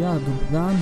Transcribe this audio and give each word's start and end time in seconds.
Ja, 0.00 0.12
dober 0.18 0.50
dan, 0.52 0.76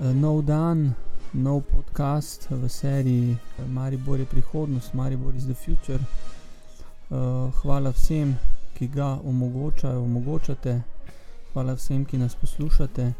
uh, 0.00 0.14
nov 0.14 0.44
dan, 0.44 0.94
nov 1.30 1.62
podcast 1.62 2.48
v 2.50 2.68
seriji 2.68 3.36
uh, 3.58 3.66
Maribor 3.70 4.18
je 4.18 4.26
prihodnost, 4.26 4.94
Maribor 4.94 5.34
is 5.36 5.44
the 5.44 5.54
future. 5.54 5.98
Uh, 7.10 7.54
hvala 7.62 7.92
vsem, 7.94 8.34
ki 8.74 8.88
ga 8.88 9.20
omogočajo, 9.22 10.02
omogočate, 10.02 10.82
hvala 11.52 11.76
vsem, 11.78 12.02
ki 12.04 12.18
nas 12.18 12.34
poslušate. 12.34 13.12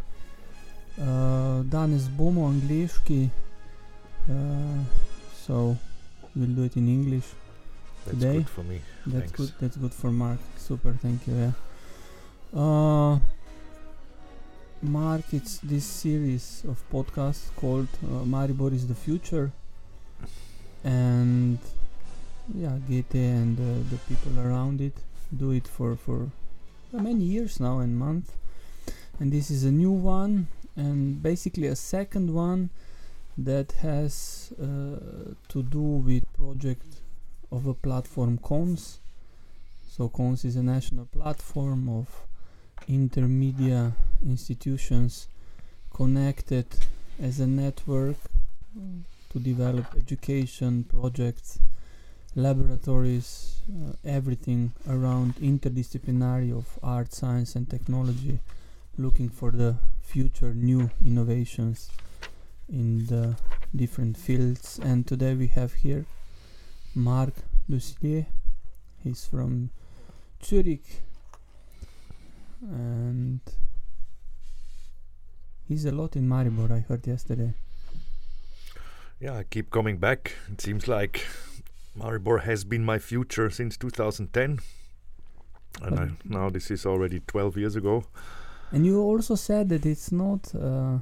Danes 1.70 2.10
bomo 2.18 2.48
angliški, 2.48 3.30
so 5.46 5.76
we'll 6.34 6.54
do 6.54 6.64
it 6.64 6.76
in 6.76 6.88
English. 6.88 7.26
That's 8.04 8.18
Today? 8.18 8.36
good 8.38 8.50
for 8.50 8.64
me. 8.64 8.80
That's 9.06 9.30
Thanks. 9.30 9.36
good. 9.36 9.52
That's 9.60 9.76
good 9.76 9.94
for 9.94 10.10
Mark. 10.10 10.40
Super. 10.56 10.98
Thank 11.02 11.28
you. 11.28 11.34
Yeah. 11.34 11.52
Uh, 12.52 13.18
Mark, 14.82 15.24
it's 15.32 15.58
this 15.58 15.84
series 15.84 16.62
of 16.68 16.80
podcasts 16.92 17.52
called 17.56 17.88
uh, 18.04 18.22
Maribor 18.24 18.72
is 18.72 18.86
the 18.86 18.94
future, 18.94 19.50
and 20.84 21.58
yeah, 22.54 22.78
Gete 22.88 23.14
and 23.14 23.58
uh, 23.58 23.90
the 23.90 23.96
people 24.08 24.38
around 24.38 24.80
it 24.80 24.94
do 25.36 25.50
it 25.50 25.66
for 25.66 25.96
for 25.96 26.30
uh, 26.94 27.02
many 27.02 27.24
years 27.24 27.58
now 27.58 27.80
and 27.80 27.98
months, 27.98 28.30
and 29.18 29.32
this 29.32 29.50
is 29.50 29.64
a 29.64 29.72
new 29.72 29.90
one 29.90 30.46
and 30.76 31.20
basically 31.24 31.66
a 31.66 31.74
second 31.74 32.32
one 32.32 32.70
that 33.36 33.72
has 33.82 34.52
uh, 34.62 35.34
to 35.48 35.62
do 35.64 35.80
with 35.80 36.22
project 36.34 37.00
of 37.50 37.66
a 37.66 37.74
platform 37.74 38.38
KONS. 38.38 39.00
So 39.88 40.08
KONS 40.08 40.44
is 40.44 40.54
a 40.54 40.62
national 40.62 41.06
platform 41.06 41.88
of 41.88 42.06
intermedia 42.88 43.92
institutions 44.24 45.28
connected 45.92 46.66
as 47.20 47.40
a 47.40 47.46
network 47.46 48.16
to 49.30 49.38
develop 49.38 49.86
education 49.96 50.84
projects, 50.84 51.58
laboratories, 52.34 53.60
uh, 53.68 53.92
everything 54.04 54.72
around 54.88 55.34
interdisciplinary 55.36 56.56
of 56.56 56.78
art, 56.82 57.12
science, 57.12 57.54
and 57.56 57.68
technology, 57.68 58.40
looking 58.96 59.28
for 59.28 59.50
the 59.50 59.76
future 60.00 60.54
new 60.54 60.90
innovations 61.04 61.90
in 62.68 63.06
the 63.06 63.36
different 63.74 64.16
fields. 64.16 64.78
And 64.82 65.06
today 65.06 65.34
we 65.34 65.48
have 65.48 65.74
here 65.74 66.06
Marc 66.94 67.34
Dusseiller. 67.68 68.26
He's 69.02 69.26
from 69.26 69.70
Zurich 70.42 71.02
and 72.62 73.40
he's 75.68 75.84
a 75.84 75.92
lot 75.92 76.16
in 76.16 76.28
Maribor, 76.28 76.70
I 76.70 76.80
heard 76.80 77.06
yesterday. 77.06 77.52
Yeah, 79.20 79.36
I 79.36 79.42
keep 79.44 79.70
coming 79.70 79.98
back. 79.98 80.32
It 80.52 80.60
seems 80.60 80.86
like 80.88 81.26
Maribor 81.98 82.42
has 82.42 82.64
been 82.64 82.84
my 82.84 82.98
future 82.98 83.50
since 83.50 83.76
2010. 83.76 84.60
And 85.82 85.98
I, 86.00 86.08
now 86.24 86.50
this 86.50 86.70
is 86.70 86.86
already 86.86 87.20
12 87.26 87.56
years 87.56 87.76
ago. 87.76 88.04
And 88.72 88.84
you 88.86 89.00
also 89.00 89.34
said 89.34 89.68
that 89.70 89.86
it's 89.86 90.12
not 90.12 90.54
uh, 90.54 90.98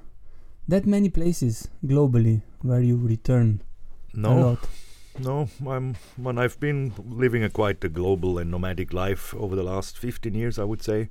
that 0.69 0.87
many 0.87 1.09
places 1.11 1.69
globally 1.85 2.43
where 2.63 2.81
you 2.81 2.97
return 2.97 3.63
a 4.15 4.19
No, 4.19 4.35
lot. 4.41 4.59
no, 5.19 5.49
I'm 5.67 5.97
when 6.17 6.39
I've 6.39 6.59
been 6.61 6.93
living 7.09 7.43
a 7.45 7.51
quite 7.51 7.83
a 7.85 7.89
global 7.89 8.39
and 8.39 8.51
nomadic 8.51 8.93
life 8.93 9.35
over 9.35 9.57
the 9.57 9.63
last 9.63 9.99
15 9.99 10.35
years, 10.35 10.59
I 10.59 10.65
would 10.65 10.83
say. 10.83 11.09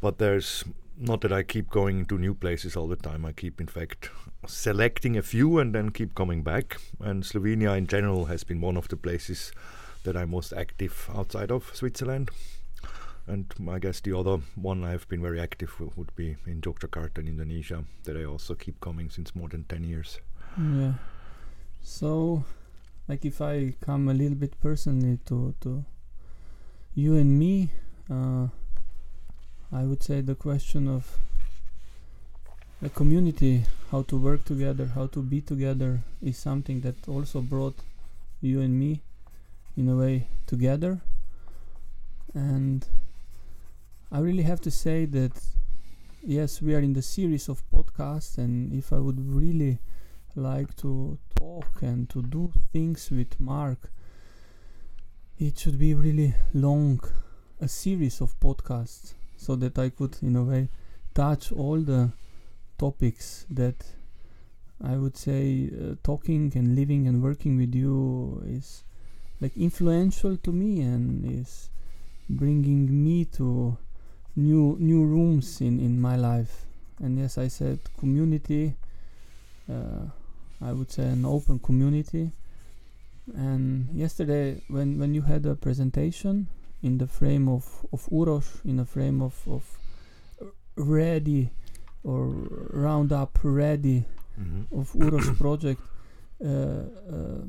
But 0.00 0.18
there's 0.18 0.64
not 0.96 1.20
that 1.22 1.32
I 1.32 1.42
keep 1.42 1.70
going 1.70 2.06
to 2.06 2.18
new 2.18 2.34
places 2.34 2.76
all 2.76 2.86
the 2.86 2.96
time. 2.96 3.24
I 3.24 3.32
keep, 3.32 3.60
in 3.60 3.66
fact, 3.66 4.10
selecting 4.46 5.16
a 5.16 5.22
few 5.22 5.58
and 5.58 5.74
then 5.74 5.90
keep 5.90 6.14
coming 6.14 6.42
back. 6.42 6.78
And 7.00 7.22
Slovenia, 7.22 7.76
in 7.76 7.86
general, 7.86 8.26
has 8.26 8.44
been 8.44 8.60
one 8.60 8.76
of 8.76 8.88
the 8.88 8.96
places 8.96 9.52
that 10.04 10.16
I'm 10.16 10.30
most 10.30 10.52
active 10.52 11.10
outside 11.14 11.50
of 11.50 11.70
Switzerland. 11.74 12.30
And 13.26 13.52
I 13.68 13.78
guess 13.78 14.00
the 14.00 14.16
other 14.16 14.38
one 14.54 14.84
I've 14.84 15.08
been 15.08 15.22
very 15.22 15.40
active 15.40 15.74
would 15.96 16.14
be 16.14 16.36
in 16.46 16.60
Yogyakarta 16.60 17.18
in 17.18 17.28
Indonesia, 17.28 17.84
that 18.04 18.16
I 18.16 18.24
also 18.24 18.54
keep 18.54 18.80
coming 18.80 19.08
since 19.08 19.34
more 19.34 19.48
than 19.48 19.64
10 19.64 19.84
years. 19.84 20.20
Yeah. 20.58 20.92
So, 21.82 22.44
like, 23.08 23.24
if 23.24 23.40
I 23.40 23.74
come 23.80 24.08
a 24.08 24.14
little 24.14 24.36
bit 24.36 24.60
personally 24.60 25.18
to 25.26 25.54
to 25.62 25.84
you 26.94 27.16
and 27.16 27.38
me, 27.38 27.70
uh, 28.10 28.48
I 29.74 29.82
would 29.82 30.04
say 30.04 30.20
the 30.20 30.36
question 30.36 30.86
of 30.86 31.18
the 32.80 32.90
community, 32.90 33.64
how 33.90 34.02
to 34.02 34.16
work 34.16 34.44
together, 34.44 34.92
how 34.94 35.08
to 35.08 35.20
be 35.20 35.40
together, 35.40 36.00
is 36.22 36.38
something 36.38 36.80
that 36.82 37.08
also 37.08 37.40
brought 37.40 37.74
you 38.40 38.60
and 38.60 38.78
me, 38.78 39.02
in 39.76 39.88
a 39.88 39.96
way, 39.96 40.28
together. 40.46 41.00
And 42.34 42.86
I 44.12 44.20
really 44.20 44.44
have 44.44 44.60
to 44.60 44.70
say 44.70 45.06
that, 45.06 45.32
yes, 46.22 46.62
we 46.62 46.76
are 46.76 46.80
in 46.80 46.92
the 46.92 47.02
series 47.02 47.48
of 47.48 47.68
podcasts, 47.70 48.38
and 48.38 48.72
if 48.72 48.92
I 48.92 49.00
would 49.00 49.18
really 49.18 49.80
like 50.36 50.76
to 50.76 51.18
talk 51.34 51.82
and 51.82 52.08
to 52.10 52.22
do 52.22 52.52
things 52.72 53.10
with 53.10 53.40
Mark, 53.40 53.90
it 55.36 55.58
should 55.58 55.80
be 55.80 55.94
really 55.94 56.32
long, 56.52 57.00
a 57.60 57.66
series 57.66 58.20
of 58.20 58.38
podcasts, 58.38 59.14
so 59.44 59.56
that 59.56 59.78
I 59.78 59.90
could, 59.90 60.16
in 60.22 60.36
a 60.36 60.42
way, 60.42 60.68
touch 61.14 61.52
all 61.52 61.80
the 61.80 62.10
topics 62.78 63.46
that 63.50 63.84
I 64.82 64.96
would 64.96 65.16
say 65.16 65.70
uh, 65.70 65.94
talking 66.02 66.52
and 66.54 66.74
living 66.74 67.06
and 67.06 67.22
working 67.22 67.56
with 67.56 67.74
you 67.74 68.42
is 68.46 68.84
like 69.40 69.56
influential 69.56 70.36
to 70.38 70.52
me 70.52 70.80
and 70.80 71.24
is 71.24 71.70
bringing 72.28 73.04
me 73.04 73.24
to 73.36 73.76
new 74.36 74.76
new 74.80 75.04
rooms 75.04 75.60
in 75.60 75.78
in 75.78 76.00
my 76.00 76.16
life 76.16 76.64
and 76.98 77.16
yes 77.18 77.38
i 77.38 77.46
said 77.46 77.78
community 77.98 78.74
uh, 79.70 80.06
I 80.60 80.72
would 80.72 80.90
say 80.90 81.04
an 81.04 81.24
open 81.24 81.58
community. 81.58 82.32
And 83.34 83.88
yesterday, 83.94 84.62
when 84.68 84.98
when 84.98 85.14
you 85.14 85.22
had 85.22 85.46
a 85.46 85.54
presentation 85.54 86.48
in 86.84 86.98
the 86.98 87.06
frame 87.06 87.48
of 87.48 87.64
of 87.92 88.06
Uroš, 88.10 88.64
in 88.64 88.76
the 88.76 88.84
frame 88.84 89.22
of 89.22 89.34
of 89.48 89.64
ready 90.76 91.50
or 92.04 92.28
roundup 92.84 93.38
ready 93.42 94.04
hmm 94.36 94.62
of 94.70 94.92
Uroš 94.92 95.36
project, 95.42 95.80
uh, 96.44 96.84
uh, 97.16 97.42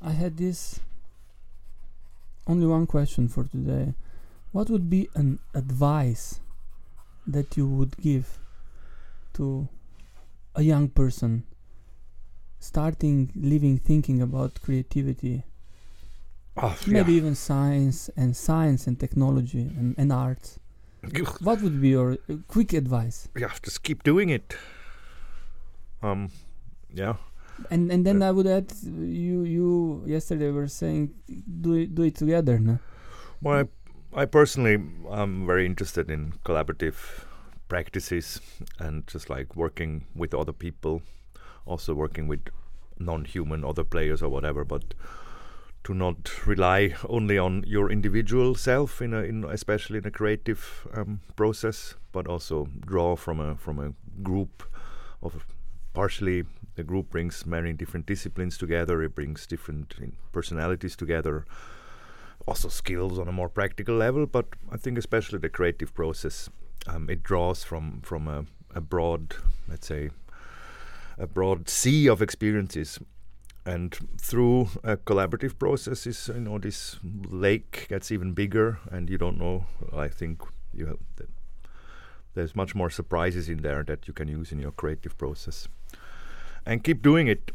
I 0.00 0.12
had 0.12 0.36
this 0.36 0.80
only 2.46 2.66
one 2.66 2.86
question 2.86 3.28
for 3.28 3.44
today. 3.44 3.94
What 4.52 4.70
would 4.70 4.88
be 4.88 5.08
an 5.14 5.38
advice 5.54 6.40
that 7.26 7.56
you 7.56 7.66
would 7.68 7.96
give 7.98 8.38
to 9.34 9.68
a 10.54 10.62
young 10.62 10.88
person 10.88 11.44
starting 12.58 13.30
living 13.34 13.78
thinking 13.78 14.22
about 14.22 14.60
creativity 14.62 15.44
Ah, 16.60 16.76
maybe 16.86 17.12
even 17.12 17.34
science 17.34 18.10
and 18.16 18.36
science 18.36 18.86
and 18.86 18.98
technology 18.98 19.60
and, 19.78 19.94
and 19.96 20.12
art 20.12 20.58
what 21.40 21.62
would 21.62 21.80
be 21.80 21.90
your 21.90 22.18
uh, 22.28 22.34
quick 22.48 22.72
advice 22.72 23.28
yeah, 23.36 23.52
just 23.62 23.82
keep 23.82 24.02
doing 24.02 24.28
it. 24.30 24.56
Um, 26.02 26.30
yeah, 26.92 27.14
and 27.70 27.90
and 27.90 28.06
then 28.06 28.22
i 28.22 28.30
would 28.30 28.46
add 28.46 28.72
uh, 28.72 28.90
you 29.02 29.42
you 29.42 30.02
yesterday 30.06 30.50
were 30.50 30.68
saying 30.68 31.12
do 31.60 31.74
it 31.74 31.94
do 31.94 32.02
it 32.02 32.14
together 32.14 32.58
no? 32.58 32.78
well, 33.42 33.64
I, 34.14 34.22
I 34.22 34.24
personally 34.26 34.82
am 35.10 35.46
very 35.46 35.66
interested 35.66 36.10
in 36.10 36.32
collaborative 36.44 37.24
practices 37.68 38.40
and 38.78 39.06
just 39.06 39.30
like 39.30 39.54
working 39.54 40.06
with 40.14 40.34
other 40.34 40.52
people, 40.52 41.02
also 41.66 41.94
working 41.94 42.26
with 42.26 42.48
non-human 42.98 43.64
other 43.64 43.84
players 43.84 44.22
or 44.22 44.28
whatever, 44.28 44.64
but 44.64 44.94
to 45.84 45.94
not 45.94 46.46
rely 46.46 46.94
only 47.08 47.38
on 47.38 47.64
your 47.66 47.90
individual 47.90 48.54
self 48.54 49.00
in 49.00 49.14
a 49.14 49.22
in 49.22 49.44
especially 49.44 49.98
in 49.98 50.06
a 50.06 50.10
creative 50.10 50.86
um, 50.94 51.20
process, 51.36 51.94
but 52.12 52.26
also 52.26 52.68
draw 52.80 53.16
from 53.16 53.40
a 53.40 53.56
from 53.56 53.78
a 53.78 53.92
group 54.22 54.62
of 55.22 55.46
partially 55.94 56.44
the 56.76 56.84
group 56.84 57.10
brings 57.10 57.44
many 57.44 57.72
different 57.72 58.06
disciplines 58.06 58.56
together. 58.56 59.02
It 59.02 59.14
brings 59.14 59.46
different 59.46 59.94
personalities 60.30 60.94
together, 60.94 61.44
also 62.46 62.68
skills 62.68 63.18
on 63.18 63.26
a 63.26 63.32
more 63.32 63.48
practical 63.48 63.96
level. 63.96 64.26
But 64.26 64.46
I 64.70 64.76
think 64.76 64.96
especially 64.96 65.40
the 65.40 65.48
creative 65.48 65.92
process, 65.92 66.48
um, 66.86 67.10
it 67.10 67.22
draws 67.22 67.64
from 67.64 68.00
from 68.02 68.28
a, 68.28 68.44
a 68.74 68.80
broad, 68.80 69.34
let's 69.68 69.88
say, 69.88 70.10
a 71.18 71.26
broad 71.26 71.68
sea 71.68 72.08
of 72.08 72.22
experiences. 72.22 73.00
And 73.68 73.94
through 74.18 74.70
a 74.82 74.96
collaborative 74.96 75.58
processes, 75.58 76.30
you 76.34 76.40
know, 76.40 76.58
this 76.58 76.96
lake 77.28 77.86
gets 77.90 78.10
even 78.10 78.32
bigger, 78.32 78.78
and 78.90 79.10
you 79.10 79.18
don't 79.18 79.38
know. 79.38 79.66
I 79.94 80.08
think 80.08 80.42
you 80.72 80.86
have 80.86 80.98
the, 81.16 81.26
there's 82.34 82.56
much 82.56 82.74
more 82.74 82.88
surprises 82.88 83.46
in 83.50 83.58
there 83.58 83.82
that 83.82 84.08
you 84.08 84.14
can 84.14 84.26
use 84.26 84.52
in 84.52 84.58
your 84.58 84.72
creative 84.72 85.18
process. 85.18 85.68
And 86.64 86.82
keep 86.82 87.02
doing 87.02 87.28
it. 87.28 87.50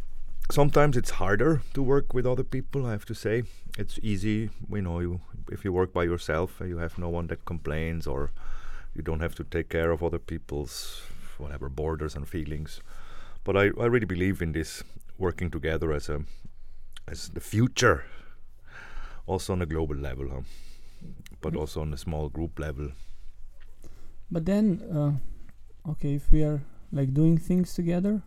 Sometimes 0.51 0.97
it's 0.97 1.11
harder 1.11 1.61
to 1.73 1.81
work 1.81 2.13
with 2.13 2.27
other 2.27 2.43
people. 2.43 2.85
I 2.85 2.91
have 2.91 3.05
to 3.05 3.15
say, 3.15 3.43
it's 3.79 3.97
easy. 4.03 4.51
You 4.71 4.81
know, 4.83 4.99
you 4.99 5.21
if 5.49 5.65
you 5.65 5.73
work 5.73 5.93
by 5.93 6.03
yourself, 6.03 6.61
you 6.63 6.77
have 6.77 6.99
no 6.99 7.09
one 7.09 7.25
that 7.27 7.43
complains, 7.45 8.05
or 8.05 8.29
you 8.93 9.01
don't 9.01 9.21
have 9.21 9.33
to 9.35 9.43
take 9.43 9.69
care 9.69 9.89
of 9.89 10.03
other 10.03 10.19
people's 10.19 11.01
whatever 11.39 11.69
borders 11.69 12.15
and 12.15 12.27
feelings. 12.27 12.81
But 13.43 13.57
I, 13.57 13.63
I 13.81 13.87
really 13.87 14.05
believe 14.05 14.43
in 14.43 14.51
this 14.51 14.83
working 15.17 15.49
together 15.51 15.91
as 15.93 16.09
a 16.09 16.21
as 17.07 17.29
the 17.29 17.39
future, 17.41 18.03
also 19.27 19.53
on 19.53 19.61
a 19.61 19.65
global 19.65 19.95
level, 19.95 20.29
huh? 20.29 20.41
but 21.41 21.53
Mm. 21.53 21.59
also 21.59 21.81
on 21.81 21.93
a 21.93 21.97
small 21.97 22.29
group 22.29 22.59
level. 22.59 22.91
But 24.31 24.45
then, 24.45 24.81
uh, 24.91 25.91
okay, 25.91 26.15
if 26.15 26.31
we 26.31 26.43
are 26.43 26.61
like 26.91 27.13
doing 27.13 27.37
things 27.37 27.73
together 27.73 28.21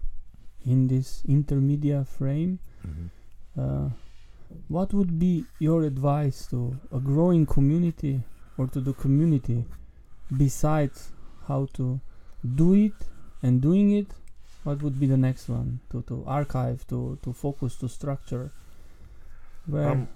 in 0.64 0.88
this 0.88 1.22
intermedia 1.28 2.06
frame, 2.06 2.58
uh, 3.58 3.88
what 4.68 4.92
would 4.92 5.18
be 5.18 5.44
your 5.58 5.82
advice 5.84 6.46
to 6.48 6.78
a 6.92 7.00
growing 7.00 7.46
community 7.46 8.22
or 8.58 8.66
to 8.68 8.80
the 8.80 8.92
community 8.92 9.64
besides 10.36 11.12
how 11.48 11.66
to 11.74 12.00
do 12.54 12.74
it 12.74 12.94
and 13.42 13.60
doing 13.60 13.90
it? 13.92 14.08
What 14.66 14.82
would 14.82 14.98
be 14.98 15.06
the 15.06 15.16
next 15.16 15.48
one? 15.48 15.78
To, 15.90 16.02
to 16.08 16.24
archive, 16.26 16.84
to, 16.88 17.20
to 17.22 17.32
focus, 17.32 17.76
to 17.76 17.88
structure? 17.88 18.50
Where? 19.66 19.90
Um, 19.90 20.08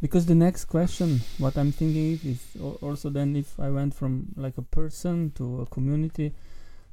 because 0.00 0.24
the 0.24 0.34
next 0.34 0.64
question, 0.64 1.20
what 1.36 1.58
I'm 1.58 1.70
thinking 1.70 2.18
is, 2.24 2.40
also 2.80 3.10
then 3.10 3.36
if 3.36 3.60
I 3.60 3.68
went 3.68 3.92
from 3.94 4.28
like 4.36 4.56
a 4.56 4.62
person 4.62 5.32
to 5.32 5.60
a 5.60 5.66
community, 5.66 6.32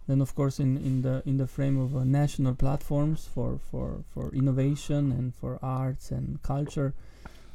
then 0.06 0.20
of 0.20 0.36
course 0.36 0.60
in, 0.60 0.76
in 0.78 1.02
the 1.02 1.24
in 1.26 1.38
the 1.38 1.48
frame 1.48 1.80
of 1.80 1.96
uh, 1.96 2.04
national 2.04 2.56
platforms 2.56 3.26
for, 3.34 3.60
for, 3.72 4.04
for 4.14 4.34
innovation 4.36 5.14
and 5.14 5.34
for 5.34 5.60
arts 5.62 6.12
and 6.12 6.44
culture, 6.44 6.94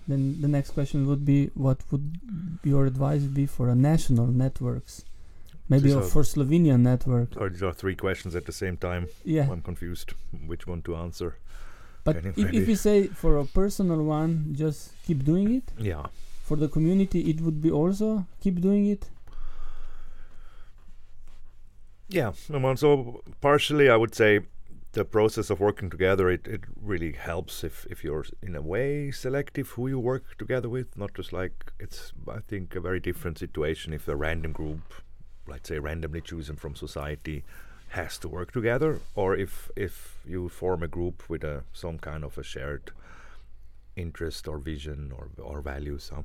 then 0.08 0.40
the 0.40 0.48
next 0.48 0.70
question 0.70 1.06
would 1.06 1.26
be 1.26 1.50
what 1.52 1.82
would 1.90 2.18
your 2.64 2.86
advice 2.86 3.24
be 3.24 3.44
for 3.44 3.68
a 3.68 3.74
national 3.74 4.28
networks, 4.28 5.04
maybe 5.70 5.92
are- 5.92 6.02
for 6.02 6.22
Slovenian 6.22 6.80
network? 6.80 7.30
Or 7.40 7.48
these 7.48 7.62
are 7.62 7.72
three 7.82 7.96
questions 7.96 8.34
at 8.36 8.44
the 8.44 8.52
same 8.52 8.76
time. 8.76 9.06
Yeah, 9.24 9.46
I'm 9.50 9.62
confused 9.62 10.08
which 10.46 10.66
one 10.66 10.82
to 10.82 10.96
answer. 10.96 11.30
but 12.04 12.16
if, 12.16 12.38
if 12.60 12.68
you 12.68 12.76
say 12.76 13.08
for 13.22 13.32
a 13.38 13.44
personal 13.44 14.02
one, 14.02 14.30
just 14.62 14.80
keep 15.06 15.24
doing 15.24 15.48
it. 15.58 15.66
Yeah. 15.78 16.06
For 16.48 16.56
the 16.56 16.68
community, 16.68 17.20
it 17.30 17.40
would 17.40 17.60
be 17.62 17.70
also 17.70 18.26
keep 18.42 18.60
doing 18.60 18.86
it. 18.86 19.02
Yeah, 22.08 22.32
well, 22.48 22.76
so 22.76 23.22
partially 23.40 23.88
I 23.88 23.96
would 23.96 24.14
say 24.14 24.40
the 24.92 25.04
process 25.04 25.50
of 25.50 25.60
working 25.60 25.88
together 25.90 26.28
it, 26.28 26.48
it 26.48 26.62
really 26.82 27.12
helps 27.12 27.62
if, 27.62 27.86
if 27.88 28.02
you're 28.02 28.26
in 28.42 28.56
a 28.56 28.60
way 28.62 29.12
selective 29.12 29.68
who 29.70 29.86
you 29.86 30.00
work 30.00 30.24
together 30.36 30.68
with, 30.68 30.96
not 30.96 31.14
just 31.14 31.32
like 31.32 31.72
it's 31.78 32.12
I 32.28 32.40
think 32.48 32.74
a 32.74 32.80
very 32.80 32.98
different 32.98 33.38
situation 33.38 33.92
if 33.92 34.08
a 34.08 34.16
random 34.16 34.50
group, 34.52 34.82
let's 35.46 35.68
say 35.68 35.78
randomly 35.78 36.20
chosen 36.20 36.56
from 36.56 36.74
society, 36.74 37.44
has 37.90 38.18
to 38.18 38.28
work 38.28 38.52
together, 38.52 39.00
or 39.14 39.36
if 39.36 39.70
if 39.76 40.18
you 40.24 40.48
form 40.48 40.82
a 40.82 40.88
group 40.88 41.28
with 41.28 41.44
a 41.44 41.64
some 41.72 41.98
kind 41.98 42.24
of 42.24 42.38
a 42.38 42.42
shared 42.42 42.92
interest 43.96 44.48
or 44.48 44.58
vision 44.58 45.12
or 45.16 45.28
or 45.38 45.60
values. 45.60 46.10
Huh? 46.14 46.22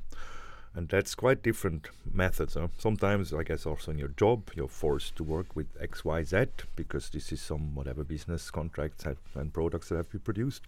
and 0.76 0.90
that's 0.90 1.14
quite 1.14 1.42
different 1.42 1.88
methods. 2.12 2.54
Huh? 2.54 2.68
Sometimes, 2.78 3.32
I 3.32 3.42
guess, 3.42 3.64
also 3.64 3.90
in 3.90 3.98
your 3.98 4.08
job, 4.10 4.50
you're 4.54 4.68
forced 4.68 5.16
to 5.16 5.24
work 5.24 5.56
with 5.56 5.66
X, 5.80 6.04
Y, 6.04 6.22
Z 6.22 6.46
because 6.76 7.08
this 7.08 7.32
is 7.32 7.40
some 7.40 7.74
whatever 7.74 8.04
business 8.04 8.50
contracts 8.50 9.04
have, 9.04 9.16
and 9.34 9.52
products 9.52 9.88
that 9.88 9.96
have 9.96 10.10
to 10.10 10.18
be 10.18 10.22
produced. 10.22 10.62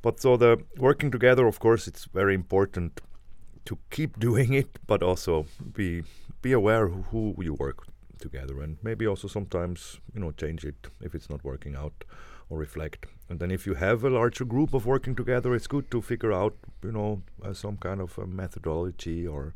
But 0.00 0.20
so 0.20 0.36
the 0.36 0.62
working 0.76 1.10
together, 1.10 1.48
of 1.48 1.58
course, 1.58 1.88
it's 1.88 2.04
very 2.04 2.34
important 2.34 3.00
to 3.64 3.78
keep 3.90 4.20
doing 4.28 4.54
it, 4.54 4.78
but 4.86 5.02
also 5.02 5.46
be 5.72 6.04
be 6.44 6.52
aware 6.52 6.88
who, 6.88 7.34
you 7.38 7.54
work 7.54 7.86
together, 8.20 8.60
and 8.60 8.76
maybe 8.82 9.06
also 9.06 9.26
sometimes 9.26 9.98
you 10.14 10.20
know 10.20 10.30
change 10.32 10.64
it 10.64 10.88
if 11.00 11.14
it's 11.14 11.30
not 11.30 11.42
working 11.42 11.74
out, 11.74 12.04
or 12.50 12.58
reflect. 12.58 13.06
And 13.30 13.40
then 13.40 13.50
if 13.50 13.66
you 13.66 13.74
have 13.74 14.04
a 14.04 14.10
larger 14.10 14.44
group 14.44 14.74
of 14.74 14.84
working 14.84 15.14
together, 15.16 15.54
it's 15.54 15.66
good 15.66 15.90
to 15.90 16.02
figure 16.02 16.32
out 16.32 16.54
you 16.82 16.92
know 16.92 17.22
uh, 17.42 17.54
some 17.54 17.78
kind 17.78 18.00
of 18.00 18.18
a 18.18 18.26
methodology 18.26 19.26
or 19.26 19.54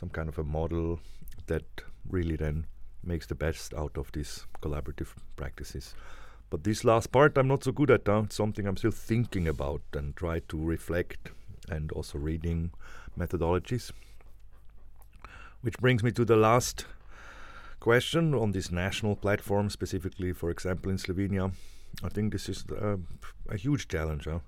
some 0.00 0.08
kind 0.08 0.28
of 0.28 0.38
a 0.38 0.44
model 0.44 1.00
that 1.48 1.84
really 2.08 2.36
then 2.36 2.64
makes 3.04 3.26
the 3.26 3.34
best 3.34 3.74
out 3.74 3.98
of 3.98 4.10
these 4.12 4.46
collaborative 4.62 5.14
practices. 5.36 5.94
But 6.48 6.64
this 6.64 6.82
last 6.84 7.12
part 7.12 7.36
I'm 7.36 7.48
not 7.48 7.64
so 7.64 7.72
good 7.72 7.90
at. 7.90 8.06
Huh? 8.06 8.22
It's 8.24 8.36
something 8.36 8.66
I'm 8.66 8.78
still 8.78 8.98
thinking 9.10 9.48
about 9.48 9.82
and 9.92 10.16
try 10.16 10.40
to 10.48 10.64
reflect 10.64 11.30
and 11.68 11.92
also 11.92 12.18
reading 12.18 12.70
methodologies. 13.18 13.92
Which 15.62 15.78
brings 15.78 16.02
me 16.02 16.10
to 16.12 16.24
the 16.24 16.36
last 16.36 16.86
question 17.80 18.34
on 18.34 18.52
this 18.52 18.70
national 18.70 19.16
platform, 19.16 19.70
specifically, 19.70 20.32
for 20.32 20.50
example, 20.50 20.90
in 20.90 20.98
Slovenia. 20.98 21.52
I 22.02 22.08
think 22.08 22.32
this 22.32 22.48
is 22.48 22.64
uh, 22.70 22.96
a 23.48 23.56
huge 23.56 23.88
challenge, 23.88 24.24
huh? 24.24 24.40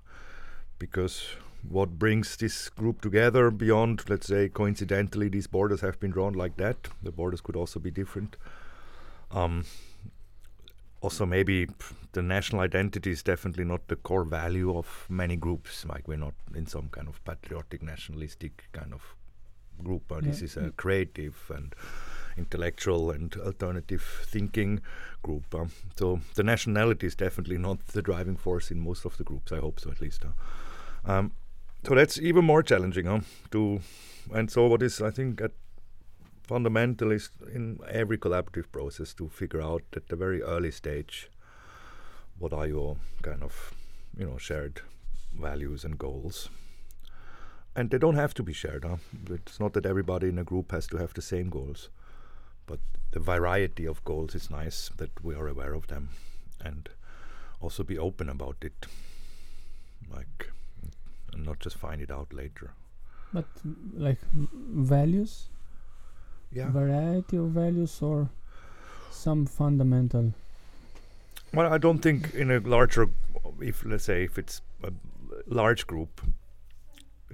because 0.79 1.27
what 1.69 1.99
brings 1.99 2.37
this 2.37 2.69
group 2.69 3.01
together 3.01 3.51
beyond, 3.51 4.03
let's 4.09 4.27
say, 4.27 4.49
coincidentally, 4.49 5.29
these 5.29 5.47
borders 5.47 5.81
have 5.81 5.99
been 5.99 6.11
drawn 6.11 6.35
like 6.35 6.57
that. 6.57 6.89
The 7.03 7.13
borders 7.13 7.41
could 7.41 7.57
also 7.57 7.81
be 7.81 7.91
different. 7.91 8.37
Um, 9.31 9.65
also, 11.01 11.27
maybe 11.27 11.69
the 12.13 12.23
national 12.23 12.61
identity 12.61 13.11
is 13.11 13.23
definitely 13.23 13.65
not 13.65 13.89
the 13.89 13.97
core 13.97 14.25
value 14.25 14.77
of 14.77 15.07
many 15.09 15.37
groups. 15.37 15.85
Like 15.87 16.07
we're 16.07 16.19
not 16.19 16.35
in 16.55 16.67
some 16.67 16.89
kind 16.91 17.09
of 17.09 17.23
patriotic, 17.25 17.83
nationalistic 17.83 18.65
kind 18.73 18.93
of 18.93 19.15
group. 19.83 20.11
Uh, 20.13 20.21
This 20.21 20.41
Yeah. 20.41 20.45
is 20.45 20.57
a 20.57 20.71
creative 20.71 21.51
and 21.55 21.75
intellectual 22.37 23.11
and 23.11 23.35
alternative 23.37 24.03
thinking 24.27 24.81
group. 25.23 25.55
Um, 25.55 25.71
so 25.97 26.21
the 26.35 26.43
nationality 26.43 27.07
is 27.07 27.15
definitely 27.15 27.59
not 27.59 27.87
the 27.89 28.03
driving 28.03 28.37
force 28.37 28.71
in 28.71 28.81
most 28.81 29.05
of 29.05 29.17
the 29.17 29.25
groups. 29.25 29.53
I 29.53 29.59
hope 29.59 29.81
so, 29.81 29.91
at 29.91 30.01
least. 30.01 30.25
Uh. 30.25 30.33
Um, 31.13 31.33
so 31.87 31.95
that's 31.95 32.19
even 32.19 32.45
more 32.45 32.63
challenging. 32.63 33.07
Huh? 33.07 33.21
To 33.51 33.81
and 34.33 34.51
so 34.51 34.67
what 34.67 34.83
is 34.83 35.01
I 35.03 35.11
think 35.11 35.41
at 35.41 35.53
fundamental 36.43 37.13
is 37.13 37.31
in 37.55 37.79
every 37.89 38.19
collaborative 38.19 38.71
process 38.73 39.15
to 39.15 39.29
figure 39.29 39.63
out 39.63 39.83
at 39.97 40.09
the 40.09 40.17
very 40.17 40.43
early 40.43 40.71
stage 40.71 41.31
what 42.39 42.53
are 42.53 42.67
your 42.67 42.97
kind 43.23 43.43
of 43.43 43.73
you 44.19 44.27
know 44.27 44.39
shared 44.39 44.81
values 45.41 45.85
and 45.85 45.99
goals 45.99 46.49
and 47.77 47.91
they 47.91 47.99
don't 47.99 48.15
have 48.15 48.35
to 48.35 48.43
be 48.43 48.53
shared 48.53 48.85
huh? 48.85 48.97
it's 49.31 49.59
not 49.61 49.73
that 49.73 49.87
everybody 49.87 50.29
in 50.29 50.39
a 50.39 50.45
group 50.45 50.71
has 50.73 50.87
to 50.87 50.97
have 50.97 51.15
the 51.15 51.23
same 51.23 51.49
goals 51.51 51.89
but 52.67 52.79
the 53.11 53.21
variety 53.21 53.87
of 53.87 54.05
goals 54.05 54.35
is 54.35 54.51
nice 54.51 54.91
that 54.97 55.11
we 55.25 55.35
are 55.35 55.49
aware 55.49 55.75
of 55.75 55.87
them 55.89 56.09
and 56.65 56.89
also 57.61 57.83
be 57.83 57.99
open 57.99 58.29
about 58.29 58.57
it 58.63 58.87
like 60.15 60.51
and 61.33 61.45
not 61.45 61.59
just 61.59 61.77
find 61.77 62.01
it 62.01 62.11
out 62.11 62.33
later 62.33 62.71
But 63.33 63.47
like 64.07 64.21
values, 64.91 65.49
yeah 66.53 66.71
variety 66.71 67.37
of 67.37 67.49
values, 67.55 67.95
or 68.09 68.29
some 69.11 69.41
fundamental. 69.47 70.29
Well, 71.53 71.73
I 71.73 71.79
don't 71.79 71.99
think 71.99 72.33
in 72.35 72.51
a 72.51 72.61
larger, 72.61 73.09
if 73.61 73.85
let's 73.85 74.05
say 74.05 74.23
if 74.25 74.39
it's 74.39 74.61
a 74.85 74.93
large 75.49 75.87
group, 75.89 76.21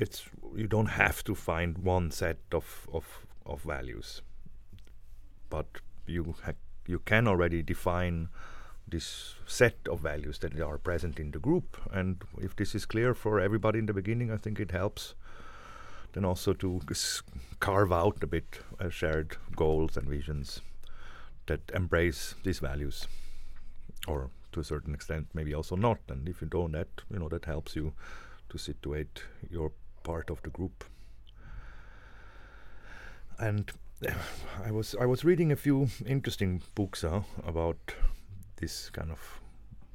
it's 0.01 0.25
you 0.57 0.67
don't 0.67 0.87
have 0.87 1.23
to 1.25 1.35
find 1.35 1.79
one 1.79 2.11
set 2.11 2.39
of 2.53 2.89
of, 2.93 3.07
of 3.47 3.63
values, 3.63 4.23
but 5.49 5.67
you 6.07 6.35
ha- 6.45 6.53
you 6.87 6.99
can 7.01 7.29
already 7.29 7.63
define 7.63 8.29
this 8.89 9.35
set 9.47 9.77
of 9.89 10.01
values 10.01 10.39
that 10.41 10.61
are 10.61 10.79
present 10.79 11.21
in 11.21 11.31
the 11.31 11.39
group, 11.39 11.77
and 11.93 12.25
if 12.39 12.57
this 12.57 12.75
is 12.75 12.87
clear 12.87 13.15
for 13.15 13.39
everybody 13.39 13.79
in 13.79 13.87
the 13.87 13.93
beginning, 13.93 14.31
I 14.31 14.37
think 14.37 14.59
it 14.59 14.73
helps. 14.73 15.15
Then 16.13 16.25
also 16.25 16.53
to 16.55 16.81
carve 17.61 17.93
out 17.93 18.21
a 18.21 18.27
bit 18.27 18.59
uh, 18.81 18.89
shared 18.89 19.37
goals 19.55 19.97
and 19.97 20.09
visions 20.09 20.61
that 21.47 21.61
embrace 21.73 22.35
these 22.43 22.59
values. 22.59 23.07
Or 24.09 24.31
to 24.53 24.61
a 24.61 24.65
certain 24.65 24.93
extent 24.93 25.29
maybe 25.35 25.55
also 25.55 25.77
not. 25.77 25.99
And 26.09 26.29
if 26.29 26.41
you 26.43 26.49
don't 26.49 26.73
that 26.73 26.89
you 27.13 27.21
know 27.21 27.29
that 27.29 27.45
helps 27.45 27.77
you 27.77 27.93
to 28.49 28.59
situate 28.59 29.23
your 29.51 29.71
part 30.03 30.31
of 30.31 30.43
the 30.43 30.51
group. 30.51 30.85
And 33.39 33.73
eh, 34.07 34.13
i 34.65 34.71
was 34.71 34.95
i 35.01 35.07
was 35.07 35.25
reading 35.25 35.51
a 35.53 35.57
few 35.57 35.89
interesting 36.07 36.63
books 36.75 37.03
huh, 37.03 37.21
about 37.47 37.95
this 38.57 38.91
kind 38.91 39.11
of 39.11 39.41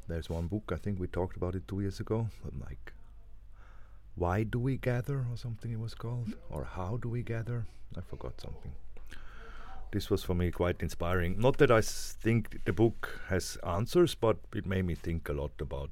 there's 0.08 0.30
one 0.30 0.48
book 0.48 0.72
i 0.74 0.76
think 0.78 1.00
we 1.00 1.08
talked 1.08 1.38
about 1.38 1.54
it 1.56 1.68
two 1.68 1.80
years 1.82 2.00
ago 2.00 2.28
like 2.68 2.94
why 4.16 4.44
do 4.44 4.58
we 4.60 4.78
gather 4.78 5.18
or 5.32 5.38
something 5.38 5.72
it 5.72 5.80
was 5.80 5.94
called 5.94 6.34
or 6.50 6.64
how 6.64 6.98
do 6.98 7.10
we 7.10 7.22
gather? 7.22 7.66
I 7.98 8.02
forgot 8.02 8.40
something. 8.40 8.72
This 9.92 10.10
was 10.10 10.24
for 10.24 10.34
me 10.34 10.52
quite 10.52 10.82
inspiring. 10.82 11.38
Not 11.38 11.58
that 11.58 11.70
I 11.70 11.80
s- 11.80 12.16
think 12.22 12.64
the 12.64 12.72
book 12.72 13.20
has 13.28 13.58
answers, 13.68 14.16
but 14.16 14.38
it 14.54 14.66
made 14.66 14.86
me 14.86 14.96
think 14.96 15.28
a 15.28 15.34
lot 15.34 15.52
about 15.60 15.90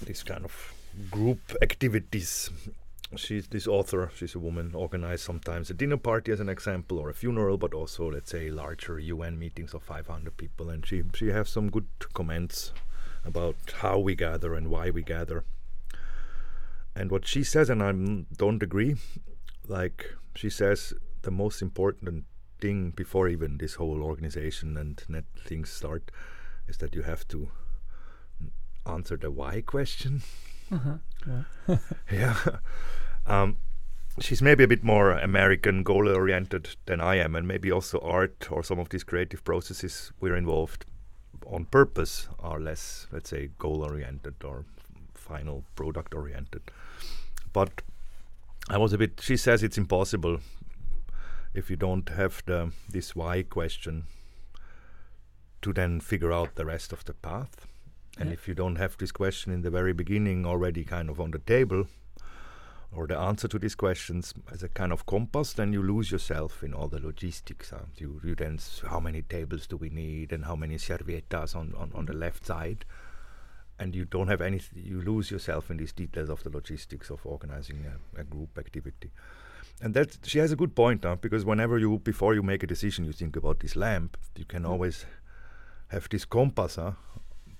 this 0.00 0.22
kind 0.22 0.44
of 0.44 0.72
group 1.10 1.40
activities. 1.62 2.50
She's 3.16 3.46
this 3.48 3.66
author. 3.66 4.10
She's 4.14 4.34
a 4.34 4.38
woman. 4.38 4.74
Organized 4.74 5.24
sometimes 5.24 5.70
a 5.70 5.74
dinner 5.74 5.96
party, 5.96 6.32
as 6.32 6.40
an 6.40 6.48
example, 6.48 6.98
or 6.98 7.10
a 7.10 7.14
funeral, 7.14 7.56
but 7.56 7.74
also 7.74 8.10
let's 8.10 8.30
say 8.30 8.50
larger 8.50 8.98
UN 8.98 9.38
meetings 9.38 9.74
of 9.74 9.82
500 9.82 10.36
people. 10.36 10.70
And 10.70 10.84
she 10.84 11.02
she 11.14 11.28
has 11.28 11.48
some 11.48 11.70
good 11.70 11.86
comments 12.14 12.72
about 13.24 13.56
how 13.80 13.98
we 13.98 14.14
gather 14.14 14.54
and 14.54 14.68
why 14.68 14.90
we 14.90 15.02
gather. 15.02 15.44
And 16.94 17.10
what 17.10 17.26
she 17.26 17.44
says, 17.44 17.68
and 17.68 17.82
I 17.82 17.92
don't 18.36 18.62
agree, 18.62 18.96
like 19.68 20.14
she 20.34 20.48
says, 20.48 20.94
the 21.22 21.30
most 21.30 21.60
important 21.60 22.24
thing 22.60 22.90
before 22.90 23.28
even 23.28 23.58
this 23.58 23.74
whole 23.74 24.02
organization 24.02 24.76
and 24.76 25.02
net 25.08 25.24
things 25.44 25.70
start 25.70 26.10
is 26.66 26.78
that 26.78 26.94
you 26.94 27.02
have 27.02 27.28
to 27.28 27.50
answer 28.86 29.16
the 29.16 29.30
why 29.30 29.60
question. 29.60 30.22
Uh-huh. 30.72 30.96
Yeah. 31.26 31.78
yeah. 32.12 32.36
Um, 33.26 33.56
she's 34.20 34.42
maybe 34.42 34.64
a 34.64 34.68
bit 34.68 34.84
more 34.84 35.12
American 35.12 35.82
goal 35.82 36.08
oriented 36.08 36.76
than 36.86 37.00
I 37.00 37.16
am, 37.16 37.34
and 37.34 37.46
maybe 37.46 37.70
also 37.70 37.98
art 38.00 38.50
or 38.50 38.62
some 38.62 38.78
of 38.78 38.88
these 38.88 39.04
creative 39.04 39.44
processes 39.44 40.12
we're 40.20 40.36
involved 40.36 40.86
on 41.46 41.66
purpose 41.66 42.28
are 42.40 42.60
less, 42.60 43.06
let's 43.12 43.30
say, 43.30 43.50
goal 43.58 43.82
oriented 43.84 44.34
or 44.44 44.64
final 45.14 45.64
product 45.74 46.14
oriented. 46.14 46.62
But 47.52 47.82
I 48.68 48.78
was 48.78 48.92
a 48.92 48.98
bit. 48.98 49.20
She 49.22 49.36
says 49.36 49.62
it's 49.62 49.78
impossible 49.78 50.40
if 51.54 51.70
you 51.70 51.76
don't 51.76 52.08
have 52.10 52.42
the 52.46 52.72
this 52.88 53.14
why 53.16 53.42
question 53.42 54.04
to 55.62 55.72
then 55.72 56.00
figure 56.00 56.32
out 56.32 56.54
the 56.54 56.64
rest 56.64 56.92
of 56.92 57.04
the 57.04 57.14
path. 57.14 57.66
And 58.18 58.28
Yeah. 58.30 58.34
if 58.34 58.48
you 58.48 58.54
don't 58.54 58.76
have 58.76 58.96
this 58.96 59.12
question 59.12 59.52
in 59.52 59.62
the 59.62 59.70
very 59.70 59.92
beginning 59.92 60.46
already 60.46 60.84
kind 60.84 61.10
of 61.10 61.20
on 61.20 61.30
the 61.32 61.38
table, 61.38 61.86
or 62.92 63.06
the 63.06 63.18
answer 63.18 63.48
to 63.48 63.58
these 63.58 63.74
questions 63.74 64.32
as 64.50 64.62
a 64.62 64.68
kind 64.68 64.92
of 64.92 65.04
compass, 65.06 65.52
then 65.52 65.72
you 65.72 65.82
lose 65.82 66.10
yourself 66.10 66.62
in 66.62 66.72
all 66.72 66.88
the 66.88 66.98
logistics. 67.00 67.70
Huh? 67.70 67.80
You, 67.98 68.20
you 68.24 68.34
then, 68.34 68.54
s- 68.54 68.80
how 68.88 69.00
many 69.00 69.22
tables 69.22 69.66
do 69.66 69.76
we 69.76 69.90
need, 69.90 70.32
and 70.32 70.44
how 70.44 70.56
many 70.56 70.76
servietas 70.76 71.54
on, 71.54 71.74
on, 71.76 71.90
on 71.94 72.06
the 72.06 72.14
left 72.14 72.46
side, 72.46 72.84
and 73.78 73.94
you 73.94 74.06
don't 74.06 74.28
have 74.28 74.40
any. 74.40 74.60
You 74.72 75.02
lose 75.02 75.30
yourself 75.30 75.70
in 75.70 75.76
these 75.76 75.92
details 75.92 76.30
of 76.30 76.42
the 76.42 76.48
logistics 76.50 77.10
of 77.10 77.26
organizing 77.26 77.84
a, 77.84 78.20
a 78.20 78.24
group 78.24 78.56
activity. 78.56 79.10
And 79.82 79.92
that 79.92 80.16
she 80.22 80.38
has 80.38 80.52
a 80.52 80.56
good 80.56 80.74
point, 80.74 81.04
huh? 81.04 81.16
because 81.16 81.44
whenever 81.44 81.76
you 81.78 81.98
before 81.98 82.34
you 82.34 82.42
make 82.42 82.62
a 82.62 82.66
decision, 82.66 83.04
you 83.04 83.12
think 83.12 83.36
about 83.36 83.60
this 83.60 83.76
lamp. 83.76 84.16
You 84.36 84.46
can 84.46 84.62
Mm. 84.62 84.70
always 84.70 85.04
have 85.88 86.08
this 86.08 86.24
compass, 86.24 86.76
huh? 86.76 86.92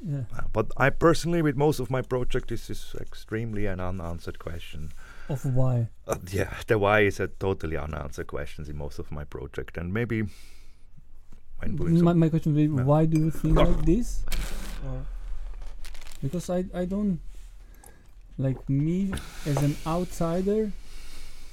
Yeah. 0.05 0.25
Uh, 0.37 0.43
But 0.53 0.71
I 0.77 0.91
personally, 0.91 1.43
with 1.43 1.57
most 1.57 1.81
of 1.81 1.91
my 1.91 2.03
project, 2.03 2.49
this 2.49 2.69
is 2.71 2.95
extremely 3.01 3.67
an 3.67 3.81
unanswered 3.81 4.39
question. 4.39 4.93
Of 5.29 5.45
why? 5.45 5.89
Uh, 6.07 6.17
yeah, 6.31 6.53
the 6.67 6.79
why 6.79 7.01
is 7.01 7.19
a 7.21 7.29
totally 7.29 7.77
unanswered 7.77 8.27
questions 8.27 8.69
in 8.69 8.77
most 8.77 8.99
of 8.99 9.11
my 9.11 9.25
project, 9.25 9.77
and 9.79 9.93
maybe 9.93 10.23
when 11.59 12.03
my, 12.05 12.13
my 12.13 12.29
question 12.29 12.55
would 12.55 12.61
be 12.61 12.77
Yeah. 12.77 12.85
why 12.85 13.07
do 13.07 13.19
you 13.19 13.31
think 13.31 13.57
like 13.57 13.85
this 13.87 14.23
or 14.85 15.07
because 16.23 16.51
i 16.53 16.65
i 16.77 16.85
don't 16.85 17.19
like 18.37 18.61
me 18.69 19.13
as 19.47 19.57
an 19.65 19.75
outsider 19.87 20.71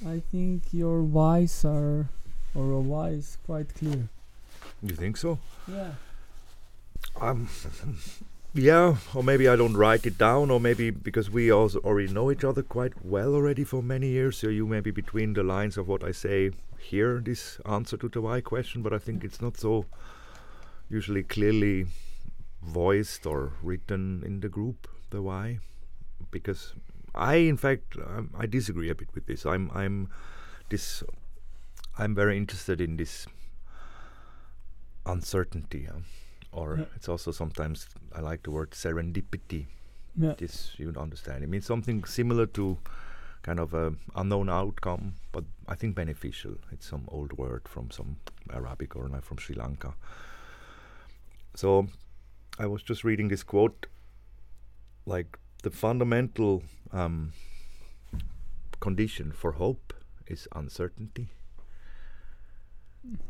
i 0.06 0.20
think 0.30 0.74
your 0.76 1.00
whys 1.02 1.64
are 1.64 2.10
or 2.54 2.66
a 2.76 2.80
why 2.80 3.16
is 3.16 3.38
quite 3.46 3.72
clear 3.74 4.08
you 4.84 4.94
think 4.94 5.16
so? 5.16 5.38
yeah 5.66 5.96
Um, 7.16 7.48
yeah, 8.54 8.96
or 9.12 9.24
maybe 9.24 9.48
I 9.48 9.56
don't 9.56 9.76
write 9.76 10.06
it 10.06 10.16
down, 10.16 10.48
or 10.50 10.60
maybe 10.60 10.90
because 10.90 11.28
we 11.28 11.50
also 11.50 11.80
already 11.80 12.12
know 12.12 12.30
each 12.30 12.44
other 12.44 12.62
quite 12.62 13.04
well 13.04 13.34
already 13.34 13.64
for 13.64 13.82
many 13.82 14.08
years. 14.08 14.38
So 14.38 14.48
you 14.48 14.66
maybe 14.66 14.92
between 14.92 15.32
the 15.32 15.42
lines 15.42 15.76
of 15.76 15.88
what 15.88 16.04
I 16.04 16.12
say 16.12 16.52
hear 16.78 17.20
this 17.20 17.60
answer 17.66 17.96
to 17.96 18.08
the 18.08 18.20
why 18.20 18.40
question, 18.40 18.82
but 18.82 18.92
I 18.92 18.98
think 18.98 19.24
it's 19.24 19.42
not 19.42 19.56
so 19.56 19.86
usually 20.88 21.24
clearly 21.24 21.86
voiced 22.62 23.26
or 23.26 23.52
written 23.60 24.22
in 24.24 24.40
the 24.40 24.48
group 24.48 24.86
the 25.10 25.20
why, 25.20 25.58
because 26.30 26.74
I 27.12 27.36
in 27.36 27.56
fact 27.56 27.96
um, 27.96 28.30
I 28.38 28.46
disagree 28.46 28.88
a 28.88 28.94
bit 28.94 29.08
with 29.14 29.26
this. 29.26 29.44
I'm 29.44 29.70
I'm 29.74 30.10
this 30.68 31.02
I'm 31.98 32.14
very 32.14 32.36
interested 32.36 32.80
in 32.80 32.96
this 32.96 33.26
uncertainty. 35.06 35.88
huh? 35.90 36.00
Or 36.54 36.76
Yeah. 36.78 36.86
it's 36.96 37.08
also 37.08 37.32
sometimes 37.32 37.86
I 38.14 38.20
like 38.20 38.42
the 38.42 38.50
word 38.50 38.70
serendipity. 38.70 39.66
yeah 40.16 40.34
This 40.38 40.74
you 40.78 40.92
understand. 40.96 41.42
It 41.44 41.48
means 41.48 41.66
something 41.66 42.04
similar 42.06 42.46
to 42.46 42.76
kind 43.42 43.60
of 43.60 43.74
a 43.74 43.92
unknown 44.16 44.48
outcome, 44.48 45.14
but 45.32 45.44
I 45.68 45.74
think 45.76 45.94
beneficial. 45.96 46.54
It's 46.72 46.86
some 46.88 47.04
old 47.08 47.32
word 47.38 47.68
from 47.68 47.90
some 47.90 48.16
Arabic 48.52 48.96
or 48.96 49.08
from 49.22 49.38
Sri 49.38 49.54
Lanka. 49.56 49.94
So 51.54 51.88
I 52.58 52.66
was 52.66 52.82
just 52.82 53.04
reading 53.04 53.28
this 53.28 53.42
quote, 53.44 53.86
like 55.06 55.38
the 55.62 55.70
fundamental 55.70 56.62
um, 56.92 57.32
condition 58.80 59.32
for 59.32 59.52
hope 59.52 59.92
is 60.26 60.48
uncertainty, 60.56 61.28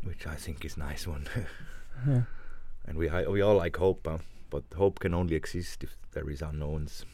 which 0.03 0.25
I 0.27 0.35
think 0.35 0.63
is 0.65 0.77
nice 0.77 1.07
one. 1.07 1.27
yeah 2.07 2.21
and 2.87 2.97
we 2.97 3.09
we 3.27 3.41
all 3.41 3.55
like 3.55 3.77
hope, 3.77 4.07
huh? 4.07 4.19
but 4.49 4.63
hope 4.77 4.99
can 4.99 5.13
only 5.13 5.35
exist 5.35 5.83
if 5.83 5.97
there 6.13 6.29
is 6.29 6.41
unknowns 6.41 7.05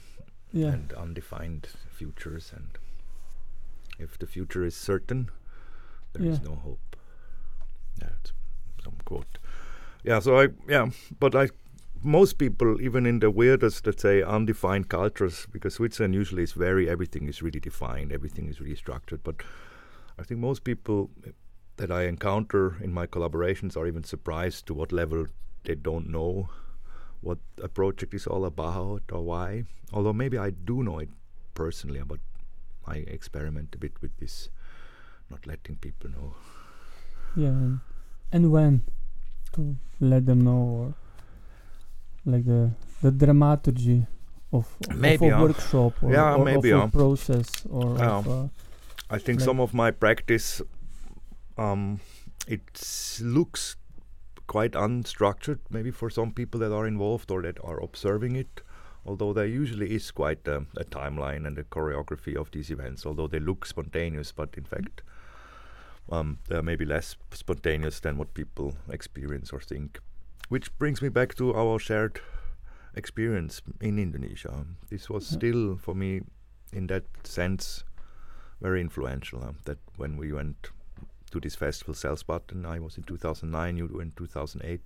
yeah 0.54 0.74
and 0.74 0.94
undefined 0.94 1.68
futures, 1.90 2.52
and 2.56 2.68
if 4.00 4.18
the 4.18 4.28
future 4.28 4.66
is 4.66 4.76
certain, 4.76 5.30
there 6.14 6.26
is 6.26 6.40
Yeah. 6.40 6.50
no 6.50 6.56
hope. 6.56 6.96
Yeah, 8.02 8.10
it's 8.20 8.34
some 8.84 8.98
quote. 9.06 9.38
Yeah, 10.04 10.20
so 10.20 10.40
I 10.40 10.50
yeah, 10.68 10.90
but 11.20 11.34
like 11.34 11.52
most 12.04 12.38
people, 12.40 12.82
even 12.82 13.06
in 13.06 13.20
the 13.20 13.30
weirdest, 13.30 13.86
let's 13.86 14.02
say, 14.02 14.24
undefined 14.24 14.90
cultures, 14.90 15.46
because 15.52 15.76
Switzerland 15.76 16.16
usually 16.16 16.44
is 16.44 16.54
very 16.54 16.90
everything 16.90 17.28
is 17.28 17.42
really 17.44 17.60
defined, 17.60 18.12
everything 18.12 18.50
is 18.50 18.60
really 18.60 18.76
structured, 18.76 19.24
but 19.24 19.36
I 20.20 20.24
think 20.24 20.40
most 20.40 20.64
people 20.64 21.10
that 21.78 21.92
I 21.92 22.04
encounter 22.08 22.76
in 22.84 22.92
my 22.92 23.08
collaborations 23.08 23.78
are 23.78 23.88
even 23.88 24.04
surprised 24.04 24.66
to 24.68 24.74
what 24.74 24.92
level 24.92 25.28
they 25.64 25.76
don't 25.76 26.10
know 26.10 26.50
what 27.22 27.38
a 27.62 27.68
project 27.68 28.14
is 28.14 28.26
all 28.26 28.46
about 28.46 29.04
or 29.12 29.22
why. 29.22 29.64
Although 29.94 30.14
maybe 30.14 30.38
I 30.38 30.50
do 30.50 30.84
know 30.84 31.00
it 31.00 31.10
personally, 31.54 32.02
but 32.06 32.20
I 32.88 32.98
experiment 33.08 33.76
a 33.76 33.78
bit 33.78 34.02
with 34.02 34.18
this, 34.18 34.50
not 35.30 35.46
letting 35.46 35.76
people 35.76 36.10
know. 36.10 36.34
yeah 37.36 37.78
and, 38.32 38.52
when 38.52 38.84
to 39.54 39.76
let 40.00 40.26
them 40.26 40.42
know 40.44 40.62
or 40.80 40.94
like 42.26 42.46
the 42.46 42.72
the 43.02 43.12
dramaturgy 43.12 44.06
of, 44.52 44.68
of 44.90 45.04
a 45.04 45.30
uh, 45.30 45.42
workshop 45.42 45.94
or, 46.04 46.12
yeah, 46.12 46.36
or 46.36 46.44
maybe, 46.46 46.72
of 46.72 46.82
a 46.82 46.84
uh, 46.84 46.88
process 46.88 47.48
or 47.70 47.98
yeah. 47.98 48.18
of 48.18 48.28
uh, 48.28 48.48
I 49.10 49.18
think 49.18 49.40
Like- 49.40 49.46
some 49.46 49.60
of 49.60 49.74
my 49.74 49.92
practice, 49.92 50.62
um, 51.58 52.00
it 52.48 52.62
looks 53.22 53.76
quite 54.52 54.74
unstructured, 54.74 55.60
maybe 55.70 55.92
for 55.92 56.10
some 56.10 56.30
people 56.34 56.60
that 56.60 56.74
are 56.74 56.86
involved 56.86 57.32
or 57.32 57.42
that 57.42 57.58
are 57.64 57.82
observing 57.82 58.36
it. 58.36 58.62
Although 59.06 59.32
there 59.32 59.46
usually 59.46 59.96
is 59.96 60.12
quite 60.12 60.46
a, 60.46 60.66
a 60.76 60.84
timeline 60.84 61.48
and 61.48 61.58
a 61.58 61.64
choreography 61.64 62.36
of 62.36 62.52
these 62.52 62.70
events, 62.70 63.06
although 63.06 63.28
they 63.28 63.40
look 63.40 63.66
spontaneous, 63.66 64.34
but 64.34 64.50
in 64.58 64.66
fact, 64.66 65.04
um, 66.12 66.40
they 66.50 66.58
are 66.58 66.62
maybe 66.62 66.84
less 66.84 67.16
spontaneous 67.32 68.02
than 68.02 68.18
what 68.18 68.34
people 68.34 68.76
experience 68.90 69.54
or 69.54 69.62
think. 69.62 70.00
Which 70.50 70.78
brings 70.78 71.02
me 71.02 71.08
back 71.08 71.34
to 71.36 71.56
our 71.56 71.80
shared 71.80 72.20
experience 72.94 73.62
in 73.80 73.98
Indonesia. 73.98 74.66
This 74.90 75.10
was 75.10 75.32
Yeah. 75.32 75.38
still, 75.38 75.78
for 75.78 75.96
me, 75.96 76.24
in 76.74 76.88
that 76.88 77.06
sense, 77.24 77.86
very 78.60 78.82
influential. 78.82 79.40
huh, 79.40 79.54
that 79.64 79.80
when 79.96 80.18
we 80.18 80.34
went 80.34 80.72
to 81.32 81.40
this 81.40 81.56
festival, 81.56 81.94
Cellsbutton, 81.94 82.66
I 82.66 82.80
was 82.80 82.98
in 82.98 83.04
2009, 83.04 83.78
you 83.78 83.88
were 83.88 84.02
in 84.02 84.12
2008. 84.12 84.82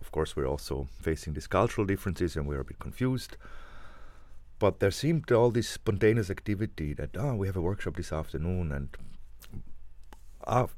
Of 0.00 0.10
course, 0.10 0.36
we're 0.36 0.46
also 0.46 0.88
facing 1.00 1.32
these 1.32 1.46
cultural 1.46 1.86
differences 1.86 2.36
and 2.36 2.46
we're 2.46 2.60
a 2.60 2.64
bit 2.64 2.78
confused. 2.78 3.36
But 4.58 4.80
there 4.80 4.90
seemed 4.90 5.30
all 5.32 5.50
this 5.50 5.68
spontaneous 5.68 6.30
activity 6.30 6.92
that, 6.94 7.16
ah, 7.16 7.34
we 7.34 7.46
have 7.46 7.56
a 7.56 7.60
workshop 7.60 7.96
this 7.96 8.12
afternoon. 8.12 8.72
And 8.72 8.88
af- 10.44 10.76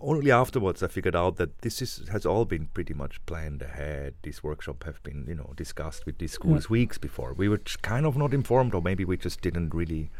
only 0.00 0.30
afterwards 0.30 0.82
I 0.82 0.88
figured 0.88 1.16
out 1.16 1.36
that 1.36 1.62
this 1.62 1.80
is, 1.80 2.08
has 2.12 2.26
all 2.26 2.44
been 2.44 2.66
pretty 2.66 2.94
much 2.94 3.24
planned 3.26 3.62
ahead. 3.62 4.14
This 4.22 4.42
workshop 4.42 4.84
have 4.84 5.02
been, 5.02 5.24
you 5.26 5.34
know, 5.34 5.52
discussed 5.56 6.04
with 6.04 6.18
these 6.18 6.32
schools 6.32 6.68
weeks 6.68 6.98
before. 6.98 7.32
We 7.32 7.48
were 7.48 7.60
kind 7.82 8.06
of 8.06 8.16
not 8.16 8.34
informed, 8.34 8.74
or 8.74 8.82
maybe 8.82 9.04
we 9.04 9.16
just 9.16 9.40
didn't 9.40 9.74
really 9.74 10.10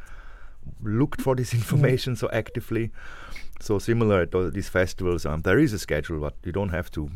looked 0.82 1.20
for 1.20 1.34
this 1.34 1.52
information 1.60 2.16
so 2.16 2.28
actively. 2.32 2.90
So 3.60 3.78
similar 3.78 4.26
to 4.26 4.50
these 4.50 4.68
festivals, 4.68 5.24
um, 5.26 5.42
there 5.42 5.58
is 5.58 5.72
a 5.72 5.78
schedule, 5.78 6.20
but 6.20 6.34
you 6.44 6.52
don't 6.52 6.70
have 6.70 6.90
to 6.92 7.10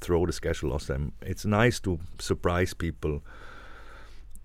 throw 0.00 0.26
the 0.26 0.32
schedule 0.32 0.72
off 0.72 0.86
them. 0.86 1.12
It's 1.22 1.44
nice 1.44 1.80
to 1.80 1.98
surprise 2.18 2.74
people 2.74 3.22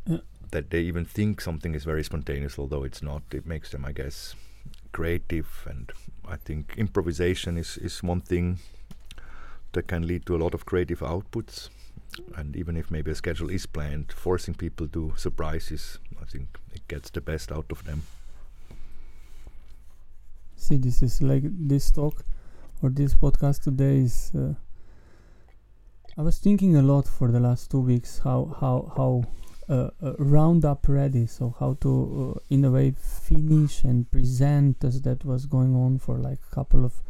Yeah. 0.05 0.19
that 0.51 0.69
they 0.69 0.81
even 0.81 1.05
think 1.05 1.41
something 1.41 1.75
is 1.75 1.85
very 1.85 2.03
spontaneous, 2.03 2.59
although 2.59 2.83
it's 2.83 3.01
not. 3.01 3.23
It 3.33 3.45
makes 3.45 3.71
them, 3.71 3.85
I 3.85 3.91
guess, 3.93 4.35
creative, 4.91 5.47
and 5.69 5.91
I 6.27 6.37
think 6.37 6.73
improvisation 6.77 7.57
is 7.57 7.77
is 7.77 8.03
one 8.03 8.21
thing 8.21 8.59
that 9.73 9.87
can 9.87 10.07
lead 10.07 10.25
to 10.25 10.35
a 10.35 10.41
lot 10.43 10.53
of 10.53 10.65
creative 10.65 10.99
outputs. 10.99 11.69
And 12.35 12.55
even 12.55 12.75
if 12.77 12.89
maybe 12.91 13.11
a 13.11 13.15
schedule 13.15 13.49
is 13.51 13.65
planned, 13.67 14.11
forcing 14.11 14.55
people 14.55 14.87
to 14.87 15.13
surprises, 15.15 15.99
I 16.21 16.25
think 16.25 16.57
it 16.73 16.87
gets 16.87 17.09
the 17.11 17.21
best 17.21 17.51
out 17.51 17.71
of 17.71 17.83
them. 17.83 18.01
See, 20.59 20.75
this 20.75 21.01
is 21.01 21.21
like 21.21 21.43
this 21.45 21.89
talk 21.89 22.25
or 22.81 22.89
this 22.89 23.15
podcast 23.15 23.63
today 23.63 23.99
is. 23.99 24.31
Uh, 24.35 24.53
I 26.17 26.21
was 26.21 26.37
thinking 26.37 26.75
a 26.75 26.81
lot 26.81 27.07
for 27.07 27.31
the 27.31 27.39
last 27.39 27.71
two 27.71 27.79
weeks 27.79 28.19
how 28.19 28.53
how 28.59 28.91
how 28.97 29.23
uh, 29.73 29.89
uh, 30.03 30.13
roundup 30.19 30.87
ready, 30.89 31.27
so 31.27 31.55
how 31.59 31.77
to 31.79 32.35
uh, 32.35 32.39
in 32.49 32.65
a 32.65 32.71
way 32.71 32.91
finish 32.91 33.85
and 33.85 34.11
present 34.11 34.83
as 34.83 35.01
that 35.03 35.23
was 35.23 35.45
going 35.45 35.75
on 35.75 35.97
for 35.97 36.17
like 36.17 36.39
a 36.51 36.53
couple 36.53 36.83
of 36.83 37.01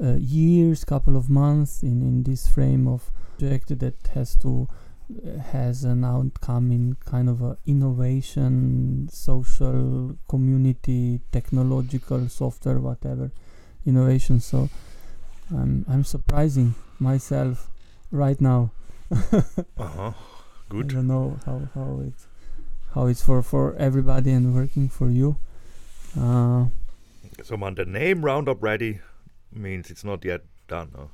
uh, 0.00 0.14
years, 0.14 0.84
couple 0.84 1.16
of 1.16 1.28
months 1.28 1.82
in 1.82 2.02
in 2.02 2.22
this 2.22 2.46
frame 2.46 2.86
of 2.86 3.10
project 3.36 3.78
that 3.80 3.96
has 4.14 4.36
to 4.36 4.68
has 5.52 5.84
an 5.84 6.04
outcome 6.04 6.70
in 6.72 6.96
kind 7.04 7.28
of 7.28 7.40
a 7.42 7.56
innovation, 7.66 9.08
social, 9.10 10.16
community, 10.28 11.20
technological, 11.32 12.28
software, 12.28 12.78
whatever 12.80 13.30
innovation. 13.86 14.40
So 14.40 14.68
I'm 15.50 15.84
I'm 15.88 16.04
surprising 16.04 16.74
myself 16.98 17.70
right 18.10 18.40
now. 18.40 18.72
Uh 19.78 19.86
huh. 19.88 20.12
I 20.12 20.68
Good. 20.68 20.88
don't 20.88 21.06
know 21.06 21.38
how 21.46 21.68
how 21.74 22.00
it's 22.06 22.26
how 22.94 23.06
it's 23.06 23.22
for 23.22 23.42
for 23.42 23.74
everybody 23.76 24.32
and 24.32 24.54
working 24.54 24.88
for 24.88 25.10
you. 25.10 25.36
Uh, 26.18 26.66
So, 27.42 27.56
man, 27.56 27.74
the 27.74 27.84
name 27.84 28.24
Roundup 28.24 28.62
Ready 28.62 29.00
means 29.52 29.90
it's 29.90 30.04
not 30.04 30.24
yet 30.24 30.42
done. 30.68 30.90
Huh? 30.96 31.06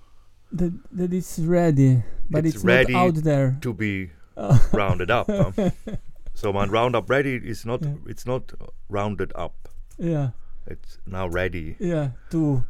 That 0.52 0.72
that 0.92 1.12
it's 1.12 1.38
ready, 1.38 2.02
but 2.30 2.44
It's 2.46 2.56
it's, 2.56 2.64
ready 2.64 2.92
not 2.92 3.06
out 3.06 3.14
there. 3.24 3.56
To 3.60 3.72
be 3.72 4.10
rounded 4.72 5.10
up. 5.10 5.26
huh? 5.28 5.52
So, 6.34 6.52
man, 6.52 6.70
Roundup 6.70 7.10
Ready 7.10 7.36
is 7.36 7.66
not. 7.66 7.82
Yeah. 7.82 7.94
It's 8.06 8.24
not 8.26 8.52
rounded 8.88 9.32
up. 9.36 9.68
yeah, 9.98 10.30
It's 10.66 10.98
now 11.06 11.28
ready 11.28 11.76
yeah, 11.78 12.10
to 12.30 12.64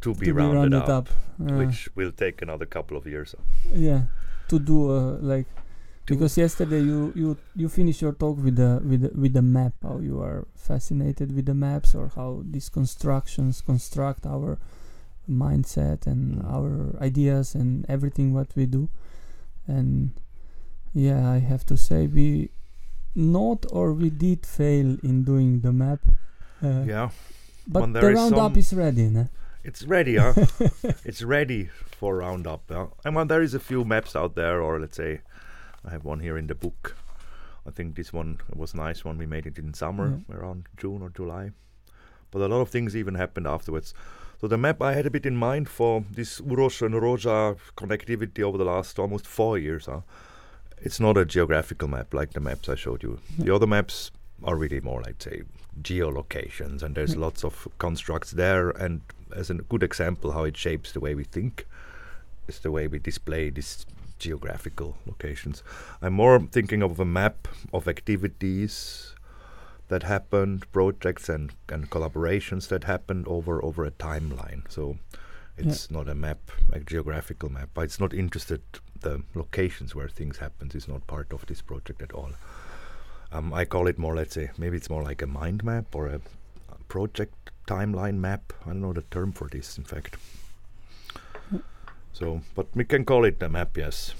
to 0.00 0.14
be 0.14 0.26
to 0.26 0.32
be 0.32 0.32
rounded, 0.32 0.72
rounded 0.74 0.82
up, 0.82 0.88
up. 0.88 1.08
Uh, 1.40 1.54
which 1.54 1.88
will 1.94 2.10
take 2.12 2.42
another 2.42 2.66
couple 2.66 2.96
of 2.96 3.06
years. 3.06 3.34
yeah, 3.72 4.02
to 4.48 4.58
do 4.58 4.90
uh, 4.90 5.18
like 5.22 5.46
To- 6.06 6.14
because 6.14 6.36
yesterday 6.36 6.80
you 6.82 7.12
you 7.14 7.36
you 7.54 7.68
finished 7.68 8.02
your 8.02 8.12
talk 8.12 8.36
with 8.42 8.56
the 8.56 8.80
with 8.82 9.00
the, 9.02 9.10
with 9.20 9.32
the 9.32 9.42
map 9.42 9.74
how 9.82 9.98
you 10.02 10.20
are 10.22 10.46
fascinated 10.54 11.30
with 11.34 11.46
the 11.46 11.54
maps 11.54 11.94
or 11.94 12.10
how 12.14 12.42
these 12.50 12.68
constructions 12.68 13.60
construct 13.62 14.26
our 14.26 14.58
mindset 15.28 16.06
and 16.06 16.36
Mm. 16.36 16.52
our 16.52 17.02
ideas 17.02 17.54
and 17.54 17.84
everything 17.88 18.32
what 18.32 18.48
we 18.54 18.66
do 18.66 18.88
and 19.66 20.10
yeah 20.94 21.30
i 21.30 21.38
have 21.38 21.64
to 21.66 21.76
say 21.76 22.06
we 22.06 22.50
not 23.14 23.66
or 23.70 23.92
we 23.92 24.10
did 24.10 24.46
fail 24.46 24.96
in 25.02 25.24
doing 25.24 25.60
the 25.60 25.72
map 25.72 26.00
uh, 26.62 26.84
Yeah, 26.86 27.10
but 27.66 27.92
the 27.92 27.98
is 28.10 28.14
roundup 28.16 28.52
some- 28.52 28.58
is 28.58 28.72
ready 28.72 29.10
it's 29.64 29.82
ready. 29.82 30.16
Huh? 30.16 30.32
it's 31.04 31.22
ready 31.22 31.70
for 31.98 32.18
Roundup. 32.18 32.62
Yeah? 32.70 32.86
And 33.04 33.16
when 33.16 33.26
there 33.26 33.42
is 33.42 33.52
a 33.52 33.58
few 33.58 33.84
maps 33.84 34.14
out 34.14 34.36
there, 34.36 34.62
or 34.62 34.78
let's 34.78 34.96
say, 34.96 35.22
I 35.84 35.90
have 35.90 36.04
one 36.04 36.20
here 36.20 36.38
in 36.38 36.46
the 36.46 36.54
book. 36.54 36.94
I 37.66 37.72
think 37.72 37.96
this 37.96 38.12
one 38.12 38.38
was 38.54 38.74
nice 38.74 39.04
one. 39.04 39.18
We 39.18 39.26
made 39.26 39.44
it 39.44 39.58
in 39.58 39.74
summer, 39.74 40.20
around 40.30 40.66
June 40.76 41.02
or 41.02 41.10
July. 41.10 41.50
But 42.30 42.42
a 42.42 42.46
lot 42.46 42.60
of 42.60 42.68
things 42.68 42.94
even 42.94 43.16
happened 43.16 43.48
afterwards. 43.48 43.92
So 44.46 44.50
the 44.50 44.56
map 44.58 44.80
I 44.80 44.92
had 44.94 45.06
a 45.06 45.10
bit 45.10 45.26
in 45.26 45.34
mind 45.34 45.68
for 45.68 46.04
this 46.08 46.40
Uroš 46.40 46.80
and 46.86 46.94
Roja 46.94 47.58
connectivity 47.76 48.44
over 48.44 48.56
the 48.56 48.64
last 48.64 48.96
almost 48.96 49.26
four 49.26 49.58
years. 49.58 49.86
Huh? 49.86 50.02
It's 50.80 51.00
not 51.00 51.16
a 51.16 51.24
geographical 51.24 51.88
map 51.88 52.14
like 52.14 52.32
the 52.32 52.38
maps 52.38 52.68
I 52.68 52.76
showed 52.76 53.02
you. 53.02 53.18
The 53.36 53.52
other 53.52 53.66
maps 53.66 54.12
are 54.44 54.54
really 54.54 54.80
more 54.80 55.02
like 55.02 55.20
say 55.20 55.42
geolocations, 55.82 56.84
and 56.84 56.94
there's 56.94 57.14
Yeah. 57.14 57.22
lots 57.26 57.42
of 57.42 57.66
constructs 57.78 58.30
there. 58.30 58.70
And 58.70 59.00
as 59.34 59.50
a 59.50 59.54
good 59.54 59.82
example, 59.82 60.30
how 60.30 60.44
it 60.44 60.56
shapes 60.56 60.92
the 60.92 61.00
way 61.00 61.16
we 61.16 61.24
think 61.24 61.66
is 62.46 62.60
the 62.60 62.70
way 62.70 62.86
we 62.86 63.00
display 63.00 63.50
these 63.50 63.84
geographical 64.20 64.96
locations. 65.06 65.64
I'm 66.00 66.12
more 66.12 66.38
thinking 66.38 66.84
of 66.84 67.00
a 67.00 67.04
map 67.04 67.48
of 67.72 67.88
activities 67.88 69.15
that 69.88 70.02
happened, 70.02 70.70
projects 70.72 71.28
and, 71.28 71.52
and 71.68 71.90
collaborations 71.90 72.68
that 72.68 72.84
happened 72.84 73.26
over 73.28 73.64
over 73.64 73.84
a 73.84 73.90
timeline. 73.90 74.62
So 74.68 74.96
it's 75.56 75.90
not 75.90 76.08
a 76.08 76.14
map, 76.14 76.50
a 76.72 76.80
geographical 76.80 77.48
map. 77.48 77.70
But 77.74 77.82
it's 77.82 78.00
not 78.00 78.12
interested 78.12 78.60
the 79.00 79.22
locations 79.34 79.94
where 79.94 80.08
things 80.08 80.38
happens 80.38 80.74
is 80.74 80.88
not 80.88 81.06
part 81.06 81.32
of 81.32 81.46
this 81.46 81.62
project 81.62 82.02
at 82.02 82.12
all. 82.12 82.30
Um, 83.32 83.52
I 83.52 83.64
call 83.64 83.86
it 83.86 83.98
more, 83.98 84.14
let's 84.14 84.34
say, 84.34 84.50
maybe 84.56 84.76
it's 84.76 84.90
more 84.90 85.02
like 85.02 85.22
a 85.22 85.26
mind 85.26 85.64
map 85.64 85.94
or 85.94 86.06
a, 86.06 86.20
a 86.70 86.76
project 86.88 87.50
timeline 87.66 88.16
map. 88.16 88.52
I 88.64 88.68
don't 88.68 88.80
know 88.80 88.92
the 88.92 89.02
term 89.02 89.32
for 89.32 89.48
this, 89.48 89.78
in 89.78 89.84
fact. 89.84 90.16
So, 92.12 92.40
but 92.54 92.66
we 92.74 92.84
can 92.84 93.04
call 93.04 93.24
it 93.24 93.42
a 93.42 93.48
map, 93.48 93.76
yes. 93.76 94.14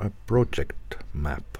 A 0.00 0.10
project 0.26 0.96
map. 1.12 1.58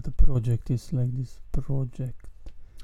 But 0.00 0.16
the 0.16 0.24
project 0.24 0.70
is 0.70 0.92
like 0.92 1.10
this 1.16 1.40
project 1.52 2.26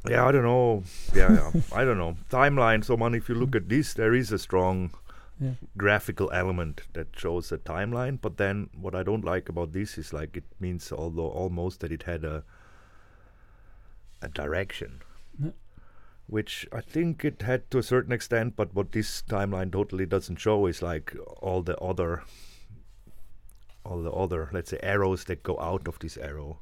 Yeah, 0.08 0.26
I 0.26 0.32
don't 0.32 0.44
know. 0.44 0.84
Yeah, 1.14 1.32
yeah. 1.32 1.62
I 1.72 1.84
don't 1.84 1.98
know. 1.98 2.16
Timeline. 2.30 2.84
So, 2.84 2.96
man, 2.96 3.14
if 3.14 3.28
you 3.28 3.34
look 3.34 3.50
hmm. 3.50 3.56
at 3.56 3.68
this, 3.68 3.94
there 3.94 4.14
is 4.14 4.32
a 4.32 4.38
strong 4.38 4.90
yeah 5.40 5.54
graphical 5.76 6.30
element 6.32 6.82
that 6.92 7.08
shows 7.16 7.50
a 7.52 7.58
timeline. 7.58 8.18
But 8.20 8.36
then, 8.36 8.68
what 8.80 8.94
I 8.94 9.02
don't 9.02 9.24
like 9.24 9.48
about 9.48 9.72
this 9.72 9.98
is 9.98 10.12
like 10.12 10.36
it 10.36 10.44
means, 10.60 10.92
although 10.92 11.28
almost 11.28 11.80
that 11.80 11.92
it 11.92 12.04
had 12.04 12.24
a 12.24 12.44
a 14.22 14.28
direction, 14.28 15.00
Yeah. 15.38 15.56
which 16.26 16.68
I 16.72 16.82
think 16.82 17.24
it 17.24 17.42
had 17.42 17.70
to 17.70 17.78
a 17.78 17.88
certain 17.94 18.12
extent. 18.12 18.54
But 18.56 18.74
what 18.74 18.92
this 18.92 19.22
timeline 19.22 19.72
totally 19.72 20.06
doesn't 20.06 20.44
show 20.46 20.66
is 20.66 20.82
like 20.82 21.16
all 21.48 21.62
the 21.62 21.76
other, 21.78 22.22
all 23.84 24.02
the 24.02 24.12
other, 24.12 24.48
let's 24.52 24.70
say, 24.70 24.80
arrows 24.94 25.24
that 25.24 25.42
go 25.42 25.58
out 25.72 25.88
of 25.88 25.98
this 25.98 26.16
arrow. 26.16 26.60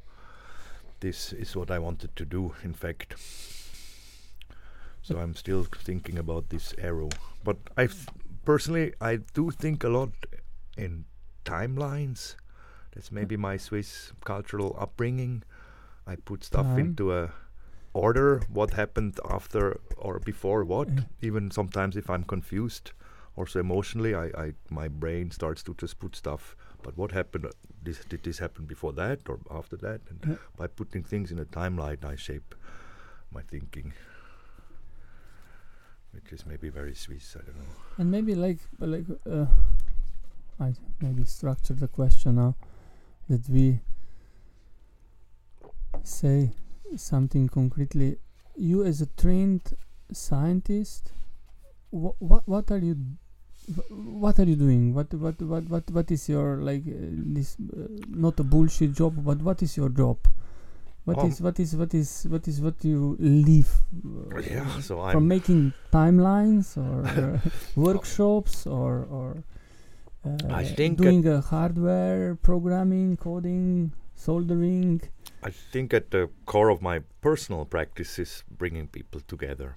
This 1.01 1.33
is 1.33 1.55
what 1.57 1.71
I 1.71 1.79
wanted 1.79 2.17
to 2.17 2.25
do, 2.25 2.55
in 2.63 2.73
fact. 2.73 3.15
So 5.03 5.19
I'm 5.19 5.35
still 5.35 5.65
thinking 5.65 6.17
about 6.17 6.49
this 6.49 6.75
arrow, 6.79 7.11
but 7.45 7.59
I 7.77 7.89
personally 8.45 8.95
I 9.01 9.17
do 9.35 9.51
think 9.51 9.85
a 9.85 9.89
lot 9.89 10.13
in 10.79 11.05
timelines. 11.45 12.37
That's 12.95 13.09
hmm. 13.09 13.17
maybe 13.17 13.37
my 13.37 13.57
Swiss 13.59 14.13
cultural 14.25 14.75
upbringing. 14.79 15.43
I 16.07 16.17
put 16.17 16.45
stuff 16.45 16.67
Time. 16.67 16.79
into 16.79 17.13
a 17.15 17.33
order. 17.93 18.43
What 18.49 18.75
happened 18.75 19.19
after 19.31 19.81
or 19.97 20.21
before 20.21 20.65
what? 20.65 20.89
Yeah. 20.89 21.01
Even 21.23 21.51
sometimes 21.51 21.97
if 21.97 22.11
I'm 22.11 22.25
confused, 22.25 22.93
also 23.37 23.61
emotionally, 23.61 24.15
I, 24.15 24.27
I 24.27 24.53
my 24.71 24.89
brain 24.89 25.31
starts 25.31 25.63
to 25.65 25.75
just 25.75 25.99
put 25.99 26.17
stuff. 26.17 26.57
But 26.83 26.97
what 26.97 27.13
happened? 27.13 27.47
This 27.85 27.99
did 28.09 28.23
this 28.23 28.39
happen 28.39 28.65
before 28.65 28.93
that 28.95 29.29
or 29.29 29.39
after 29.51 29.77
that? 29.77 30.01
And 30.11 30.19
Yeah. 30.27 30.37
by 30.57 30.67
putting 30.69 31.05
things 31.05 31.31
in 31.31 31.39
a 31.39 31.45
timeline, 31.45 32.03
I 32.05 32.17
shape 32.17 32.55
my 33.31 33.43
thinking, 33.43 33.93
which 36.13 36.33
is 36.33 36.47
maybe 36.47 36.69
very 36.71 36.95
Swiss. 36.95 37.37
I 37.37 37.43
don't 37.47 37.57
know. 37.57 37.75
and 37.99 38.11
maybe 38.11 38.35
like 38.35 38.59
like 38.81 39.05
uh, 39.27 39.47
I 40.61 40.75
maybe 41.01 41.25
structure 41.25 41.75
the 41.75 41.89
question 41.89 42.37
now 42.37 42.55
that 43.29 43.49
we 43.49 43.81
say 46.03 46.53
something 46.97 47.49
concretely. 47.49 48.19
You 48.57 48.85
as 48.85 49.01
a 49.01 49.07
trained 49.07 49.75
scientist, 50.13 51.13
wh- 51.91 52.17
what 52.21 52.47
what 52.47 52.71
are 52.71 52.79
you 52.79 52.97
what 53.89 54.39
are 54.39 54.45
you 54.45 54.57
doing? 54.57 54.95
What 54.95 55.13
what 55.15 55.41
what 55.43 55.65
what 55.69 55.91
what 55.91 56.11
is 56.11 56.29
your 56.29 56.57
like 56.59 56.83
uh, 56.87 56.93
this 57.37 57.57
uh, 57.61 57.87
not 58.09 58.39
a 58.41 58.45
bullshit 58.45 58.93
job, 58.93 59.25
but 59.25 59.39
what 59.39 59.63
is 59.63 59.77
your 59.77 59.89
job? 59.89 60.19
What 61.05 61.19
Um, 61.19 61.29
is 61.29 61.41
what 61.41 61.61
is 61.61 61.77
what 61.77 61.93
is 61.95 62.27
what 62.31 62.49
is 62.49 62.61
what 62.61 62.83
you 62.85 63.17
live 63.21 63.71
uh, 64.05 64.41
Yeah, 64.41 64.81
so 64.81 64.97
from 64.97 65.17
I'm 65.25 65.29
making 65.29 65.73
timelines 65.93 66.77
or 66.77 67.05
uh, 67.07 67.39
workshops 67.77 68.67
or 68.67 69.05
or 69.11 69.45
uh, 70.25 70.49
I 70.49 70.65
think 70.65 70.99
doing 70.99 71.27
a 71.27 71.41
hardware 71.41 72.37
programming 72.37 73.17
coding 73.19 73.93
soldering? 74.15 75.03
I 75.43 75.51
think 75.51 75.93
at 75.93 76.11
the 76.11 76.31
core 76.47 76.71
of 76.71 76.81
my 76.81 77.01
personal 77.21 77.67
practice 77.67 78.19
is 78.19 78.43
bringing 78.49 78.89
people 78.89 79.21
together, 79.29 79.77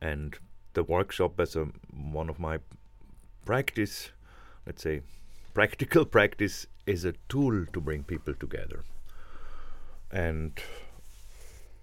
and 0.00 0.38
the 0.74 0.82
workshop 0.82 1.40
as 1.40 1.56
a 1.56 1.68
one 1.92 2.28
of 2.28 2.38
my 2.38 2.58
practice, 3.44 4.10
let's 4.66 4.82
say, 4.82 5.02
practical 5.54 6.04
practice 6.04 6.66
is 6.86 7.04
a 7.04 7.14
tool 7.28 7.66
to 7.72 7.80
bring 7.80 8.02
people 8.02 8.34
together, 8.34 8.84
and 10.10 10.60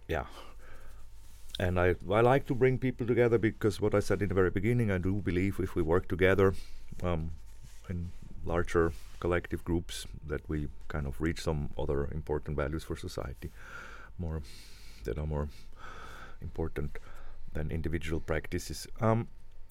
yeah. 0.08 0.26
And 1.60 1.80
I, 1.80 1.96
I 2.10 2.22
like 2.22 2.48
to 2.48 2.56
bring 2.56 2.80
people 2.80 3.06
together 3.06 3.38
because 3.38 3.80
what 3.80 3.94
I 3.94 4.00
said 4.00 4.22
in 4.22 4.30
the 4.30 4.34
very 4.34 4.50
beginning, 4.50 4.90
I 4.90 4.98
do 4.98 5.16
believe 5.16 5.60
if 5.60 5.76
we 5.76 5.84
work 5.84 6.08
together 6.08 6.56
um, 7.04 7.32
in 7.88 8.12
larger 8.44 8.94
collective 9.20 9.64
groups 9.64 10.08
that 10.26 10.48
we 10.50 10.68
kind 10.88 11.06
of 11.06 11.22
reach 11.22 11.42
some 11.42 11.70
other 11.78 12.10
important 12.12 12.58
values 12.58 12.84
for 12.84 12.96
society 12.96 13.52
more 14.18 14.42
that 15.04 15.18
are 15.18 15.28
more 15.28 15.48
important 16.42 16.98
than 17.54 17.72
individual 17.72 18.20
practices. 18.20 18.88
Um, 19.00 19.28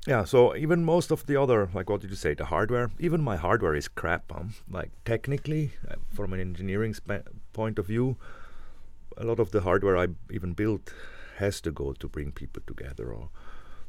yeah 0.07 0.25
so 0.25 0.57
even 0.57 0.83
most 0.83 1.11
of 1.11 1.27
the 1.27 1.37
other 1.37 1.69
like 1.75 1.91
what 1.91 2.01
did 2.01 2.09
you 2.09 2.17
say 2.17 2.33
the 2.33 2.47
hardware? 2.47 2.91
Even 2.99 3.21
my 3.21 3.37
hardware 3.37 3.75
is 3.75 3.87
crap 3.87 4.33
um, 4.35 4.55
like 4.71 4.91
technically 5.05 5.73
uh, 5.91 5.97
from 6.11 6.33
an 6.33 6.41
engineering 6.41 6.95
point 7.53 7.79
of 7.79 7.87
view 7.87 8.17
a 9.19 9.25
lot 9.25 9.39
of 9.39 9.51
the 9.51 9.61
hardware 9.61 9.99
i 9.99 10.07
even 10.31 10.55
built 10.55 10.95
has 11.37 11.61
to 11.61 11.71
go 11.71 11.93
to 11.93 12.09
bring 12.09 12.33
people 12.33 12.63
together 12.67 13.13
or 13.13 13.29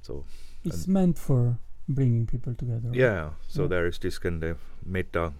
so 0.01 0.25
it's 0.65 0.85
meant 0.87 1.17
for 1.17 1.57
bringing 1.87 2.25
people 2.27 2.53
together 2.55 2.89
yeah 2.91 3.29
so 3.47 3.61
yeah. 3.61 3.67
there 3.69 3.87
is 3.87 3.97
this 3.99 4.19
kind 4.19 4.43
of 4.43 4.57
meta 4.85 5.31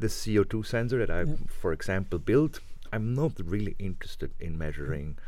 the 0.00 0.06
CO2 0.06 0.64
sensor 0.64 1.04
that 1.04 1.10
I, 1.10 1.26
for 1.46 1.72
example, 1.72 2.18
built, 2.18 2.60
I'm 2.92 3.14
not 3.14 3.32
really 3.44 3.76
interested 3.78 4.32
in 4.40 4.56
measuring 4.56 5.18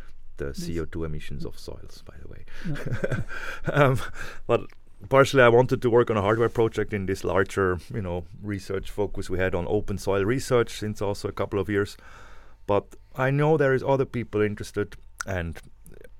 the 0.42 0.52
CO2 0.52 1.06
emissions 1.06 1.44
of 1.44 1.58
soils, 1.58 2.02
by 2.06 2.14
the 2.20 2.28
way. 2.28 3.24
um, 3.72 4.00
but 4.46 4.62
partially, 5.08 5.42
I 5.42 5.48
wanted 5.48 5.82
to 5.82 5.90
work 5.90 6.10
on 6.10 6.16
a 6.16 6.22
hardware 6.22 6.48
project 6.48 6.92
in 6.92 7.06
this 7.06 7.24
larger, 7.24 7.78
you 7.92 8.02
know, 8.02 8.24
research 8.42 8.90
focus 8.90 9.30
we 9.30 9.38
had 9.38 9.54
on 9.54 9.66
open 9.68 9.98
soil 9.98 10.24
research 10.24 10.78
since 10.78 11.02
also 11.02 11.28
a 11.28 11.32
couple 11.32 11.58
of 11.58 11.68
years. 11.68 11.96
But 12.66 12.96
I 13.16 13.30
know 13.30 13.56
there 13.56 13.74
is 13.74 13.82
other 13.82 14.04
people 14.04 14.40
interested, 14.40 14.96
and 15.26 15.58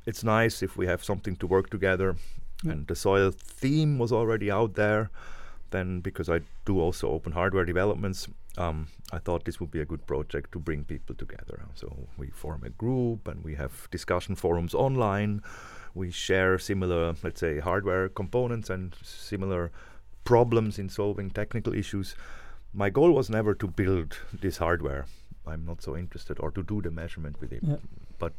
it's 0.07 0.25
nice 0.25 0.63
if 0.63 0.77
we 0.77 0.87
have 0.87 1.05
something 1.05 1.37
to 1.37 1.47
work 1.47 1.71
together. 1.71 2.17
And 2.65 2.87
the 2.87 2.95
soil 2.95 3.33
theme 3.33 3.99
was 3.99 4.13
already 4.13 4.51
out 4.51 4.75
there 4.75 5.11
then 5.73 6.01
because 6.01 6.31
I 6.31 6.41
do 6.65 6.79
also 6.79 7.09
open 7.09 7.33
hardware 7.33 7.65
developments, 7.65 8.29
um, 8.59 8.89
I 9.13 9.19
thought 9.19 9.45
this 9.45 9.61
would 9.61 9.71
be 9.71 9.81
a 9.81 9.85
good 9.85 10.07
project 10.07 10.53
to 10.53 10.59
bring 10.59 10.85
people 10.85 11.15
together. 11.15 11.63
So 11.75 12.09
we 12.19 12.29
form 12.29 12.63
a 12.65 12.71
group 12.71 13.27
and 13.29 13.43
we 13.43 13.55
have 13.55 13.89
discussion 13.91 14.35
forums 14.35 14.75
online. 14.75 15.43
We 15.95 16.11
share 16.11 16.59
similar, 16.59 17.15
let's 17.23 17.41
say, 17.41 17.61
hardware 17.61 18.09
components 18.09 18.71
and 18.71 18.95
similar 19.03 19.71
problems 20.25 20.79
in 20.79 20.89
solving 20.89 21.31
technical 21.31 21.75
issues. 21.75 22.15
My 22.73 22.91
goal 22.91 23.13
was 23.13 23.29
never 23.29 23.55
to 23.55 23.67
build 23.67 24.19
this 24.33 24.59
hardware. 24.59 25.07
I'm 25.47 25.67
not 25.67 25.83
so 25.83 25.97
interested, 25.97 26.39
or 26.39 26.51
to 26.53 26.63
do 26.63 26.81
the 26.81 26.91
measurement 26.91 27.41
with 27.41 27.53
it. 27.53 27.63
But 28.19 28.33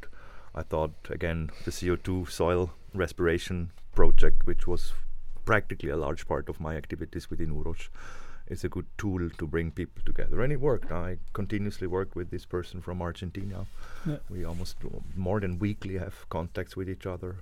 I 0.55 0.61
thought 0.63 0.93
again 1.09 1.49
the 1.65 1.71
CO2 1.71 2.29
soil 2.29 2.71
respiration 2.93 3.71
project, 3.93 4.45
which 4.45 4.65
was 4.67 4.93
practically 5.45 5.89
a 5.89 5.97
large 5.97 6.27
part 6.27 6.49
of 6.49 6.59
my 6.59 6.75
activities 6.75 7.29
within 7.29 7.53
Uroš. 7.53 7.89
It's 8.47 8.63
a 8.63 8.69
good 8.69 8.85
tool 8.97 9.29
to 9.29 9.47
bring 9.47 9.71
people 9.71 10.01
together, 10.05 10.41
and 10.41 10.51
it 10.51 10.59
worked. 10.59 10.91
I 10.91 11.17
continuously 11.31 11.87
work 11.87 12.15
with 12.15 12.29
this 12.29 12.45
person 12.45 12.81
from 12.81 13.01
Argentina. 13.01 13.65
Yeah. 14.05 14.17
We 14.29 14.43
almost 14.43 14.77
more 15.15 15.39
than 15.39 15.59
weekly 15.59 15.97
have 15.97 16.27
contacts 16.29 16.75
with 16.75 16.89
each 16.89 17.05
other, 17.05 17.37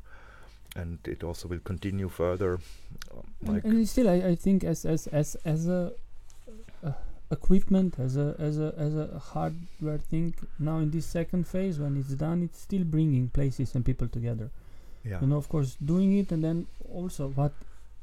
and 0.75 0.99
it 1.05 1.23
also 1.23 1.47
will 1.47 1.59
continue 1.59 2.07
further. 2.07 2.59
Um, 3.11 3.23
and, 3.47 3.63
and, 3.63 3.89
still, 3.89 4.09
I, 4.09 4.29
I 4.29 4.35
think 4.35 4.63
as 4.63 4.85
as 4.85 5.07
as 5.07 5.35
as 5.43 5.67
a 5.67 5.93
uh, 6.83 6.91
equipment 7.31 7.95
as 7.97 8.17
a 8.17 8.35
as 8.37 8.59
a 8.59 8.73
as 8.77 8.93
a 8.95 9.19
hardware 9.19 9.97
thing 9.97 10.35
now 10.59 10.77
in 10.79 10.91
this 10.91 11.05
second 11.05 11.47
phase 11.47 11.79
when 11.79 11.95
it's 11.97 12.09
done 12.09 12.43
it's 12.43 12.59
still 12.59 12.83
bringing 12.83 13.29
places 13.29 13.73
and 13.73 13.85
people 13.85 14.07
together 14.07 14.49
yeah. 15.05 15.19
you 15.21 15.27
know 15.27 15.37
of 15.37 15.47
course 15.47 15.77
doing 15.85 16.17
it 16.17 16.31
and 16.31 16.43
then 16.43 16.67
also 16.93 17.29
what 17.29 17.53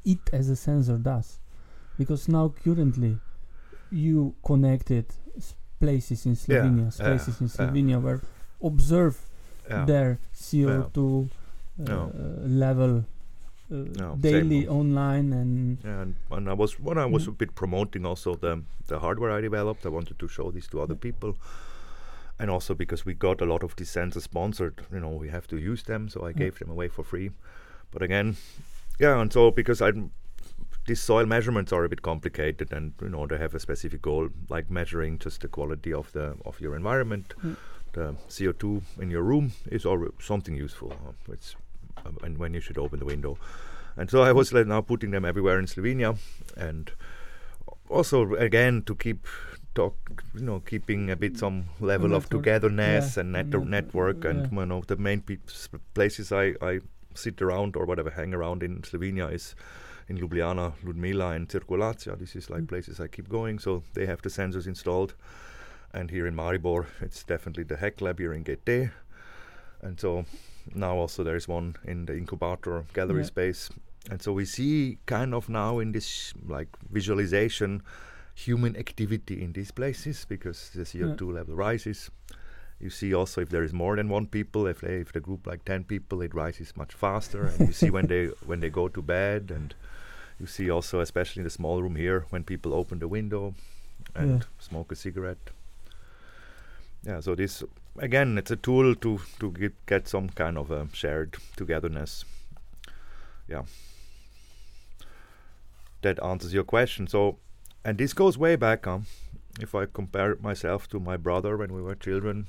it 0.03 0.19
as 0.33 0.49
a 0.49 0.55
sensor 0.55 0.97
does 0.97 1.37
because 1.99 2.29
now 2.29 2.53
currently 2.63 3.17
you 3.91 4.33
connected 4.43 5.05
places 5.79 6.25
in 6.25 6.35
Slovenia, 6.35 6.97
yeah, 6.97 7.05
places 7.05 7.35
yeah, 7.35 7.43
in 7.43 7.49
Slovenia 7.49 7.89
yeah. 7.89 7.97
where 7.97 8.21
observe 8.63 9.17
their 9.67 10.19
CO2 10.33 10.97
uh, 10.97 11.83
no. 11.83 12.11
level 12.43 13.05
uh, 13.71 13.75
no, 13.99 14.15
daily 14.19 14.67
online 14.67 15.31
and 15.33 15.77
and, 15.83 16.15
and 16.31 16.49
I 16.49 16.53
was 16.53 16.79
when 16.79 16.97
I 16.97 17.05
was 17.05 17.25
mm. 17.25 17.29
a 17.29 17.31
bit 17.31 17.53
promoting 17.53 18.05
also 18.05 18.35
the 18.35 18.63
the 18.87 18.99
hardware 18.99 19.31
I 19.31 19.41
developed 19.41 19.85
I 19.85 19.89
wanted 19.89 20.17
to 20.19 20.27
show 20.27 20.51
this 20.51 20.67
to 20.67 20.81
other 20.81 20.95
people. 20.95 21.35
And 22.41 22.49
also 22.49 22.73
because 22.73 23.05
we 23.05 23.13
got 23.13 23.41
a 23.41 23.45
lot 23.45 23.63
of 23.63 23.75
these 23.75 23.91
sensors 23.91 24.21
sponsored 24.21 24.81
you 24.93 25.01
know 25.01 25.09
we 25.09 25.27
have 25.27 25.45
to 25.47 25.57
use 25.57 25.83
them 25.83 26.07
so 26.07 26.25
I 26.25 26.31
gave 26.31 26.57
them 26.59 26.71
away 26.71 26.87
for 26.87 27.03
free. 27.03 27.31
But 27.91 28.01
again 28.01 28.37
yeah, 28.99 29.21
and 29.21 29.31
so 29.31 29.51
because 29.51 29.81
I 29.81 29.91
these 30.89 30.99
soil 30.99 31.27
measurements 31.27 31.71
are 31.71 31.83
a 31.83 31.89
bit 31.89 32.01
complicated, 32.01 32.73
and 32.73 32.93
you 32.99 33.09
know 33.09 33.27
they 33.27 33.37
have 33.37 33.53
a 33.53 33.59
specific 33.59 34.01
goal, 34.01 34.29
like 34.49 34.71
measuring 34.71 35.19
just 35.19 35.41
the 35.41 35.47
quality 35.47 35.93
of 35.93 36.11
the 36.13 36.35
of 36.45 36.59
your 36.59 36.75
environment. 36.75 37.35
Mm. 37.43 37.55
The 37.93 38.15
CO2 38.27 38.81
in 38.99 39.11
your 39.11 39.21
room 39.21 39.51
is 39.71 39.85
already 39.85 40.13
something 40.19 40.55
useful. 40.55 40.91
Uh, 40.91 41.31
it's 41.31 41.55
uh, 41.97 42.09
and 42.23 42.39
when 42.39 42.55
you 42.55 42.59
should 42.59 42.79
open 42.79 42.97
the 42.97 43.05
window, 43.05 43.37
and 43.97 44.09
so 44.09 44.23
I 44.23 44.31
was 44.31 44.51
like, 44.51 44.65
now 44.65 44.81
putting 44.81 45.11
them 45.11 45.25
everywhere 45.25 45.59
in 45.59 45.67
Slovenia, 45.67 46.17
and 46.57 46.91
also 47.87 48.33
again 48.33 48.81
to 48.87 48.95
keep 48.95 49.27
talk, 49.75 50.23
you 50.33 50.41
know, 50.41 50.59
keeping 50.59 51.11
a 51.11 51.15
bit 51.15 51.37
some 51.37 51.65
level 51.79 52.15
of 52.15 52.29
togetherness 52.29 53.15
yeah. 53.15 53.21
and 53.21 53.31
net- 53.33 53.67
network, 53.77 54.23
yeah. 54.23 54.31
and 54.31 54.51
you 54.51 54.65
know 54.65 54.81
the 54.87 54.97
main 54.97 55.21
pe- 55.21 55.37
places 55.93 56.31
I 56.31 56.55
I 56.63 56.79
sit 57.13 57.43
around 57.43 57.75
or 57.75 57.85
whatever, 57.85 58.09
hang 58.09 58.33
around 58.33 58.63
in 58.63 58.81
Slovenia 58.81 59.31
is 59.31 59.53
in 60.09 60.17
Ljubljana, 60.17 60.71
Ljudmila, 60.83 61.35
and 61.35 61.47
Cirkulacija. 61.47 62.17
This 62.17 62.35
is 62.35 62.49
like 62.49 62.63
mm. 62.63 62.67
places 62.67 62.99
I 62.99 63.07
keep 63.07 63.29
going. 63.29 63.59
So 63.59 63.83
they 63.93 64.05
have 64.05 64.21
the 64.21 64.29
sensors 64.29 64.67
installed. 64.67 65.13
And 65.93 66.11
here 66.11 66.27
in 66.27 66.35
Maribor, 66.35 66.85
it's 67.01 67.23
definitely 67.23 67.63
the 67.63 67.77
HEC 67.77 68.01
lab 68.01 68.19
here 68.19 68.33
in 68.33 68.43
GT. 68.43 68.91
And 69.81 69.99
so 69.99 70.25
now 70.75 70.95
also 70.95 71.23
there 71.23 71.35
is 71.35 71.47
one 71.47 71.75
in 71.85 72.05
the 72.05 72.17
incubator 72.17 72.85
gallery 72.93 73.21
yeah. 73.21 73.27
space. 73.27 73.69
And 74.09 74.21
so 74.21 74.33
we 74.33 74.45
see 74.45 74.97
kind 75.05 75.33
of 75.33 75.49
now 75.49 75.79
in 75.79 75.91
this 75.91 76.33
like 76.47 76.69
visualization 76.91 77.81
human 78.35 78.75
activity 78.77 79.41
in 79.43 79.53
these 79.53 79.71
places 79.71 80.25
because 80.25 80.69
the 80.73 80.83
CO2 80.83 81.21
yeah. 81.21 81.33
level 81.33 81.55
rises. 81.55 82.09
You 82.79 82.89
see 82.89 83.13
also 83.13 83.41
if 83.41 83.49
there 83.49 83.63
is 83.63 83.73
more 83.73 83.97
than 83.97 84.07
one 84.07 84.27
people, 84.27 84.65
if 84.65 84.81
they, 84.81 84.97
if 84.97 85.11
the 85.11 85.19
group 85.19 85.45
like 85.45 85.65
ten 85.65 85.83
people, 85.83 86.21
it 86.21 86.33
rises 86.33 86.75
much 86.77 86.93
faster. 86.93 87.47
and 87.47 87.67
you 87.67 87.73
see 87.73 87.89
when 87.89 88.07
they 88.07 88.25
when 88.45 88.61
they 88.61 88.69
go 88.69 88.87
to 88.87 89.01
bed, 89.01 89.51
and 89.53 89.75
you 90.39 90.47
see 90.47 90.69
also 90.69 91.01
especially 91.01 91.41
in 91.41 91.43
the 91.43 91.49
small 91.49 91.81
room 91.81 91.95
here 91.95 92.25
when 92.29 92.43
people 92.43 92.73
open 92.73 92.99
the 92.99 93.07
window 93.07 93.53
and 94.15 94.39
yeah. 94.39 94.45
smoke 94.59 94.91
a 94.91 94.95
cigarette. 94.95 95.49
Yeah, 97.05 97.19
so 97.19 97.35
this 97.35 97.63
again, 97.97 98.37
it's 98.37 98.51
a 98.51 98.55
tool 98.55 98.95
to 98.95 99.19
to 99.39 99.51
get 99.51 99.85
get 99.85 100.07
some 100.07 100.29
kind 100.29 100.57
of 100.57 100.71
a 100.71 100.87
shared 100.93 101.35
togetherness. 101.57 102.23
Yeah, 103.47 103.63
that 106.01 106.21
answers 106.23 106.53
your 106.53 106.63
question. 106.63 107.07
So, 107.07 107.37
and 107.83 107.97
this 107.97 108.13
goes 108.13 108.37
way 108.37 108.55
back. 108.55 108.87
Um, 108.87 109.05
if 109.61 109.75
I 109.75 109.85
compare 109.85 110.35
myself 110.35 110.87
to 110.89 110.99
my 110.99 111.17
brother 111.17 111.57
when 111.57 111.73
we 111.73 111.81
were 111.81 111.95
children, 111.95 112.47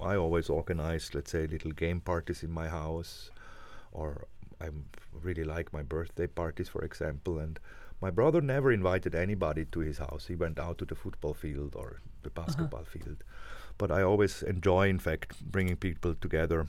I 0.00 0.16
always 0.16 0.48
organized, 0.48 1.14
let's 1.14 1.30
say, 1.30 1.46
little 1.46 1.72
game 1.72 2.00
parties 2.00 2.42
in 2.42 2.50
my 2.50 2.68
house, 2.68 3.30
or 3.92 4.26
I 4.60 4.68
really 5.12 5.44
like 5.44 5.72
my 5.72 5.82
birthday 5.82 6.26
parties, 6.26 6.68
for 6.68 6.84
example. 6.84 7.38
And 7.38 7.58
my 8.00 8.10
brother 8.10 8.40
never 8.40 8.72
invited 8.72 9.14
anybody 9.14 9.64
to 9.66 9.80
his 9.80 9.98
house. 9.98 10.26
He 10.26 10.36
went 10.36 10.58
out 10.58 10.78
to 10.78 10.84
the 10.84 10.94
football 10.94 11.34
field 11.34 11.74
or 11.74 12.00
the 12.22 12.30
uh-huh. 12.30 12.44
basketball 12.44 12.80
uh-huh. 12.80 12.98
field. 12.98 13.24
But 13.76 13.90
I 13.90 14.02
always 14.02 14.42
enjoy, 14.42 14.88
in 14.88 14.98
fact, 14.98 15.40
bringing 15.40 15.76
people 15.76 16.14
together 16.14 16.66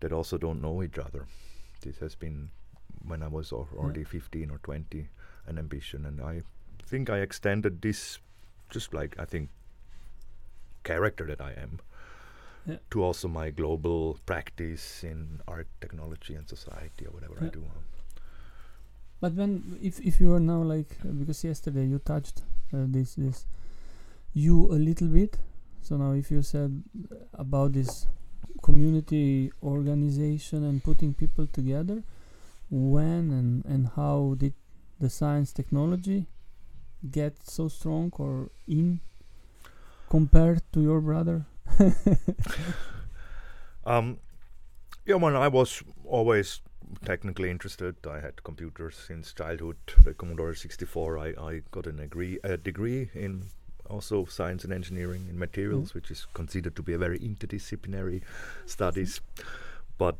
that 0.00 0.12
also 0.12 0.38
don't 0.38 0.62
know 0.62 0.82
each 0.82 0.98
other. 0.98 1.26
This 1.82 1.98
has 1.98 2.14
been 2.14 2.50
when 3.06 3.22
I 3.22 3.28
was 3.28 3.52
already 3.52 4.00
yeah. 4.00 4.06
15 4.08 4.50
or 4.50 4.58
20 4.58 5.08
an 5.46 5.58
ambition, 5.58 6.04
and 6.06 6.20
I 6.20 6.42
think 6.86 7.08
I 7.08 7.18
extended 7.18 7.82
this 7.82 8.18
just 8.70 8.94
like 8.94 9.16
I 9.18 9.24
think 9.24 9.50
character 10.84 11.24
that 11.26 11.40
I 11.40 11.52
am 11.52 11.80
yeah. 12.66 12.76
to 12.90 13.02
also 13.02 13.28
my 13.28 13.50
global 13.50 14.18
practice 14.26 15.04
in 15.04 15.40
art, 15.46 15.68
technology, 15.80 16.34
and 16.34 16.48
society 16.48 17.06
or 17.06 17.12
whatever 17.12 17.34
yeah. 17.40 17.46
I 17.46 17.50
do. 17.50 17.64
But 19.20 19.34
when 19.34 19.78
if 19.82 20.00
if 20.00 20.20
you 20.20 20.34
are 20.34 20.40
now 20.40 20.62
like 20.62 20.96
uh, 21.04 21.08
because 21.08 21.42
yesterday 21.44 21.86
you 21.86 21.98
touched 21.98 22.42
uh, 22.72 22.84
this 22.86 23.14
this 23.14 23.46
you 24.34 24.70
a 24.70 24.78
little 24.78 25.08
bit. 25.08 25.38
So 25.82 25.96
now, 25.96 26.12
if 26.12 26.30
you 26.30 26.42
said 26.42 26.82
about 27.32 27.72
this 27.72 28.06
community 28.62 29.52
organization 29.62 30.64
and 30.64 30.82
putting 30.82 31.14
people 31.14 31.46
together, 31.46 32.02
when 32.70 33.30
and 33.30 33.64
and 33.64 33.88
how 33.96 34.34
did 34.36 34.52
the 35.00 35.08
science 35.08 35.52
technology 35.52 36.26
get 37.06 37.46
so 37.46 37.68
strong 37.68 38.12
or 38.18 38.50
in 38.66 39.00
compared 40.10 40.62
to 40.72 40.80
your 40.80 41.00
brother? 41.00 41.46
um, 43.86 44.18
yeah, 45.04 45.16
when 45.16 45.36
I 45.36 45.48
was 45.48 45.82
always 46.04 46.60
technically 47.04 47.50
interested. 47.50 47.94
I 48.06 48.20
had 48.20 48.42
computers 48.44 48.96
since 48.96 49.32
childhood. 49.32 49.76
The 50.04 50.14
Commodore 50.14 50.54
64. 50.54 51.18
I, 51.18 51.26
I 51.38 51.62
got 51.70 51.86
an 51.86 51.96
degree 51.96 52.38
a 52.44 52.56
degree 52.56 53.10
in 53.14 53.46
also 53.88 54.24
science 54.24 54.64
and 54.64 54.72
engineering 54.72 55.26
in 55.28 55.38
materials, 55.38 55.90
mm. 55.90 55.94
which 55.94 56.10
is 56.10 56.26
considered 56.34 56.76
to 56.76 56.82
be 56.82 56.92
a 56.92 56.98
very 56.98 57.18
interdisciplinary 57.18 58.22
studies. 58.66 59.20
But 59.98 60.16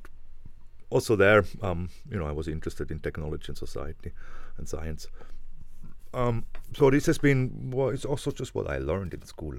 also 0.90 1.16
there, 1.16 1.44
um, 1.62 1.90
you 2.10 2.18
know, 2.18 2.26
I 2.26 2.32
was 2.32 2.48
interested 2.48 2.90
in 2.90 3.00
technology 3.00 3.46
and 3.48 3.58
society 3.58 4.12
and 4.56 4.68
science. 4.68 5.08
Um, 6.16 6.46
so 6.74 6.90
this 6.90 7.04
has 7.06 7.18
been 7.18 7.70
well, 7.70 7.90
it's 7.90 8.06
also 8.06 8.30
just 8.30 8.54
what 8.54 8.68
I 8.70 8.78
learned 8.78 9.12
in 9.14 9.24
school. 9.26 9.54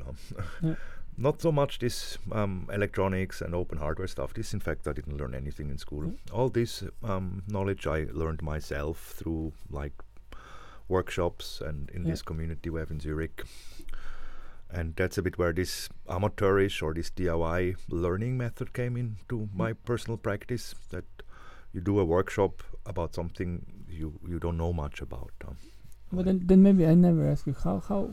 yeah. 0.62 0.76
Not 1.20 1.42
so 1.42 1.52
much 1.52 1.80
this 1.80 2.20
um, 2.32 2.70
electronics 2.72 3.42
and 3.42 3.56
open 3.56 3.80
hardware 3.80 4.08
stuff. 4.08 4.36
This, 4.36 4.54
in 4.54 4.60
fact, 4.60 4.88
I 4.88 4.94
didn't 4.94 5.18
learn 5.18 5.34
anything 5.34 5.72
in 5.72 5.80
school. 5.80 6.04
Mm. 6.04 6.18
All 6.32 6.50
this 6.50 6.84
um, 7.04 7.42
knowledge 7.48 7.88
I 7.88 8.06
learned 8.12 8.44
myself 8.44 9.16
through 9.18 9.54
like 9.72 9.94
workshops 10.88 11.60
and 11.60 11.90
in 11.90 12.04
yeah. 12.06 12.12
this 12.12 12.22
community 12.22 12.70
we 12.70 12.80
have 12.80 12.92
in 12.92 13.00
Zurich. 13.00 13.44
And 14.70 14.96
that's 14.96 15.18
a 15.18 15.24
bit 15.24 15.40
where 15.40 15.54
this 15.54 15.90
amateurish 16.08 16.84
or 16.84 16.94
this 16.94 17.10
DIY 17.10 17.78
learning 17.90 18.38
method 18.38 18.74
came 18.74 18.96
into 18.96 19.38
mm. 19.40 19.56
my 19.56 19.74
personal 19.74 20.18
practice. 20.18 20.76
That 20.92 21.06
you 21.74 21.82
do 21.82 22.00
a 22.00 22.06
workshop 22.06 22.62
about 22.86 23.16
something 23.16 23.66
you 23.90 24.20
you 24.28 24.38
don't 24.38 24.58
know 24.58 24.72
much 24.72 25.02
about. 25.02 25.32
Um, 25.48 25.58
but 26.12 26.26
then, 26.26 26.42
then 26.46 26.64
maybe 26.64 26.86
I 26.86 26.94
never 26.94 27.28
ask 27.28 27.46
you 27.48 27.56
how 27.64 27.82
how 27.88 28.10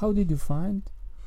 how 0.00 0.12
did 0.12 0.30
you 0.30 0.36
find 0.36 0.82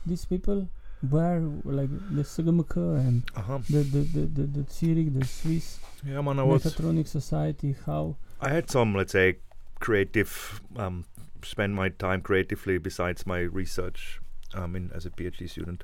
these 0.05 0.25
people 0.25 0.67
where 1.09 1.39
like 1.65 1.89
the 2.15 2.23
Schumacher 2.23 2.95
and 2.95 3.23
uh-huh. 3.35 3.59
the, 3.69 3.79
the, 3.79 3.99
the, 3.99 4.19
the, 4.27 4.43
the 4.43 4.65
Zurich, 4.71 5.13
the 5.17 5.25
Swiss 5.25 5.79
yeah, 6.05 6.21
man, 6.21 6.39
I 6.39 6.43
Mechatronic 6.43 7.07
Society, 7.07 7.75
how 7.85 8.15
I 8.39 8.49
had 8.49 8.69
some 8.69 8.95
let's 8.95 9.11
say 9.11 9.37
creative 9.79 10.61
um, 10.77 11.05
spend 11.43 11.75
my 11.75 11.89
time 11.89 12.21
creatively 12.21 12.77
besides 12.77 13.25
my 13.25 13.39
research 13.39 14.19
um, 14.53 14.75
in 14.75 14.91
as 14.93 15.05
a 15.05 15.09
PhD 15.09 15.49
student. 15.49 15.83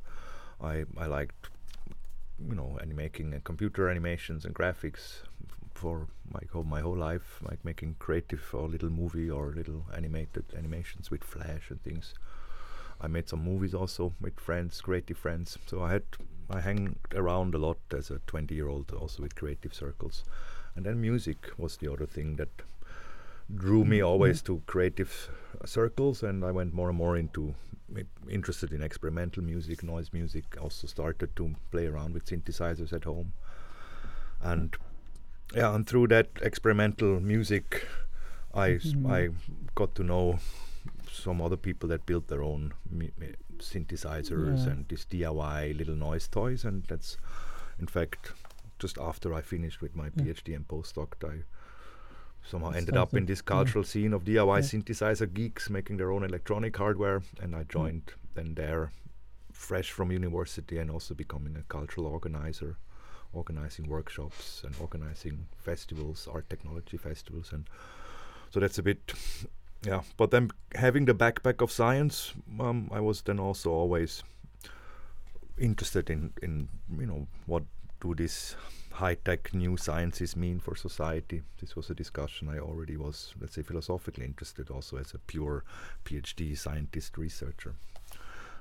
I 0.61 0.85
I 0.97 1.05
liked 1.05 1.49
you 2.47 2.55
know 2.55 2.77
animating 2.81 3.33
and 3.33 3.43
computer 3.43 3.89
animations 3.89 4.45
and 4.45 4.53
graphics 4.53 5.23
for 5.77 6.07
my 6.31 6.41
whole 6.51 6.63
my 6.63 6.81
whole 6.81 6.97
life, 6.97 7.39
like 7.41 7.63
making 7.63 7.95
creative 7.99 8.43
or 8.53 8.67
little 8.67 8.89
movie 8.89 9.29
or 9.29 9.53
little 9.53 9.85
animated 9.95 10.45
animations 10.57 11.11
with 11.11 11.23
Flash 11.23 11.69
and 11.69 11.81
things. 11.83 12.13
I 12.99 13.07
made 13.07 13.29
some 13.29 13.43
movies 13.43 13.75
also 13.75 14.13
with 14.19 14.39
friends, 14.39 14.81
creative 14.81 15.17
friends. 15.17 15.57
So 15.67 15.83
I 15.83 15.91
had 15.91 16.03
I 16.49 16.61
hang 16.61 16.97
around 17.13 17.53
a 17.53 17.59
lot 17.59 17.77
as 17.95 18.09
a 18.09 18.19
20 18.27 18.55
year 18.55 18.67
old 18.67 18.91
also 18.91 19.23
with 19.23 19.35
creative 19.35 19.73
circles. 19.73 20.23
And 20.75 20.85
then 20.85 20.99
music 20.99 21.37
was 21.57 21.77
the 21.77 21.91
other 21.91 22.05
thing 22.05 22.35
that 22.37 22.49
drew 23.53 23.85
me 23.85 23.97
mm-hmm. 23.97 24.07
always 24.07 24.41
to 24.43 24.61
creative 24.65 25.29
circles 25.65 26.23
and 26.23 26.43
I 26.43 26.51
went 26.51 26.73
more 26.73 26.89
and 26.89 26.97
more 26.97 27.15
into 27.15 27.55
interested 28.29 28.73
in 28.73 28.83
experimental 28.83 29.43
music, 29.43 29.83
noise 29.83 30.11
music. 30.11 30.43
Also 30.61 30.87
started 30.87 31.35
to 31.35 31.55
play 31.71 31.87
around 31.87 32.13
with 32.13 32.25
synthesizers 32.25 32.91
at 32.93 33.05
home. 33.05 33.33
And 34.41 34.75
yeah, 35.55 35.73
and 35.73 35.87
through 35.87 36.07
that 36.07 36.27
experimental 36.41 37.19
music 37.19 37.85
I 38.57 38.69
mm-hmm. 38.69 39.11
I 39.11 39.29
got 39.75 39.93
to 39.95 40.03
know 40.03 40.39
some 41.11 41.41
other 41.41 41.57
people 41.57 41.89
that 41.89 42.05
built 42.05 42.27
their 42.27 42.41
own 42.43 42.73
synthesizers 43.59 44.65
yeah. 44.65 44.71
and 44.71 44.87
this 44.87 45.05
DIY 45.05 45.77
little 45.77 45.95
noise 45.95 46.27
toys, 46.27 46.65
and 46.65 46.83
that's 46.87 47.17
in 47.79 47.87
fact 47.87 48.33
just 48.79 48.97
after 48.97 49.33
I 49.33 49.41
finished 49.41 49.81
with 49.81 49.95
my 49.95 50.05
yeah. 50.15 50.33
PhD 50.33 50.55
and 50.55 50.67
postdoc, 50.67 51.13
I 51.23 51.43
somehow 52.43 52.71
ended 52.71 52.95
up 52.95 53.13
in 53.13 53.25
this 53.25 53.41
cultural 53.41 53.83
yeah. 53.83 53.89
scene 53.89 54.13
of 54.13 54.23
DIY 54.23 54.59
synthesizer 54.59 55.31
geeks 55.31 55.69
making 55.69 55.97
their 55.97 56.11
own 56.11 56.23
electronic 56.23 56.77
hardware, 56.77 57.21
and 57.41 57.55
I 57.55 57.63
joined 57.63 58.13
then 58.35 58.53
there, 58.55 58.91
fresh 59.51 59.91
from 59.91 60.11
university, 60.11 60.77
and 60.77 60.89
also 60.89 61.13
becoming 61.13 61.55
a 61.55 61.63
cultural 61.63 62.07
organizer 62.07 62.77
organizing 63.33 63.87
workshops 63.87 64.63
and 64.63 64.75
organizing 64.79 65.47
festivals, 65.57 66.27
art 66.31 66.49
technology 66.49 66.97
festivals, 66.97 67.51
and 67.51 67.65
so 68.49 68.59
that's 68.59 68.77
a 68.77 68.83
bit 68.83 69.13
yeah, 69.85 70.01
but 70.17 70.31
then 70.31 70.49
having 70.75 71.05
the 71.05 71.13
backpack 71.13 71.61
of 71.61 71.71
science, 71.71 72.33
um, 72.59 72.89
I 72.91 72.99
was 72.99 73.21
then 73.21 73.39
also 73.39 73.71
always 73.71 74.23
interested 75.57 76.09
in 76.09 76.33
in 76.41 76.69
you 76.99 77.05
know 77.05 77.27
what 77.45 77.63
do 77.99 78.13
these 78.13 78.55
high 78.91 79.15
tech 79.15 79.53
new 79.53 79.77
sciences 79.77 80.35
mean 80.35 80.59
for 80.59 80.75
society. 80.75 81.43
This 81.61 81.75
was 81.75 81.89
a 81.89 81.93
discussion 81.93 82.49
I 82.49 82.57
already 82.57 82.97
was, 82.97 83.35
let's 83.39 83.53
say, 83.53 83.61
philosophically 83.61 84.25
interested 84.25 84.71
also 84.71 84.97
as 84.97 85.13
a 85.13 85.19
pure 85.19 85.63
PhD 86.03 86.57
scientist 86.57 87.15
researcher. 87.17 87.75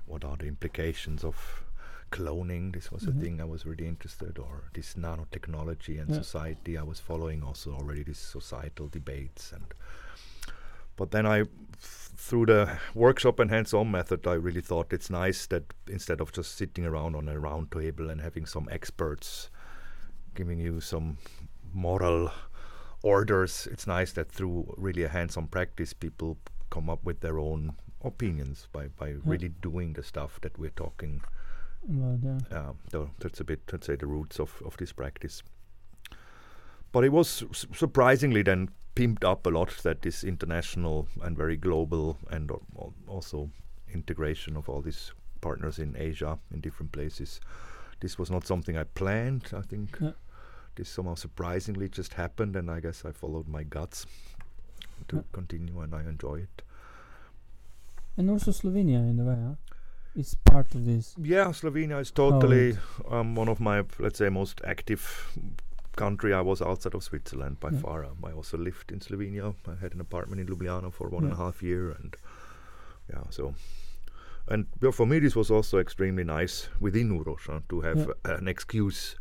What 0.04 0.24
are 0.24 0.36
the 0.36 0.46
implications 0.46 1.24
of 1.24 1.64
cloning? 2.10 2.72
This 2.72 2.90
was 2.90 3.04
mm-hmm. 3.04 3.18
a 3.18 3.22
thing 3.22 3.40
I 3.40 3.44
was 3.44 3.66
really 3.66 3.86
interested, 3.86 4.38
or 4.38 4.64
this 4.72 4.94
nanotechnology 4.94 6.00
and 6.00 6.10
yeah. 6.10 6.16
society. 6.16 6.78
I 6.78 6.82
was 6.82 7.00
following 7.00 7.42
also 7.42 7.72
already 7.72 8.02
these 8.02 8.18
societal 8.18 8.88
debates 8.88 9.52
and 9.52 9.64
but 10.96 11.10
then 11.10 11.26
I, 11.26 11.44
through 11.78 12.46
the 12.46 12.78
workshop 12.94 13.38
and 13.38 13.50
hands-on 13.50 13.90
method, 13.90 14.26
I 14.26 14.32
really 14.32 14.62
thought 14.62 14.92
it's 14.92 15.10
nice 15.10 15.46
that 15.48 15.74
instead 15.88 16.20
of 16.20 16.32
just 16.32 16.56
sitting 16.56 16.86
around 16.86 17.14
on 17.14 17.28
a 17.28 17.38
round 17.38 17.70
table 17.70 18.08
and 18.08 18.20
having 18.20 18.46
some 18.46 18.68
experts 18.72 19.50
giving 20.34 20.58
you 20.58 20.80
some 20.80 21.18
moral 21.72 22.30
orders, 23.02 23.68
it's 23.70 23.86
nice 23.86 24.12
that 24.12 24.32
through 24.32 24.74
really 24.76 25.02
a 25.02 25.08
hands-on 25.08 25.48
practice, 25.48 25.92
people 25.92 26.38
come 26.70 26.88
up 26.88 27.04
with 27.04 27.20
their 27.20 27.38
own 27.38 27.74
opinions 28.02 28.68
by 28.72 28.86
by 28.88 29.08
yeah. 29.08 29.16
really 29.24 29.48
doing 29.48 29.92
the 29.92 30.02
stuff 30.02 30.40
that 30.40 30.58
we're 30.58 30.70
talking. 30.70 31.22
Yeah. 32.22 32.72
Uh, 32.92 33.06
that's 33.18 33.40
a 33.40 33.44
bit, 33.44 33.60
let's 33.72 33.86
say, 33.86 33.96
the 33.96 34.06
roots 34.06 34.38
of, 34.40 34.62
of 34.64 34.76
this 34.76 34.92
practice. 34.92 35.42
But 36.92 37.04
it 37.04 37.12
was 37.12 37.44
surprisingly 37.72 38.42
then 38.42 38.70
pimped 38.94 39.24
up 39.24 39.46
a 39.46 39.50
lot 39.50 39.76
that 39.82 40.02
this 40.02 40.24
international 40.24 41.06
and 41.22 41.36
very 41.36 41.56
global 41.56 42.16
and 42.30 42.50
also 43.06 43.50
integration 43.92 44.56
of 44.56 44.68
all 44.68 44.80
these 44.80 45.12
partners 45.40 45.78
in 45.78 45.94
Asia 45.98 46.38
in 46.52 46.60
different 46.60 46.92
places. 46.92 47.40
This 48.00 48.18
was 48.18 48.30
not 48.30 48.46
something 48.46 48.76
I 48.76 48.84
planned. 48.84 49.50
I 49.54 49.60
think 49.60 49.98
yeah. 50.00 50.12
this 50.74 50.88
somehow 50.88 51.14
surprisingly 51.14 51.88
just 51.88 52.14
happened, 52.14 52.56
and 52.56 52.70
I 52.70 52.80
guess 52.80 53.04
I 53.04 53.12
followed 53.12 53.48
my 53.48 53.62
guts 53.62 54.06
to 55.08 55.16
yeah. 55.16 55.22
continue, 55.32 55.80
and 55.80 55.94
I 55.94 56.00
enjoy 56.00 56.36
it. 56.36 56.62
And 58.16 58.30
also 58.30 58.50
Slovenia, 58.50 59.08
in 59.08 59.20
a 59.20 59.24
way, 59.24 59.36
huh? 59.36 59.54
Is 60.16 60.36
part 60.44 60.74
of 60.74 60.84
this. 60.84 61.14
Yeah, 61.20 61.46
Slovenia 61.48 62.00
is 62.00 62.10
totally 62.10 62.76
um, 63.08 63.34
one 63.34 63.48
of 63.48 63.60
my, 63.60 63.84
let's 63.98 64.18
say, 64.18 64.28
most 64.28 64.60
active 64.64 65.30
country 65.96 66.32
I 66.34 66.40
was 66.40 66.60
outside 66.60 66.94
of 66.94 67.02
Switzerland 67.02 67.60
by 67.60 67.70
yeah. 67.70 67.78
far. 67.78 68.04
Um, 68.04 68.18
I 68.24 68.32
also 68.32 68.58
lived 68.58 68.92
in 68.92 69.00
Slovenia. 69.00 69.54
I 69.66 69.74
had 69.80 69.94
an 69.94 70.00
apartment 70.00 70.40
in 70.40 70.46
Ljubljana 70.46 70.92
for 70.92 71.08
one 71.08 71.24
yeah. 71.24 71.30
and 71.30 71.38
a 71.38 71.42
half 71.42 71.62
year, 71.62 71.90
and 71.90 72.16
yeah, 73.10 73.24
so 73.30 73.54
and 74.48 74.66
for 74.92 75.06
me 75.06 75.18
this 75.18 75.34
was 75.34 75.50
also 75.50 75.78
extremely 75.78 76.24
nice 76.24 76.68
within 76.80 77.10
Uroš 77.10 77.48
uh, 77.48 77.60
to 77.68 77.80
have 77.80 77.98
yeah. 77.98 78.36
an 78.38 78.48
excuse 78.48 79.16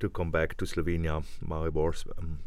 to 0.00 0.10
come 0.10 0.30
back 0.30 0.56
to 0.58 0.66
Slovenia, 0.66 1.24
Maribor, 1.42 1.94
um, 2.18 2.38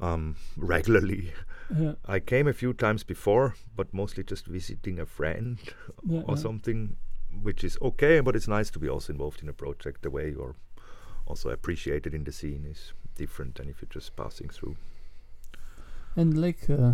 um, 0.00 0.36
regularly. 0.56 1.32
Yeah. 1.76 1.92
I 2.06 2.20
came 2.20 2.48
a 2.48 2.52
few 2.52 2.72
times 2.72 3.04
before, 3.04 3.54
but 3.76 3.92
mostly 3.92 4.24
just 4.24 4.46
visiting 4.46 4.98
a 4.98 5.06
friend 5.06 5.58
yeah, 6.06 6.22
or 6.26 6.36
something, 6.36 6.96
which 7.42 7.62
is 7.62 7.76
okay. 7.82 8.20
But 8.20 8.36
it's 8.36 8.48
nice 8.48 8.70
to 8.70 8.78
be 8.78 8.88
also 8.88 9.12
involved 9.12 9.42
in 9.42 9.48
a 9.48 9.52
project 9.52 10.02
the 10.02 10.10
way 10.10 10.30
you're 10.30 10.56
also 11.26 11.50
appreciated 11.50 12.14
in 12.14 12.24
the 12.24 12.32
scene 12.32 12.64
is 12.64 12.92
different 13.16 13.56
than 13.56 13.68
if 13.68 13.82
you're 13.82 13.88
just 13.92 14.16
passing 14.16 14.48
through. 14.48 14.76
And 16.16 16.40
like 16.40 16.70
uh, 16.70 16.92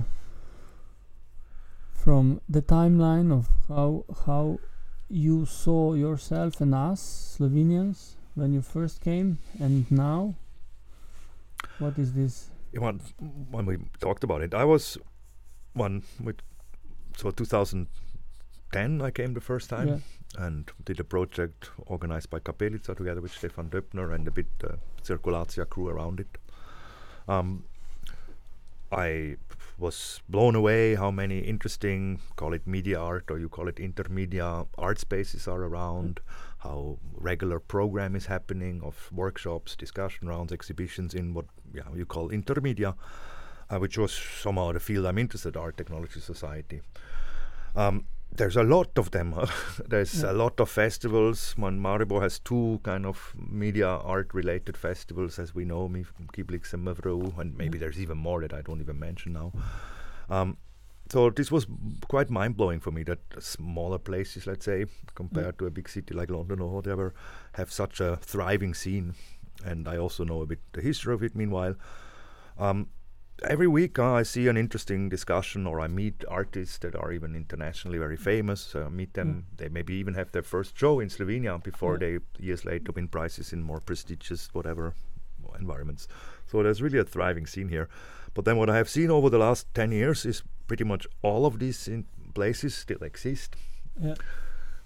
from 1.93 2.41
the 2.49 2.61
timeline 2.61 3.33
of 3.33 3.49
how 3.69 4.05
how 4.27 4.59
you 5.09 5.47
saw 5.47 5.95
yourself 5.95 6.61
and 6.61 6.75
us 6.75 7.37
Slovenians 7.39 8.17
when 8.35 8.53
you 8.53 8.61
first 8.61 9.01
came 9.01 9.39
and 9.61 9.91
now, 9.91 10.35
what 11.79 11.99
is 11.99 12.13
this? 12.15 12.51
When, 12.79 13.01
when 13.51 13.67
we 13.67 13.79
talked 14.01 14.25
about 14.25 14.43
it, 14.43 14.55
I 14.55 14.65
was 14.65 14.99
one 15.75 16.03
with 16.23 16.37
so 17.17 17.31
2010 17.31 17.87
2010, 18.75 19.03
I 19.03 19.11
came 19.11 19.35
the 19.35 19.41
first 19.41 19.71
time 19.71 19.89
Yeah. 19.89 19.99
and 20.47 20.71
did 20.85 21.01
a 21.01 21.05
project 21.05 21.71
organized 21.87 22.31
by 22.31 22.41
Kapelica 22.41 22.97
together 22.97 23.21
with 23.21 23.33
Stefan 23.33 23.71
Doepner 23.71 24.13
and 24.15 24.27
a 24.27 24.31
bit 24.31 24.47
uh, 24.65 24.77
Cirkulacija 25.03 25.69
crew 25.69 25.89
around 25.89 26.21
it. 26.21 26.39
Um, 27.29 27.65
I 28.91 29.37
was 29.85 30.23
blown 30.31 30.55
away 30.55 30.95
how 30.95 31.11
many 31.11 31.41
interesting, 31.41 32.19
call 32.37 32.55
it 32.55 32.67
media 32.67 32.99
art 32.99 33.31
or 33.31 33.39
you 33.39 33.51
call 33.51 33.69
it 33.69 33.77
intermedia 33.77 34.67
art 34.79 34.99
spaces 34.99 35.47
are 35.47 35.63
around, 35.63 36.21
how 36.59 36.99
regular 37.31 37.61
program 37.61 38.17
is 38.17 38.27
happening 38.27 38.81
of 38.83 39.11
workshops, 39.13 39.77
discussion 39.77 40.27
rounds, 40.27 40.53
exhibitions 40.53 41.13
in 41.13 41.35
what 41.35 41.45
yeah, 41.75 41.83
you 41.95 42.07
call 42.07 42.31
intermedia, 42.31 42.95
uh, 43.69 43.79
which 43.79 43.99
was 43.99 44.13
somehow 44.41 44.73
the 44.73 44.81
field 44.81 45.05
I'm 45.05 45.19
interested, 45.19 45.55
art 45.55 45.77
technology 45.77 46.21
society. 46.21 46.81
Um, 47.77 48.07
there's 48.33 48.57
a 48.57 48.63
lot 48.65 48.99
of 48.99 49.11
them. 49.13 49.35
there's 49.89 50.23
Yeah. 50.23 50.33
a 50.33 50.35
lot 50.35 50.59
of 50.61 50.69
festivals. 50.69 51.55
Maribor 51.57 52.21
has 52.23 52.39
two 52.41 52.81
kind 52.83 53.07
of 53.07 53.35
media 53.37 53.87
art 53.89 54.35
related 54.35 54.77
festivals, 54.77 55.39
as 55.39 55.55
we 55.55 55.65
know, 55.65 55.89
Kiblix 56.33 56.73
and 56.73 56.85
Mavro, 56.87 57.39
and 57.39 57.57
maybe 57.57 57.79
there's 57.79 58.01
even 58.01 58.19
more 58.19 58.41
that 58.41 58.53
I 58.53 58.63
don't 58.63 58.81
even 58.81 58.99
mention 58.99 59.33
now. 59.35 59.53
Um, 60.29 60.57
so 61.11 61.31
this 61.31 61.53
was 61.53 61.67
quite 62.09 62.31
mind 62.31 62.57
blowing 62.57 62.81
for 62.81 62.91
me 62.91 63.03
that 63.05 63.19
smaller 63.39 63.99
places, 63.99 64.47
let's 64.47 64.65
say, 64.65 64.87
compared 65.15 65.59
to 65.59 65.67
a 65.67 65.71
big 65.71 65.89
city 65.89 66.15
like 66.15 66.31
London 66.31 66.61
or 66.61 66.71
whatever, 66.71 67.15
have 67.53 67.71
such 67.71 68.01
a 68.01 68.17
thriving 68.17 68.75
scene. 68.75 69.15
And 69.65 69.87
I 69.87 69.97
also 69.99 70.25
know 70.25 70.43
a 70.43 70.47
bit 70.47 70.59
the 70.73 70.81
history 70.81 71.15
of 71.15 71.23
it. 71.23 71.37
Meanwhile, 71.37 71.77
um, 72.59 72.89
every 73.43 73.67
week 73.67 73.99
uh, 73.99 74.13
I 74.15 74.23
see 74.23 74.49
an 74.49 74.57
interesting 74.57 75.09
discussion, 75.09 75.67
or 75.67 75.81
I 75.81 75.89
meet 75.89 76.25
artists 76.29 76.79
that 76.79 76.95
are 76.95 77.13
even 77.13 77.35
internationally 77.35 77.99
very 77.99 78.17
famous. 78.17 78.75
Uh, 78.75 78.89
meet 78.91 79.15
them. 79.15 79.47
They 79.57 79.69
maybe 79.69 79.95
even 79.95 80.15
have 80.15 80.33
their 80.33 80.43
first 80.43 80.79
show 80.79 81.01
in 81.01 81.09
Slovenia 81.09 81.63
before 81.63 81.95
Yeah. 81.95 82.19
they 82.39 82.45
years 82.45 82.65
later 82.65 82.93
win 82.95 83.09
prizes 83.09 83.53
in 83.53 83.63
more 83.63 83.81
prestigious 83.81 84.49
whatever 84.53 84.95
environments. 85.59 86.09
So 86.47 86.63
there's 86.63 86.83
really 86.83 86.99
a 86.99 87.05
thriving 87.05 87.47
scene 87.47 87.69
here. 87.69 87.89
But 88.35 88.45
then 88.45 88.57
what 88.57 88.69
I 88.71 88.77
have 88.77 88.89
seen 88.89 89.11
over 89.11 89.31
the 89.31 89.39
last 89.39 89.73
10 89.75 89.93
years 89.93 90.25
is 90.27 90.43
pretty 90.67 90.83
much 90.85 91.07
all 91.23 91.47
of 91.47 91.59
these 91.61 91.87
in 91.87 92.07
places 92.35 92.75
still 92.75 93.03
exist. 93.05 93.55
Yeah. 94.01 94.15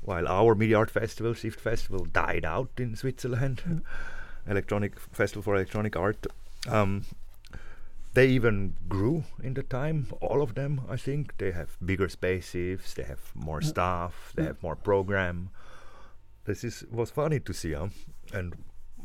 While 0.02 0.28
our 0.28 0.54
Media 0.54 0.76
Art 0.78 0.90
Festival, 0.90 1.32
Shift 1.34 1.58
Festival, 1.60 2.04
died 2.04 2.44
out 2.44 2.70
in 2.78 2.94
Switzerland, 2.96 3.62
Mm. 3.66 3.82
electronic 4.46 4.98
festival 5.00 5.42
for 5.42 5.54
electronic 5.54 5.96
art. 5.96 6.26
Um, 6.68 7.04
they 8.18 8.26
even 8.26 8.74
grew 8.88 9.22
in 9.44 9.54
the 9.54 9.62
time. 9.62 10.08
All 10.20 10.42
of 10.42 10.56
them, 10.56 10.80
I 10.88 10.96
think, 10.96 11.38
they 11.38 11.52
have 11.52 11.78
bigger 11.84 12.08
spaces, 12.08 12.92
they 12.94 13.04
have 13.04 13.30
more 13.36 13.62
staff, 13.62 14.32
they 14.34 14.42
have 14.42 14.60
more 14.60 14.74
program. 14.74 15.50
This 16.44 16.64
is 16.64 16.84
was 16.90 17.12
funny 17.12 17.38
to 17.38 17.52
see, 17.52 17.74
huh? 17.74 17.90
and 18.32 18.56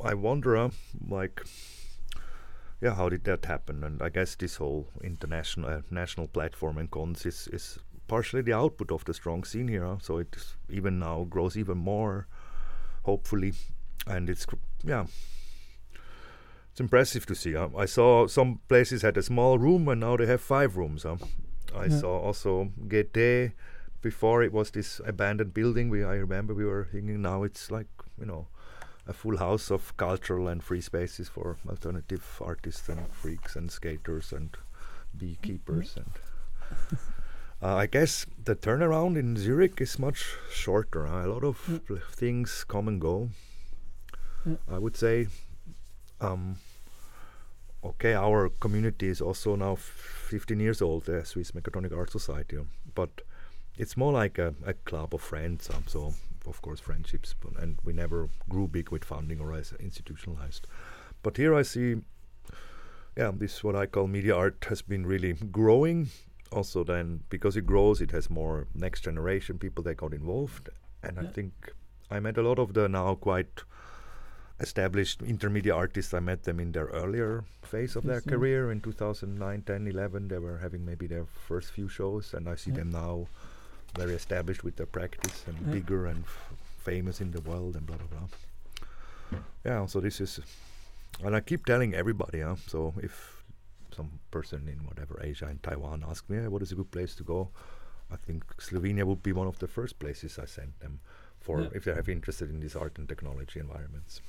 I 0.04 0.16
wonder, 0.16 0.58
uh, 0.58 0.72
like, 1.08 1.46
yeah, 2.82 2.96
how 2.96 3.08
did 3.10 3.24
that 3.26 3.46
happen? 3.46 3.84
And 3.84 4.02
I 4.02 4.10
guess 4.10 4.34
this 4.36 4.56
whole 4.56 4.88
international 5.04 5.70
uh, 5.70 5.82
national 5.92 6.28
platform 6.28 6.80
and 6.80 6.90
KONS 6.90 7.28
is, 7.28 7.48
is 7.54 7.78
partially 8.08 8.42
the 8.42 8.54
output 8.54 8.92
of 8.92 9.06
the 9.06 9.14
strong 9.14 9.44
scene 9.44 9.68
here. 9.68 9.86
huh? 9.86 9.98
So 10.02 10.18
it 10.18 10.36
even 10.70 10.98
now 10.98 11.28
grows 11.30 11.56
even 11.56 11.78
more, 11.78 12.26
hopefully, 13.04 13.54
and 14.08 14.28
it's 14.28 14.48
cr- 14.48 14.66
yeah. 14.84 15.06
It's 16.74 16.80
impressive 16.82 17.26
to 17.28 17.36
see. 17.36 17.54
Huh? 17.54 17.70
I 17.78 17.86
saw 17.86 18.26
some 18.28 18.60
places 18.68 19.04
had 19.04 19.16
a 19.18 19.22
small 19.22 19.60
room 19.60 19.88
and 19.88 20.02
now 20.02 20.18
they 20.18 20.26
have 20.26 20.42
five 20.42 20.76
rooms. 20.76 21.04
Huh? 21.04 21.18
I 21.76 21.86
Yeah. 21.86 22.00
saw 22.00 22.20
also 22.20 22.72
GT. 22.88 23.52
Before 24.02 24.44
it 24.44 24.52
was 24.52 24.72
this 24.72 25.00
abandoned 25.06 25.54
building. 25.54 25.90
We 25.90 26.04
I 26.04 26.16
remember 26.16 26.54
we 26.56 26.66
were 26.66 26.88
thinking. 26.92 27.22
Now 27.22 27.44
it's 27.44 27.70
like 27.72 27.88
you 28.20 28.26
know 28.26 28.48
a 29.08 29.14
full 29.14 29.38
house 29.38 29.70
of 29.72 29.96
cultural 29.98 30.48
and 30.48 30.64
free 30.64 30.82
spaces 30.82 31.30
for 31.30 31.58
alternative 31.70 32.26
artists 32.42 32.90
and 32.90 33.00
freaks 33.12 33.56
and 33.56 33.70
skaters 33.72 34.34
and 34.34 34.58
beekeepers 35.18 35.96
and 35.96 36.12
uh, 37.62 37.76
I 37.76 37.86
guess 37.86 38.26
the 38.44 38.56
turnaround 38.56 39.16
in 39.18 39.38
Zurich 39.38 39.80
is 39.80 40.00
much 40.00 40.26
shorter. 40.52 41.06
huh? 41.06 41.26
A 41.26 41.28
lot 41.28 41.44
of 41.44 41.58
Yeah. 41.70 42.00
things 42.12 42.66
come 42.68 42.88
and 42.88 43.00
go. 43.00 43.30
Yeah. 44.46 44.56
I 44.68 44.80
would 44.80 44.98
say. 44.98 45.28
Um, 46.24 46.58
okay, 47.84 48.14
our 48.14 48.50
community 48.50 49.10
is 49.10 49.22
also 49.22 49.56
now 49.56 49.76
15 49.76 50.60
years 50.60 50.82
old, 50.82 51.06
the 51.06 51.26
Swiss 51.26 51.52
Mechatronic 51.52 51.96
Art 51.96 52.12
Society, 52.12 52.58
but 52.96 53.22
it's 53.78 53.98
more 53.98 54.14
like 54.14 54.38
a, 54.38 54.54
a 54.66 54.74
club 54.74 55.14
of 55.14 55.22
friends. 55.22 55.70
Um, 55.70 55.84
so, 55.88 56.14
of 56.48 56.62
course, 56.62 56.80
friendships, 56.80 57.36
but, 57.40 57.62
and 57.62 57.78
we 57.84 57.94
never 57.94 58.30
grew 58.50 58.68
big 58.68 58.90
with 58.90 59.04
funding 59.04 59.40
or 59.42 59.54
as 59.54 59.74
institutionalized. 59.80 60.68
But 61.24 61.38
here 61.38 61.56
I 61.56 61.64
see, 61.64 61.98
yeah, 63.18 63.32
this 63.34 63.64
what 63.64 63.76
I 63.76 63.86
call 63.86 64.08
media 64.08 64.36
art 64.36 64.66
has 64.70 64.82
been 64.82 65.06
really 65.06 65.34
growing. 65.34 66.10
Also, 66.52 66.84
then 66.84 67.22
because 67.30 67.58
it 67.58 67.66
grows, 67.66 68.00
it 68.00 68.12
has 68.12 68.30
more 68.30 68.68
next 68.76 69.02
generation 69.02 69.58
people 69.58 69.84
that 69.86 69.96
got 69.96 70.14
involved, 70.14 70.70
and 71.02 71.20
I 71.20 71.26
think 71.26 71.74
I 72.12 72.20
met 72.20 72.38
a 72.38 72.44
lot 72.44 72.60
of 72.60 72.76
the 72.76 72.88
now 72.88 73.16
quite 73.16 73.64
established 74.60 75.22
intermediate 75.22 75.76
artists. 75.76 76.14
I 76.14 76.20
met 76.20 76.44
them 76.44 76.60
in 76.60 76.72
their 76.72 76.86
earlier 76.88 77.44
phase 77.64 77.96
of 77.96 78.04
their 78.04 78.22
career 78.22 78.72
in 78.72 78.82
2009, 78.82 79.62
10, 79.64 79.88
11. 79.88 80.28
They 80.28 80.38
were 80.38 80.58
having 80.60 80.86
maybe 80.86 81.08
their 81.08 81.26
first 81.26 81.72
few 81.72 81.90
shows, 81.90 82.34
and 82.34 82.48
I 82.48 82.56
see 82.56 82.72
Yeah. 82.72 82.78
them 82.78 82.92
now 82.92 83.28
very 83.96 84.14
established 84.14 84.64
with 84.64 84.76
their 84.76 84.86
practice 84.88 85.44
and 85.48 85.58
Yeah. 85.60 85.74
bigger 85.74 86.06
and 86.06 86.24
f- 86.24 86.54
famous 86.80 87.22
in 87.22 87.32
the 87.32 87.42
world 87.42 87.76
and 87.76 87.86
blah 87.86 87.98
blah 87.98 88.08
blah. 88.08 88.28
Yeah, 89.66 89.86
so 89.88 90.00
this 90.00 90.20
is, 90.22 90.40
and 91.24 91.36
I 91.36 91.42
keep 91.42 91.66
telling 91.66 91.94
everybody. 91.94 92.42
Huh? 92.42 92.56
So 92.68 92.94
if 93.02 93.44
some 93.96 94.20
person 94.32 94.68
in 94.68 94.86
whatever 94.86 95.20
Asia 95.22 95.46
and 95.46 95.62
Taiwan 95.64 96.04
ask 96.08 96.30
me, 96.30 96.38
"Hey, 96.38 96.48
what 96.48 96.62
is 96.62 96.72
a 96.72 96.76
good 96.76 96.92
place 96.92 97.16
to 97.16 97.24
go? 97.24 97.52
I 98.12 98.18
think 98.18 98.44
Slovenia 98.58 99.06
would 99.06 99.24
be 99.24 99.32
one 99.34 99.48
of 99.48 99.58
the 99.60 99.68
first 99.68 99.98
places 100.00 100.38
I 100.38 100.46
send 100.46 100.74
them 100.80 101.00
for 101.40 101.62
Yeah. 101.62 101.70
if 101.74 101.84
they 101.86 101.94
have 101.94 102.10
interested 102.10 102.50
in 102.50 102.60
these 102.60 102.76
art 102.76 102.98
and 103.00 103.08
technology 103.10 103.60
environments. 103.60 104.22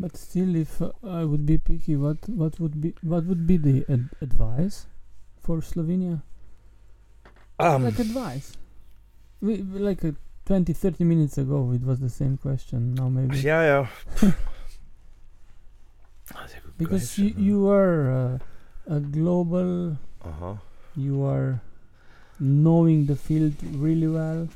But 0.00 0.16
still, 0.16 0.56
if 0.56 0.80
uh, 0.80 0.92
I 1.06 1.24
would 1.24 1.44
be 1.44 1.58
picky, 1.58 1.94
what 1.94 2.26
what 2.26 2.58
would 2.58 2.80
be 2.80 2.94
what 3.02 3.26
would 3.26 3.46
be 3.46 3.58
the 3.58 3.84
ad- 3.86 4.08
advice 4.22 4.86
for 5.38 5.58
Slovenia? 5.60 6.22
Um, 7.58 7.84
like 7.84 7.98
advice, 7.98 8.56
we, 9.42 9.58
like 9.58 10.02
uh, 10.02 10.12
20, 10.46 10.72
30 10.72 11.04
minutes 11.04 11.36
ago, 11.36 11.72
it 11.74 11.82
was 11.82 12.00
the 12.00 12.08
same 12.08 12.38
question. 12.38 12.94
Now 12.94 13.10
maybe 13.10 13.40
yeah, 13.40 13.62
yeah. 13.62 13.86
That's 16.32 16.54
a 16.54 16.60
good 16.60 16.78
because 16.78 17.18
you, 17.18 17.34
you 17.36 17.68
are 17.68 18.10
uh, 18.10 18.96
a 18.96 19.00
global, 19.00 19.98
uh-huh. 20.24 20.54
you 20.96 21.22
are 21.26 21.60
knowing 22.38 23.04
the 23.04 23.16
field 23.16 23.52
really 23.74 24.08
well, 24.08 24.48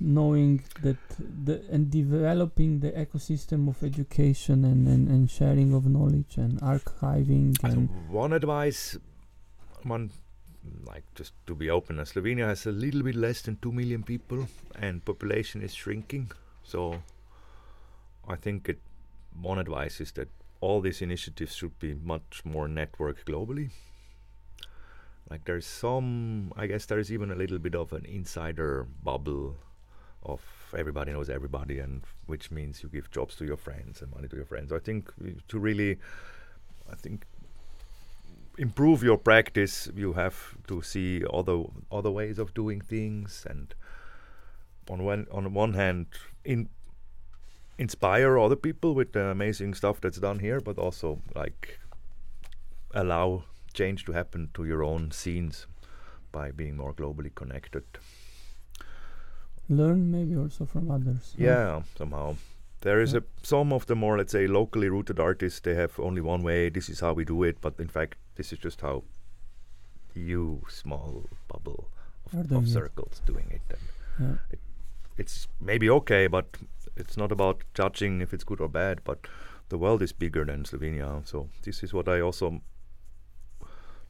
knowing 0.00 0.62
that 0.82 0.96
the 1.44 1.62
and 1.70 1.90
developing 1.90 2.80
the 2.80 2.92
ecosystem 2.92 3.68
of 3.68 3.82
education 3.82 4.64
and, 4.64 4.86
and, 4.88 5.08
and 5.08 5.30
sharing 5.30 5.74
of 5.74 5.86
knowledge 5.86 6.36
and 6.36 6.60
archiving 6.60 7.60
So 7.60 7.68
and 7.68 7.88
one 8.08 8.32
advice, 8.32 8.96
one 9.82 10.10
like 10.86 11.04
just 11.14 11.32
to 11.46 11.54
be 11.54 11.70
open, 11.70 11.98
uh, 11.98 12.04
Slovenia 12.04 12.46
has 12.46 12.66
a 12.66 12.72
little 12.72 13.02
bit 13.02 13.14
less 13.14 13.42
than 13.42 13.58
two 13.60 13.72
million 13.72 14.02
people, 14.02 14.48
and 14.80 15.04
population 15.04 15.62
is 15.62 15.74
shrinking. 15.74 16.30
So 16.62 17.02
I 18.26 18.36
think 18.36 18.68
it, 18.68 18.78
one 19.40 19.58
advice 19.58 20.00
is 20.00 20.12
that 20.12 20.28
all 20.60 20.80
these 20.80 21.02
initiatives 21.02 21.54
should 21.54 21.78
be 21.78 21.94
much 21.94 22.42
more 22.44 22.68
networked 22.68 23.24
globally. 23.26 23.70
Like 25.30 25.44
there's 25.44 25.66
some, 25.66 26.52
I 26.56 26.66
guess 26.66 26.86
there's 26.86 27.12
even 27.12 27.30
a 27.30 27.34
little 27.34 27.58
bit 27.58 27.74
of 27.74 27.92
an 27.92 28.04
insider 28.04 28.86
bubble 29.02 29.56
of 30.24 30.40
everybody 30.76 31.12
knows 31.12 31.30
everybody, 31.30 31.78
and 31.78 32.02
which 32.26 32.50
means 32.50 32.82
you 32.82 32.88
give 32.88 33.10
jobs 33.10 33.36
to 33.36 33.44
your 33.44 33.56
friends 33.56 34.02
and 34.02 34.10
money 34.12 34.28
to 34.28 34.36
your 34.36 34.44
friends. 34.44 34.72
I 34.72 34.78
think 34.78 35.10
uh, 35.24 35.30
to 35.48 35.58
really, 35.58 35.98
I 36.90 36.94
think 36.94 37.24
improve 38.58 39.02
your 39.02 39.18
practice, 39.18 39.88
you 39.94 40.12
have 40.12 40.54
to 40.68 40.82
see 40.82 41.24
other 41.32 41.64
other 41.90 42.10
ways 42.10 42.38
of 42.38 42.54
doing 42.54 42.80
things, 42.80 43.46
and 43.48 43.74
on 44.88 45.04
one 45.04 45.26
on 45.30 45.52
one 45.54 45.74
hand, 45.74 46.06
in 46.44 46.68
inspire 47.78 48.38
other 48.38 48.56
people 48.56 48.94
with 48.94 49.12
the 49.12 49.24
amazing 49.26 49.74
stuff 49.74 50.00
that's 50.00 50.18
done 50.18 50.38
here, 50.38 50.60
but 50.60 50.78
also 50.78 51.20
like 51.34 51.80
allow 52.94 53.44
change 53.72 54.04
to 54.04 54.12
happen 54.12 54.48
to 54.54 54.64
your 54.64 54.84
own 54.84 55.10
scenes 55.10 55.66
by 56.30 56.50
being 56.52 56.76
more 56.76 56.94
globally 56.94 57.34
connected. 57.34 57.82
Learn 59.68 60.10
maybe 60.10 60.36
also 60.36 60.66
from 60.66 60.90
others. 60.90 61.34
Yeah, 61.38 61.82
somehow. 61.96 62.36
There 62.80 63.00
is 63.00 63.12
Yeah. 63.14 63.20
a 63.20 63.46
some 63.46 63.72
of 63.72 63.86
the 63.86 63.94
more 63.94 64.18
let's 64.18 64.32
say 64.32 64.46
locally 64.46 64.88
rooted 64.88 65.18
artists. 65.20 65.60
They 65.60 65.74
have 65.74 65.98
only 65.98 66.20
one 66.20 66.42
way. 66.42 66.70
This 66.70 66.88
is 66.88 67.00
how 67.00 67.14
we 67.14 67.24
do 67.24 67.42
it. 67.42 67.60
But 67.60 67.80
in 67.80 67.88
fact, 67.88 68.16
this 68.36 68.52
is 68.52 68.58
just 68.58 68.80
how 68.82 69.04
you 70.14 70.62
small 70.68 71.24
bubble 71.48 71.88
of, 72.32 72.52
of 72.52 72.64
it. 72.64 72.68
circles 72.68 73.22
doing 73.26 73.50
it. 73.50 73.62
And 74.18 74.28
Yeah. 74.28 74.58
it's 75.16 75.48
maybe 75.60 75.90
okay, 75.90 76.26
but 76.26 76.46
it's 76.96 77.16
not 77.16 77.32
about 77.32 77.64
judging 77.74 78.20
if 78.20 78.32
it's 78.34 78.44
good 78.44 78.60
or 78.60 78.68
bad. 78.68 79.00
But 79.04 79.26
the 79.70 79.78
world 79.78 80.02
is 80.02 80.12
bigger 80.12 80.44
than 80.44 80.64
Slovenia, 80.64 81.26
so 81.26 81.48
this 81.62 81.82
is 81.82 81.92
what 81.94 82.08
I 82.08 82.20
also 82.20 82.60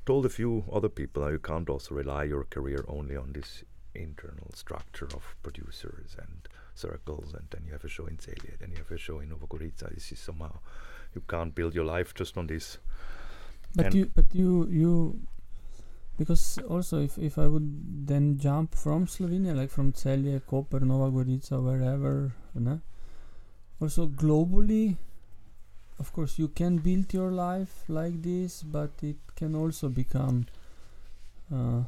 told 0.07 0.26
a 0.26 0.28
few 0.28 0.64
other 0.72 0.88
people. 0.88 1.22
uh, 1.24 1.30
You 1.30 1.38
can't 1.38 1.70
also 1.70 1.94
rely 1.94 2.24
your 2.24 2.44
career 2.44 2.84
only 2.88 3.16
on 3.16 3.32
this 3.32 3.64
internal 3.95 4.51
structure 4.55 5.09
of 5.14 5.22
producers 5.42 6.16
and 6.18 6.49
circles, 6.74 7.34
and 7.34 7.47
then 7.51 7.62
you 7.66 7.72
have 7.72 7.84
a 7.84 7.88
show 7.88 8.07
in 8.07 8.16
Celje, 8.16 8.59
then 8.59 8.70
you 8.70 8.78
have 8.78 8.90
a 8.90 8.99
show 8.99 9.20
in 9.20 9.28
Nova 9.28 9.47
Gorica. 9.47 9.92
This 9.95 10.12
is 10.12 10.18
somehow 10.18 10.59
you 11.14 11.22
can't 11.28 11.55
build 11.55 11.74
your 11.74 11.84
life 11.84 12.14
just 12.14 12.36
on 12.36 12.47
this. 12.47 12.78
But 13.74 13.86
And- 13.86 13.95
you, 13.95 14.11
but 14.14 14.26
you, 14.32 14.68
you, 14.68 15.20
because 16.18 16.59
also 16.68 17.01
if 17.01 17.18
if 17.18 17.38
I 17.38 17.47
would 17.47 18.07
then 18.07 18.38
jump 18.38 18.74
from 18.74 19.07
Slovenia, 19.07 19.57
like 19.57 19.70
from 19.70 19.92
Celje, 19.92 20.40
Koper, 20.42 20.80
Nova 20.80 21.11
Gorica, 21.11 21.62
wherever, 21.62 22.32
ne? 22.55 22.80
also 23.80 24.07
globally, 24.07 24.97
of 25.99 26.12
course 26.12 26.38
you 26.38 26.49
can 26.49 26.78
build 26.78 27.12
your 27.12 27.30
life 27.30 27.84
like 27.88 28.22
this, 28.22 28.62
but 28.62 28.90
it 29.03 29.16
can 29.36 29.55
also 29.55 29.88
become. 29.88 30.47
Uh, 31.53 31.82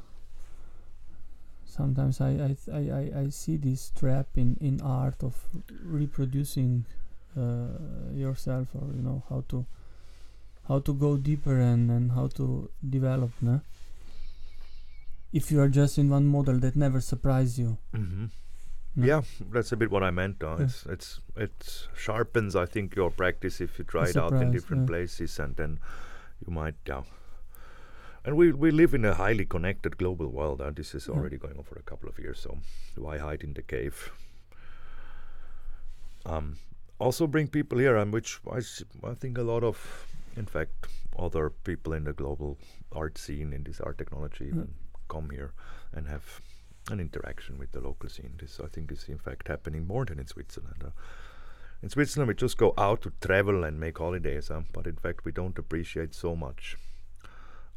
sometimes 1.77 2.21
I 2.21 2.31
I, 2.31 2.57
th- 2.59 2.69
I 2.73 2.83
I 3.01 3.21
I 3.23 3.29
see 3.31 3.57
this 3.57 3.91
trap 4.01 4.27
in 4.37 4.57
in 4.61 4.81
art 4.81 5.23
of 5.23 5.35
reproducing 5.83 6.85
uh, 7.37 8.13
yourself, 8.15 8.69
or 8.75 8.87
you 8.95 9.03
know 9.03 9.23
how 9.29 9.45
to 9.49 9.65
how 10.69 10.79
to 10.81 10.93
go 10.95 11.17
deeper 11.17 11.57
and, 11.61 11.91
and 11.91 12.13
how 12.13 12.27
to 12.29 12.69
develop 12.91 13.31
no? 13.41 13.61
if 15.33 15.51
you 15.53 15.61
are 15.61 15.69
just 15.69 15.99
in 15.99 16.09
one 16.11 16.27
model 16.27 16.59
that 16.59 16.77
never 16.77 17.01
surprise 17.01 17.59
you 17.59 17.77
Mm-hmm. 17.95 18.27
no? 18.97 19.07
Yeah, 19.07 19.23
that's 19.53 19.73
a 19.73 19.77
bit 19.77 19.91
what 19.91 20.03
I 20.03 20.11
meant. 20.11 20.37
Yeah. 20.43 20.57
It's 20.65 20.87
it's 20.87 21.21
it 21.37 21.89
sharpens, 21.95 22.57
I 22.57 22.67
think, 22.67 22.97
your 22.97 23.11
practice 23.11 23.61
if 23.61 23.79
you 23.79 23.85
try 23.85 24.07
A 24.07 24.11
it 24.11 24.17
out 24.17 24.33
in 24.33 24.51
different 24.53 24.83
yeah. 24.85 24.93
places, 24.95 25.39
and 25.39 25.55
then 25.57 25.79
you 26.47 26.53
might, 26.53 26.75
yeah. 26.87 27.03
And 28.27 28.37
we 28.37 28.51
we 28.53 28.71
live 28.73 28.93
in 28.93 29.05
a 29.05 29.15
highly 29.15 29.47
connected 29.47 29.97
global 29.97 30.27
world. 30.29 30.61
and 30.61 30.77
this 30.77 30.95
is 30.95 31.07
Yeah. 31.07 31.15
already 31.15 31.39
going 31.39 31.57
on 31.57 31.65
for 31.65 31.79
a 31.79 31.83
couple 31.91 32.09
of 32.09 32.19
years, 32.19 32.41
so 32.41 32.59
why 32.97 33.19
hide 33.19 33.45
in 33.45 33.55
the 33.55 33.63
cave? 33.63 34.11
Um, 36.25 36.57
also 36.99 37.27
bring 37.29 37.47
people 37.49 37.79
here, 37.79 37.97
and 37.97 38.13
which 38.13 38.41
I, 38.51 38.57
s- 38.57 38.83
I 39.05 39.15
think 39.15 39.39
a 39.39 39.43
lot 39.43 39.63
of, 39.63 40.07
in 40.37 40.47
fact, 40.47 40.89
other 41.19 41.51
people 41.51 41.93
in 41.93 42.05
the 42.05 42.13
global 42.13 42.59
art 42.93 43.17
scene 43.19 43.53
in 43.53 43.63
this 43.63 43.81
art 43.81 43.97
technology 43.99 44.47
even 44.47 44.75
come 45.09 45.31
here 45.31 45.53
and 45.93 46.09
have 46.09 46.41
an 46.91 46.99
interaction 47.01 47.59
with 47.59 47.71
the 47.73 47.81
local 47.81 48.09
scene. 48.09 48.35
This 48.41 48.59
I 48.61 48.67
think 48.67 48.91
is 48.91 49.09
in 49.09 49.19
fact 49.19 49.47
happening 49.49 49.87
more 49.87 50.05
than 50.05 50.19
in 50.19 50.27
Switzerland. 50.27 50.83
Uh, 50.85 50.91
in 51.83 51.91
Switzerland, 51.91 52.29
we 52.29 52.35
just 52.35 52.57
go 52.59 52.75
out 52.77 53.03
to 53.03 53.13
travel 53.21 53.63
and 53.63 53.79
make 53.79 53.99
holidays, 53.99 54.51
uh, 54.51 54.63
but 54.73 54.87
in 54.87 54.97
fact, 54.97 55.25
we 55.25 55.31
don't 55.33 55.59
appreciate 55.59 56.13
so 56.15 56.35
much 56.35 56.77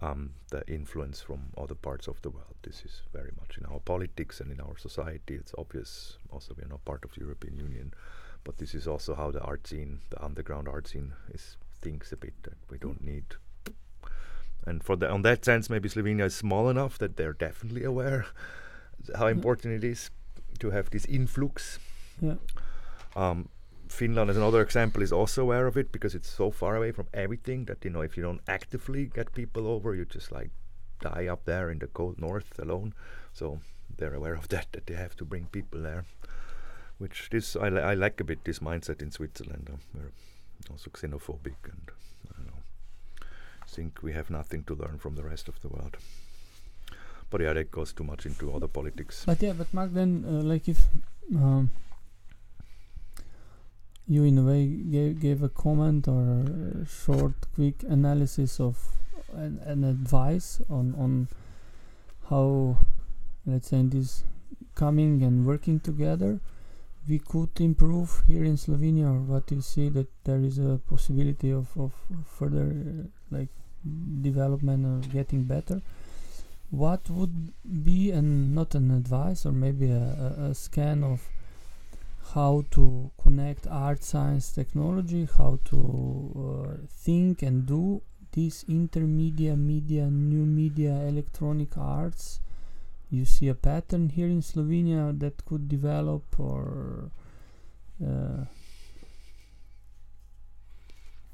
um, 0.01 0.31
the 0.49 0.63
influence 0.67 1.21
from 1.21 1.49
other 1.57 1.75
parts 1.75 2.07
of 2.07 2.21
the 2.21 2.29
world. 2.29 2.55
This 2.61 2.83
is 2.85 3.01
very 3.13 3.31
much 3.39 3.57
in 3.57 3.65
our 3.65 3.79
politics 3.79 4.39
and 4.39 4.51
in 4.51 4.59
our 4.59 4.77
society. 4.77 5.35
It's 5.35 5.53
obvious. 5.57 6.17
Also, 6.31 6.53
we 6.57 6.63
are 6.63 6.69
not 6.69 6.85
part 6.85 7.03
of 7.03 7.13
the 7.13 7.21
European 7.21 7.57
Union, 7.57 7.93
but 8.43 8.57
this 8.57 8.73
is 8.73 8.87
also 8.87 9.15
how 9.15 9.31
the 9.31 9.41
art 9.41 9.67
scene, 9.67 9.99
the 10.09 10.23
underground 10.23 10.67
art 10.67 10.87
scene, 10.87 11.13
is 11.33 11.57
thinks 11.81 12.11
a 12.11 12.17
bit 12.17 12.33
that 12.43 12.57
we 12.69 12.77
don't 12.77 13.03
need. 13.03 13.23
And 14.65 14.83
for 14.83 14.95
the 14.95 15.09
on 15.09 15.21
that 15.23 15.45
sense, 15.45 15.69
maybe 15.69 15.89
Slovenia 15.89 16.25
is 16.25 16.35
small 16.35 16.69
enough 16.69 16.97
that 16.97 17.15
they're 17.15 17.33
definitely 17.33 17.83
aware 17.83 18.25
how 19.17 19.27
important 19.27 19.73
it 19.73 19.83
is 19.83 20.11
to 20.59 20.71
have 20.71 20.89
this 20.89 21.05
influx. 21.05 21.79
yeah 22.21 22.35
Um, 23.15 23.49
Finland, 23.91 24.29
as 24.29 24.37
another 24.37 24.61
example, 24.61 25.01
is 25.03 25.11
also 25.11 25.41
aware 25.41 25.67
of 25.67 25.77
it 25.77 25.91
because 25.91 26.15
it's 26.15 26.29
so 26.29 26.51
far 26.51 26.75
away 26.75 26.91
from 26.91 27.07
everything 27.13 27.65
that 27.65 27.83
you 27.83 27.89
know 27.91 28.01
if 28.01 28.15
you 28.17 28.23
don't 28.23 28.41
actively 28.47 29.05
get 29.05 29.33
people 29.33 29.67
over, 29.67 29.95
you 29.95 30.05
just 30.05 30.31
like 30.31 30.51
die 31.01 31.27
up 31.27 31.45
there 31.45 31.69
in 31.71 31.79
the 31.79 31.87
cold 31.87 32.19
north 32.19 32.59
alone. 32.59 32.93
So 33.33 33.59
they're 33.97 34.13
aware 34.13 34.35
of 34.35 34.47
that 34.49 34.67
that 34.71 34.85
they 34.85 34.95
have 34.95 35.15
to 35.17 35.25
bring 35.25 35.47
people 35.51 35.81
there. 35.81 36.05
Which 36.97 37.29
this 37.31 37.55
I, 37.55 37.69
li- 37.69 37.81
I 37.81 37.93
like 37.93 38.19
a 38.21 38.23
bit 38.23 38.43
this 38.43 38.59
mindset 38.59 39.01
in 39.01 39.11
Switzerland. 39.11 39.69
Uh, 39.73 39.77
we're 39.93 40.11
also 40.71 40.89
xenophobic 40.91 41.55
and 41.63 41.91
I 42.37 42.41
know, 42.43 42.59
think 43.67 44.03
we 44.03 44.13
have 44.13 44.29
nothing 44.29 44.63
to 44.65 44.75
learn 44.75 44.97
from 44.99 45.15
the 45.15 45.23
rest 45.23 45.47
of 45.47 45.59
the 45.61 45.69
world. 45.69 45.97
But 47.29 47.41
yeah, 47.41 47.53
that 47.53 47.71
goes 47.71 47.93
too 47.93 48.03
much 48.03 48.25
into 48.25 48.53
other 48.53 48.67
politics. 48.67 49.23
but 49.25 49.41
yeah 49.41 49.53
but 49.53 49.73
Marc 49.73 49.93
then 49.93 50.25
uh, 50.27 50.41
like 50.53 50.67
if 50.67 50.79
um, 51.35 51.69
you 54.09 54.23
in 54.23 54.37
a 54.37 54.43
way 54.43 54.65
gave, 54.65 55.19
gave 55.21 55.43
a 55.43 55.49
comment 55.49 56.07
or 56.07 56.23
a 56.81 56.85
short 56.85 57.33
quick 57.53 57.83
analysis 57.87 58.59
of 58.59 58.77
an, 59.33 59.59
an 59.65 59.83
advice 59.83 60.61
on 60.69 60.95
on 60.97 61.27
how 62.29 62.77
let's 63.45 63.69
say 63.69 63.77
in 63.77 63.89
this 63.91 64.23
coming 64.73 65.21
and 65.21 65.45
working 65.45 65.79
together 65.79 66.39
we 67.07 67.19
could 67.19 67.49
improve 67.59 68.23
here 68.27 68.43
in 68.43 68.55
Slovenia 68.55 69.07
or 69.07 69.19
what 69.21 69.49
you 69.51 69.61
see 69.61 69.89
that 69.89 70.07
there 70.25 70.39
is 70.39 70.59
a 70.59 70.79
possibility 70.89 71.51
of, 71.51 71.67
of 71.77 71.93
further 72.25 72.67
uh, 72.67 73.07
like 73.31 73.49
development 74.21 74.85
or 74.85 75.09
getting 75.09 75.43
better. 75.43 75.81
What 76.69 77.09
would 77.09 77.51
be 77.83 78.11
and 78.11 78.53
not 78.53 78.75
an 78.75 78.91
advice 78.91 79.45
or 79.45 79.51
maybe 79.51 79.89
a, 79.89 80.35
a, 80.37 80.43
a 80.51 80.53
scan 80.53 81.03
of 81.03 81.27
how 82.33 82.63
to 82.71 83.11
connect 83.21 83.67
art 83.67 84.03
science 84.03 84.51
technology 84.51 85.27
how 85.37 85.59
to 85.65 85.79
uh, 86.47 86.87
think 86.89 87.41
and 87.41 87.65
do 87.65 88.01
these 88.33 88.63
intermedia 88.69 89.57
media 89.57 90.05
new 90.05 90.45
media 90.45 90.91
electronic 91.07 91.77
arts 91.77 92.39
you 93.09 93.25
see 93.25 93.47
a 93.47 93.55
pattern 93.55 94.09
here 94.09 94.27
in 94.27 94.41
Slovenia 94.41 95.17
that 95.19 95.43
could 95.45 95.67
develop 95.67 96.39
or 96.39 97.09
uh, 98.05 98.45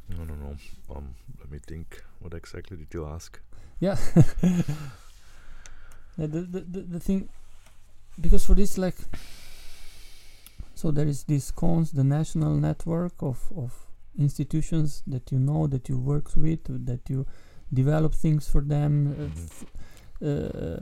No, 0.07 0.23
no, 0.23 0.35
no. 0.35 0.55
Um, 0.95 1.15
let 1.39 1.51
me 1.51 1.59
think. 1.65 2.03
What 2.19 2.33
exactly 2.33 2.77
did 2.77 2.93
you 2.93 3.05
ask? 3.07 3.39
yeah 3.79 3.97
Yeah, 6.17 6.27
the, 6.27 6.41
the, 6.41 6.59
the, 6.61 6.79
the 6.81 6.99
thing 6.99 7.27
because 8.21 8.45
for 8.45 8.55
this 8.55 8.77
like 8.77 8.95
so 10.75 10.91
there 10.91 11.07
is 11.07 11.23
this 11.25 11.51
KONS 11.51 11.91
the 11.91 12.03
national 12.03 12.53
network 12.55 13.13
of, 13.21 13.51
of 13.55 13.71
institutions 14.17 15.03
that 15.07 15.31
you 15.31 15.39
know 15.39 15.67
that 15.67 15.89
you 15.89 15.97
work 15.97 16.27
with 16.35 16.63
that 16.85 17.09
you 17.09 17.25
develop 17.73 18.13
things 18.13 18.47
for 18.47 18.61
them 18.61 18.91
uh, 19.07 19.15
Mhm. 19.25 19.45
f- 19.49 19.65
uh, 20.29 20.81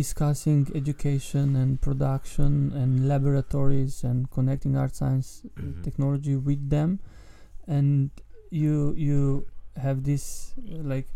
discussing 0.00 0.66
education 0.74 1.54
and 1.56 1.80
production 1.80 2.72
and 2.72 3.06
laboratories 3.08 4.02
and 4.04 4.30
connecting 4.30 4.76
art 4.76 4.94
science 4.94 5.28
uh, 5.44 5.48
Mhm. 5.62 5.82
technology 5.82 6.36
with 6.36 6.68
them 6.70 6.98
and 7.66 8.10
you 8.50 8.94
you 8.96 9.46
have 9.76 10.02
this 10.10 10.24
uh, 10.58 10.82
like 10.92 11.08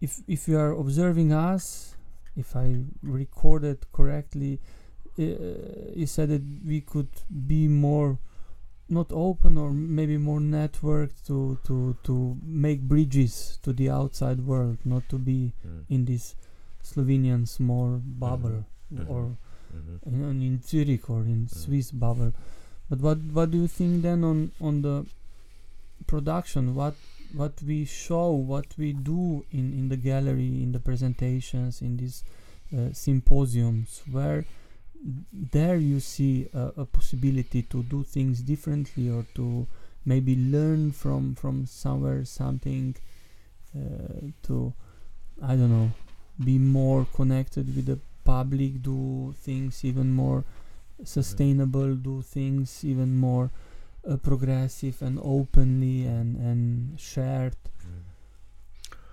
if 0.00 0.12
if 0.26 0.48
you 0.48 0.56
are 0.58 0.72
observing 0.72 1.32
us 1.32 1.96
if 2.36 2.54
i 2.56 2.66
recorded 3.02 3.78
correctly 3.92 4.60
uh, 5.18 5.92
you 5.94 6.06
said 6.06 6.28
that 6.30 6.42
we 6.66 6.80
could 6.80 7.08
be 7.46 7.68
more 7.68 8.18
not 8.88 9.12
open 9.12 9.58
or 9.58 9.70
maybe 9.72 10.16
more 10.16 10.40
networked 10.40 11.26
to 11.26 11.58
to 11.64 11.96
to 12.04 12.36
make 12.42 12.80
bridges 12.82 13.58
to 13.62 13.72
the 13.72 13.90
outside 13.90 14.40
world 14.46 14.78
not 14.84 15.06
to 15.08 15.18
be 15.18 15.52
Mm. 15.66 15.84
in 15.88 16.04
this 16.06 16.34
Slovenian 16.82 17.46
small 17.46 17.98
bubble 17.98 18.64
Mhm. 18.92 19.10
or 19.10 19.36
Mhm. 19.74 19.98
in, 20.06 20.42
in 20.42 20.62
Zurich 20.62 21.10
or 21.10 21.20
in 21.24 21.44
Mm. 21.46 21.50
Swiss 21.50 21.90
bubble. 21.90 22.32
But 22.88 23.00
what 23.00 23.18
what 23.32 23.50
do 23.50 23.58
you 23.58 23.68
think 23.68 24.02
then 24.02 24.24
on 24.24 24.50
on 24.60 24.80
the 24.82 25.04
production? 26.06 26.74
What 26.74 26.94
what 27.34 27.60
we 27.62 27.84
show, 27.84 28.30
what 28.32 28.66
we 28.78 28.92
do 28.94 29.44
in 29.52 29.72
in 29.74 29.88
the 29.90 29.96
gallery, 29.98 30.62
in 30.62 30.72
the 30.72 30.78
presentations, 30.80 31.82
in 31.82 31.96
these 31.98 32.24
uh, 32.72 32.92
symposiums, 32.92 34.00
where 34.10 34.44
there 35.32 35.76
you 35.76 36.00
see 36.00 36.48
a, 36.52 36.72
a 36.78 36.84
possibility 36.84 37.62
to 37.62 37.82
do 37.84 38.02
things 38.02 38.40
differently 38.40 39.08
or 39.10 39.24
to 39.34 39.66
maybe 40.04 40.36
learn 40.36 40.90
from 40.92 41.34
from 41.34 41.66
somewhere 41.66 42.24
something 42.24 42.94
uh, 43.76 44.30
to 44.42 44.72
I 45.42 45.54
don't 45.56 45.70
know 45.70 45.90
be 46.44 46.58
more 46.58 47.06
connected 47.14 47.74
with 47.74 47.86
the 47.86 47.98
public 48.24 48.82
do 48.82 49.34
things 49.38 49.84
even 49.84 50.12
more 50.14 50.44
sustainable 51.04 51.94
do 51.94 52.22
things 52.22 52.84
even 52.84 53.16
more 53.16 53.50
uh, 54.08 54.16
progressive 54.16 55.02
and 55.02 55.18
openly 55.22 56.06
and 56.06 56.36
and 56.36 56.98
shared. 56.98 57.56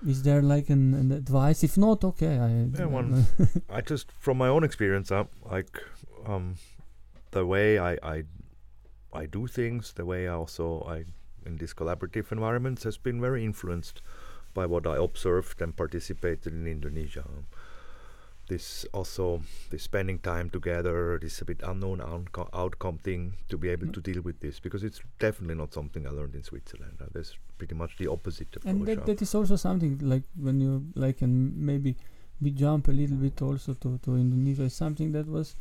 Is 0.06 0.24
there 0.24 0.42
like 0.42 0.70
an, 0.70 0.94
an 0.94 1.12
advice? 1.12 1.64
If 1.64 1.78
not 1.78 2.04
okay 2.04 2.38
I 2.40 2.50
Yeah, 2.78 2.86
one- 2.86 3.26
I 3.70 3.82
just, 3.82 4.12
from 4.12 4.38
my 4.38 4.48
own 4.48 4.64
experience, 4.64 5.12
uh, 5.12 5.26
like 5.50 5.80
um, 6.26 6.56
the 7.32 7.46
way 7.46 7.78
I, 7.80 7.98
I 8.04 8.24
I 9.14 9.26
do 9.26 9.48
things, 9.48 9.94
the 9.94 10.06
way 10.06 10.28
I 10.28 10.34
also 10.34 10.84
I 10.88 11.06
in 11.46 11.58
these 11.58 11.74
collaborative 11.74 12.32
environments 12.32 12.84
has 12.84 12.98
been 12.98 13.22
very 13.22 13.46
influenced 13.46 14.02
by 14.54 14.66
what 14.66 14.88
I 14.88 14.98
observed 14.98 15.62
and 15.62 15.76
participated 15.76 16.52
in 16.54 16.66
Indonesia. 16.68 17.24
This 18.48 18.86
also 18.94 19.42
this 19.72 19.84
spending 19.84 20.20
time 20.20 20.50
together, 20.52 21.18
this 21.20 21.42
a 21.42 21.46
bit 21.46 21.62
unknown 21.64 21.98
outco- 22.00 22.50
outcome 22.54 23.00
thing 23.00 23.34
to 23.50 23.58
be 23.58 23.70
able 23.70 23.88
Mm. 23.88 23.94
to 23.94 24.02
deal 24.02 24.22
with 24.22 24.40
this 24.40 24.60
because 24.60 24.84
it's 24.84 25.02
definitely 25.18 25.56
not 25.56 25.74
something 25.74 26.06
I 26.06 26.12
learned 26.12 26.36
in 26.36 26.44
Switzerland. 26.44 26.98
Uh, 27.02 27.06
there's 27.12 27.34
pretty 27.58 27.74
much 27.74 27.98
the 27.98 28.06
opposite 28.08 28.56
approach. 28.56 28.70
and 28.72 28.86
that, 28.86 29.06
that 29.08 29.22
is 29.22 29.34
also 29.34 29.56
something 29.56 29.98
like 30.00 30.24
when 30.38 30.62
you 30.62 30.86
like 30.94 31.24
and 31.24 31.58
maybe 31.58 31.96
we 32.40 32.52
jump 32.52 32.88
a 32.88 32.92
little 32.92 33.18
bit 33.18 33.42
also 33.42 33.74
to, 33.74 33.98
to 34.04 34.16
Indonesia 34.16 34.70
something 34.70 35.12
that 35.14 35.26
was 35.26 35.56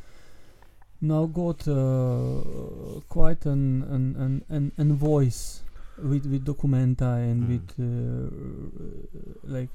now 1.01 1.25
got 1.25 1.67
uh, 1.67 3.01
quite 3.09 3.45
an 3.45 3.83
an, 3.89 4.15
an, 4.25 4.33
an 4.49 4.71
an 4.77 4.93
voice 4.95 5.63
with 5.97 6.25
with 6.27 6.45
documenta 6.45 7.17
and 7.17 7.43
Mm. 7.43 7.49
with 7.49 7.67
uh, 7.81 9.49
like 9.57 9.69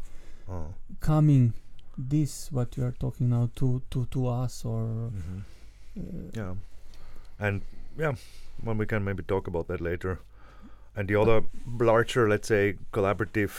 Oh. 0.48 0.66
coming 1.00 1.52
this 1.98 2.50
what 2.52 2.76
you 2.76 2.84
are 2.84 2.92
talking 2.92 3.28
now 3.30 3.50
to 3.56 3.82
to 3.90 4.06
to 4.06 4.26
us 4.26 4.64
or 4.64 5.10
Mhm. 5.12 5.42
uh, 5.98 6.30
Yeah, 6.34 6.54
and 7.38 7.62
yeah, 7.98 8.14
well, 8.64 8.76
we 8.76 8.86
can 8.86 9.04
maybe 9.04 9.22
talk 9.22 9.46
about 9.48 9.66
that 9.68 9.80
later. 9.80 10.18
And 10.96 11.08
the 11.08 11.16
other 11.16 11.42
larger, 11.78 12.28
let's 12.28 12.48
say, 12.48 12.76
collaborative 12.92 13.52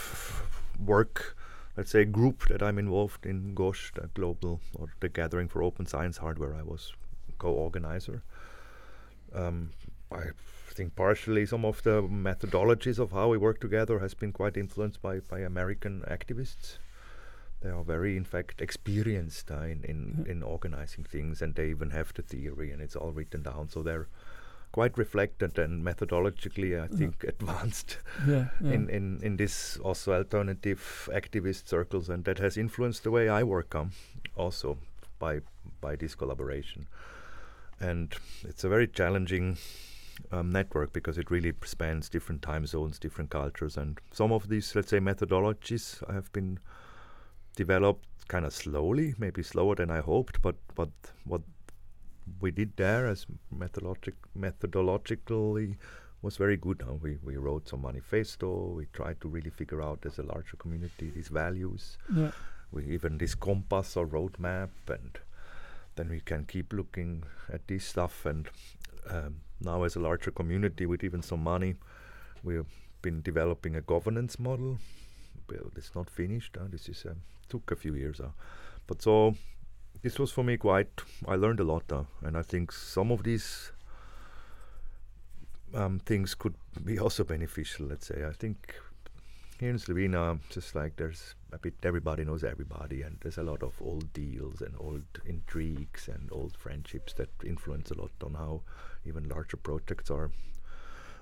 work, 0.86 1.36
let's 1.78 1.92
say, 1.92 2.04
group 2.06 2.48
that 2.48 2.62
I'm 2.62 2.78
involved 2.78 3.26
in, 3.26 3.54
GOSH, 3.56 3.94
the 3.94 4.10
global 4.14 4.60
or 4.76 4.90
the 5.00 5.10
Gathering 5.10 5.48
for 5.48 5.64
Open 5.64 5.86
Science 5.86 6.18
Hardware, 6.18 6.54
I 6.56 6.62
was 6.64 6.94
co-organizer. 7.40 8.22
Um, 9.34 9.72
I 10.12 10.32
think 10.74 10.96
partially 10.96 11.46
some 11.46 11.64
of 11.66 11.82
the 11.84 12.02
methodologies 12.02 13.00
of 13.00 13.12
how 13.12 13.30
we 13.30 13.38
work 13.38 13.60
together 13.62 14.00
has 14.00 14.14
been 14.14 14.32
quite 14.34 14.58
influenced 14.58 15.02
by, 15.02 15.20
by 15.20 15.40
American 15.40 16.02
activists. 16.08 16.78
They 17.62 17.70
are 17.70 17.84
very, 17.84 18.18
in 18.18 18.26
fact, 18.26 18.62
experienced 18.62 19.52
uh, 19.52 19.62
in 19.64 19.84
in, 19.84 20.00
Yeah. 20.26 20.32
in 20.32 20.44
organizing 20.44 21.04
things, 21.06 21.42
and 21.42 21.56
they 21.56 21.70
even 21.70 21.92
have 21.92 22.14
the 22.14 22.22
theory, 22.24 22.72
and 22.72 22.82
it's 22.82 22.96
all 22.96 23.12
written 23.12 23.44
down. 23.44 23.70
So 23.70 23.84
they're 23.84 24.08
quite 24.72 24.98
reflected 24.98 25.60
and 25.60 25.84
methodologically, 25.86 26.74
I 26.76 26.88
Yeah. 26.90 26.98
think, 26.98 27.24
advanced 27.34 27.98
yeah, 28.28 28.48
yeah. 28.62 28.74
in, 28.74 28.90
in 28.90 29.20
in 29.24 29.38
this 29.38 29.78
also 29.84 30.14
alternative 30.14 31.10
activist 31.14 31.68
circles, 31.68 32.10
and 32.10 32.26
that 32.26 32.40
has 32.40 32.58
influenced 32.58 33.04
the 33.04 33.12
way 33.12 33.30
I 33.30 33.44
work 33.44 33.76
on, 33.76 33.92
also 34.36 34.78
by 35.20 35.42
by 35.82 35.96
this 35.96 36.16
collaboration. 36.16 36.88
And 37.80 38.16
it's 38.44 38.64
a 38.64 38.70
very 38.70 38.88
challenging 38.88 39.58
um, 40.32 40.50
network 40.52 40.94
because 40.94 41.18
it 41.22 41.32
really 41.32 41.54
spans 41.66 42.10
different 42.10 42.42
time 42.42 42.66
zones, 42.68 43.00
different 43.00 43.30
cultures, 43.32 43.78
and 43.78 44.00
some 44.12 44.32
of 44.36 44.48
these, 44.50 44.76
let's 44.76 44.90
say, 44.90 45.00
methodologies 45.00 46.04
I 46.10 46.14
have 46.14 46.32
been 46.34 46.60
developed 47.56 48.06
kind 48.28 48.46
of 48.46 48.54
slowly, 48.54 49.14
maybe 49.18 49.44
slower 49.44 49.76
than 49.76 49.92
I 49.92 50.02
hoped, 50.02 50.42
but 50.42 50.56
but 50.76 50.90
what 51.26 51.42
we 52.40 52.52
did 52.52 52.78
there 52.78 53.08
as 53.08 53.26
methodologic 53.54 54.14
methodologically 54.38 55.76
was 56.22 56.38
very 56.38 56.58
good. 56.58 56.84
Uh, 56.88 56.94
we 56.94 57.18
we 57.24 57.36
wrote 57.36 57.68
some 57.68 57.82
manifesto. 57.82 58.74
We 58.78 58.86
tried 58.94 59.20
to 59.22 59.28
really 59.28 59.50
figure 59.50 59.82
out 59.82 60.06
as 60.06 60.20
a 60.20 60.24
larger 60.24 60.58
community 60.58 61.10
these 61.10 61.28
values. 61.30 61.98
yeah. 62.16 62.32
We 62.72 62.86
even 62.86 63.18
this 63.18 63.36
compass 63.36 63.98
or 63.98 64.08
roadmap, 64.08 64.70
and 64.88 65.20
then 65.96 66.10
we 66.10 66.22
can 66.22 66.46
keep 66.46 66.72
looking 66.72 67.24
at 67.52 67.68
this 67.68 67.84
stuff. 67.86 68.26
And 68.26 68.48
um, 69.10 69.42
now, 69.60 69.84
as 69.84 69.98
a 69.98 70.00
larger 70.00 70.32
community 70.32 70.86
with 70.86 71.04
even 71.04 71.22
some 71.22 71.44
money, 71.44 71.76
we've 72.44 72.66
been 73.02 73.22
developing 73.22 73.76
a 73.76 73.82
governance 73.82 74.40
model. 74.40 74.80
Well, 75.50 75.72
it's 75.76 75.94
not 75.96 76.10
finished. 76.10 76.58
Uh, 76.58 76.68
this 76.70 76.90
is 76.90 77.06
um, 77.06 77.22
took 77.50 77.72
a 77.72 77.76
few 77.76 77.94
years. 77.94 78.20
Uh, 78.20 78.30
but 78.88 79.02
so 79.02 79.36
this 80.02 80.20
was 80.20 80.32
for 80.32 80.44
me 80.44 80.58
quite. 80.58 81.02
I 81.28 81.36
learned 81.36 81.60
a 81.60 81.64
lot, 81.64 81.92
uh, 81.92 82.04
and 82.24 82.38
I 82.38 82.42
think 82.42 82.72
some 82.72 83.12
of 83.12 83.24
these 83.24 83.72
um, 85.74 86.00
things 86.00 86.36
could 86.36 86.56
be 86.84 87.00
also 87.00 87.24
beneficial. 87.24 87.88
Let's 87.88 88.08
say 88.08 88.26
I 88.26 88.34
think 88.34 88.76
here 89.60 89.70
in 89.70 89.78
Slovenia, 89.78 90.40
just 90.50 90.74
like 90.76 90.96
there's 90.96 91.36
a 91.52 91.58
bit 91.58 91.76
everybody 91.84 92.26
knows 92.26 92.44
everybody, 92.44 93.04
and 93.04 93.18
there's 93.22 93.38
a 93.38 93.44
lot 93.44 93.62
of 93.62 93.80
old 93.82 94.12
deals 94.14 94.62
and 94.62 94.74
old 94.80 95.04
intrigues 95.26 96.08
and 96.08 96.30
old 96.32 96.58
friendships 96.58 97.14
that 97.14 97.30
influence 97.46 97.92
a 97.92 97.96
lot 97.96 98.12
on 98.26 98.34
how 98.34 98.62
even 99.06 99.30
larger 99.30 99.58
projects 99.58 100.10
are 100.10 100.32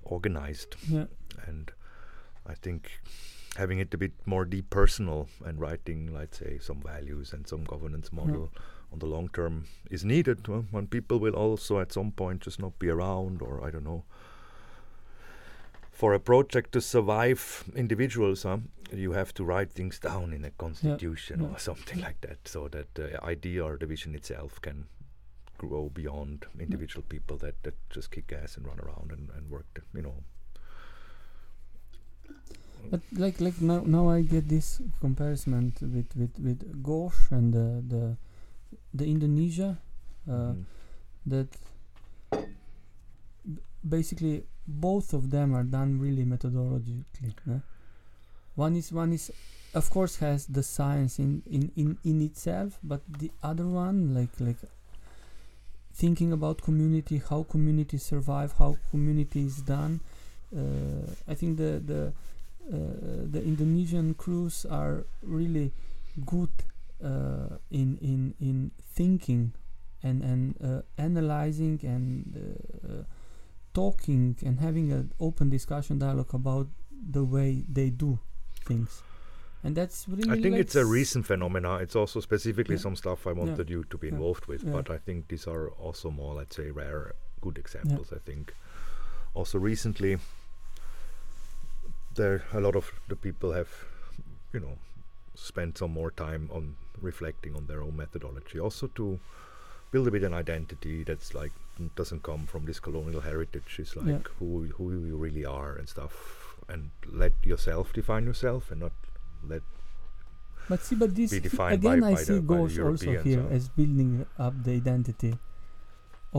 organized. 0.04 0.76
yeah. 0.88 1.06
And 1.46 1.72
I 2.48 2.54
think 2.54 3.02
having 3.58 3.80
it 3.80 3.94
a 3.94 3.98
bit 3.98 4.14
more 4.26 4.46
depersonal 4.46 5.28
and 5.44 5.60
writing, 5.60 6.14
let's 6.14 6.40
say, 6.40 6.60
some 6.60 6.82
values 6.82 7.34
and 7.34 7.48
some 7.48 7.64
governance 7.64 8.12
model 8.14 8.52
on 8.92 9.00
the 9.00 9.06
long 9.06 9.30
term 9.30 9.66
is 9.90 10.06
needed. 10.06 10.48
When 10.72 10.88
people 10.88 11.20
will 11.20 11.36
also 11.36 11.80
at 11.80 11.92
some 11.92 12.12
point 12.12 12.42
just 12.42 12.60
not 12.60 12.80
be 12.80 12.90
around, 12.90 13.42
or 13.42 13.64
I 13.64 13.72
don't 13.72 13.84
know. 13.84 14.04
For 15.92 16.14
a 16.14 16.20
project 16.20 16.72
to 16.74 16.82
survive 16.82 17.66
individuals, 17.76 18.44
huh, 18.44 18.60
you 18.94 19.12
have 19.12 19.34
to 19.34 19.44
write 19.44 19.74
things 19.74 20.00
down 20.00 20.32
in 20.32 20.46
a 20.46 20.52
constitution 20.52 21.42
yeah. 21.42 21.48
or 21.50 21.60
something 21.60 22.00
like 22.00 22.22
that, 22.22 22.48
so 22.48 22.70
that 22.70 22.88
uh, 22.98 23.08
the 23.08 23.24
idea 23.24 23.66
or 23.66 23.78
the 23.78 23.86
vision 23.86 24.16
itself 24.16 24.62
can 24.62 24.86
grow 25.58 25.90
beyond 25.90 26.46
mm. 26.56 26.62
individual 26.62 27.04
people 27.10 27.36
that, 27.38 27.62
that 27.64 27.76
just 27.90 28.12
kick 28.12 28.32
ass 28.32 28.56
and 28.56 28.66
run 28.66 28.80
around 28.80 29.12
and, 29.12 29.30
and 29.36 29.50
work, 29.50 29.84
you 29.94 30.02
know. 30.02 30.24
But 32.92 33.02
like 33.14 33.40
like 33.40 33.62
now 33.62 33.82
now 33.86 34.10
I 34.10 34.22
get 34.22 34.48
this 34.50 34.82
comparison 35.00 35.74
with 35.82 36.10
with 36.16 36.34
with 36.40 36.84
Gosh 36.84 37.20
and 37.32 37.54
the 37.54 37.84
the 37.88 38.04
the 38.94 39.06
Indonesia 39.06 39.78
uh, 40.28 40.54
Mhm. 40.54 40.64
that 41.28 41.48
b- 43.46 43.62
basically 43.88 44.44
both 44.68 45.14
of 45.14 45.30
them 45.32 45.54
are 45.56 45.64
done 45.64 46.00
really 46.00 46.26
methodologically. 46.26 47.62
One 48.56 48.76
is 48.76 48.92
one 48.92 49.14
is 49.14 49.32
of 49.74 49.90
course 49.90 50.18
has 50.18 50.48
the 50.48 50.64
science 50.64 51.20
in, 51.20 51.44
in, 51.46 51.72
in, 51.76 51.98
in 52.04 52.22
itself, 52.22 52.80
but 52.84 53.02
the 53.20 53.32
other 53.44 53.68
one 53.68 54.14
like 54.16 54.30
like 54.40 54.58
thinking 55.94 56.32
about 56.32 56.62
community, 56.62 57.22
how 57.30 57.44
community 57.44 57.98
survive, 57.98 58.54
how 58.58 58.78
community 58.92 59.46
is 59.46 59.58
done. 59.62 60.00
Uh, 60.56 61.06
I 61.28 61.36
think 61.36 61.58
the 61.58 61.80
the 61.86 62.14
the 62.70 63.42
Indonesian 63.44 64.14
crews 64.14 64.66
are 64.70 65.06
really 65.24 65.72
good 66.26 66.50
uh, 67.04 67.58
in 67.72 67.98
in 68.02 68.34
in 68.40 68.72
thinking 68.96 69.54
and 70.04 70.24
and 70.24 70.56
uh, 70.64 70.82
analyzing 70.98 71.80
and 71.84 72.36
uh, 72.36 73.04
talking 73.74 74.36
and 74.46 74.60
having 74.60 74.92
an 74.92 75.12
open 75.20 75.50
discussion 75.50 76.00
dialogue 76.00 76.34
about 76.34 76.68
the 77.12 77.24
way 77.24 77.64
they 77.72 77.90
do 77.90 78.20
things 78.66 79.02
and 79.64 79.76
that's 79.76 80.08
really 80.08 80.30
I 80.30 80.42
think 80.42 80.56
it's 80.56 80.76
a 80.76 80.86
recent 80.86 81.26
phenomena. 81.26 81.76
It's 81.78 81.96
also 81.96 82.20
specifically 82.22 82.76
Yeah. 82.76 82.82
some 82.82 82.96
stuff 82.96 83.28
I 83.28 83.34
wanted 83.34 83.70
you 83.70 83.84
to 83.90 83.98
be 83.98 84.08
Yeah. 84.08 84.14
involved 84.14 84.46
with, 84.48 84.64
Yeah. 84.64 84.72
but 84.72 84.90
I 84.90 84.98
think 84.98 85.28
these 85.28 85.48
are 85.48 85.70
also 85.72 86.10
more, 86.12 86.34
let's 86.36 86.56
say, 86.56 86.72
rare, 86.72 87.14
good 87.42 87.58
examples. 87.58 88.14
I 88.14 88.20
think 88.20 88.54
also 89.34 89.60
recently 89.60 90.18
there 92.20 92.44
a 92.60 92.60
lot 92.68 92.76
of 92.76 92.92
the 93.08 93.16
people 93.16 93.52
have, 93.54 93.70
you 94.54 94.60
know, 94.60 94.76
spent 95.36 95.78
some 95.82 95.92
more 96.00 96.12
time 96.12 96.50
on 96.60 96.76
reflecting 97.02 97.56
on 97.56 97.68
their 97.72 97.82
own 97.82 97.96
methodology, 97.96 98.60
also 98.60 98.88
to 99.00 99.20
build 99.92 100.08
a 100.08 100.12
bit 100.12 100.24
an 100.30 100.34
identity 100.40 101.04
that's 101.04 101.34
like 101.34 101.52
doesn't 101.96 102.22
come 102.24 102.46
from 102.54 102.66
this 102.70 102.80
colonial 102.88 103.22
heritage. 103.22 103.78
It's 103.84 103.96
like 103.96 104.08
Yeah. 104.08 104.34
who 104.40 104.50
who 104.78 104.90
you 105.12 105.18
really 105.26 105.46
are 105.46 105.72
and 105.82 105.88
stuff, 105.96 106.16
and 106.68 106.92
let 107.24 107.34
yourself 107.54 107.94
define 108.00 108.26
yourself 108.32 108.72
and 108.72 108.82
not 108.88 108.92
let 109.54 109.62
but 110.72 110.82
see 110.88 110.96
but 111.02 111.16
this 111.20 111.32
be 111.32 111.40
he- 111.50 111.58
by- 111.60 111.72
again 111.76 112.04
i 112.08 112.14
see 112.24 112.40
goes 112.50 112.74
also 112.88 113.14
here 113.28 113.44
uh. 113.46 113.56
as 113.58 113.70
building 113.78 114.10
up 114.48 114.58
the 114.66 114.74
identity 114.82 115.32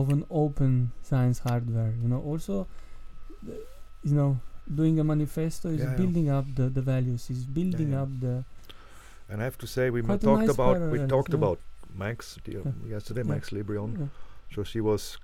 of 0.01 0.11
an 0.15 0.21
open 0.41 0.75
science 1.09 1.39
hardware 1.47 1.89
you 2.03 2.07
know 2.11 2.19
also 2.33 2.59
you 4.11 4.15
know 4.19 4.29
doing 4.75 4.99
a 4.99 5.03
manifesto 5.03 5.69
is 5.69 5.79
Yeah, 5.79 5.91
yeah. 5.91 5.97
building 5.97 6.29
up 6.29 6.45
the, 6.55 6.69
the 6.69 6.81
values 6.81 7.29
is 7.29 7.43
building 7.43 7.91
yeah. 7.91 8.01
up 8.03 8.09
the 8.19 8.43
And 9.29 9.41
I 9.41 9.45
have 9.45 9.57
to 9.59 9.67
say, 9.67 9.89
we 9.89 10.01
talked 10.01 10.23
nice 10.23 10.49
about 10.49 10.79
we 10.93 10.99
talked 11.07 11.33
about 11.33 11.59
Max 12.03 12.37
yesterday. 12.95 13.23
Max 13.23 13.49
Liboiron. 13.51 14.09
So 14.53 14.63
she 14.63 14.81
was 14.81 15.17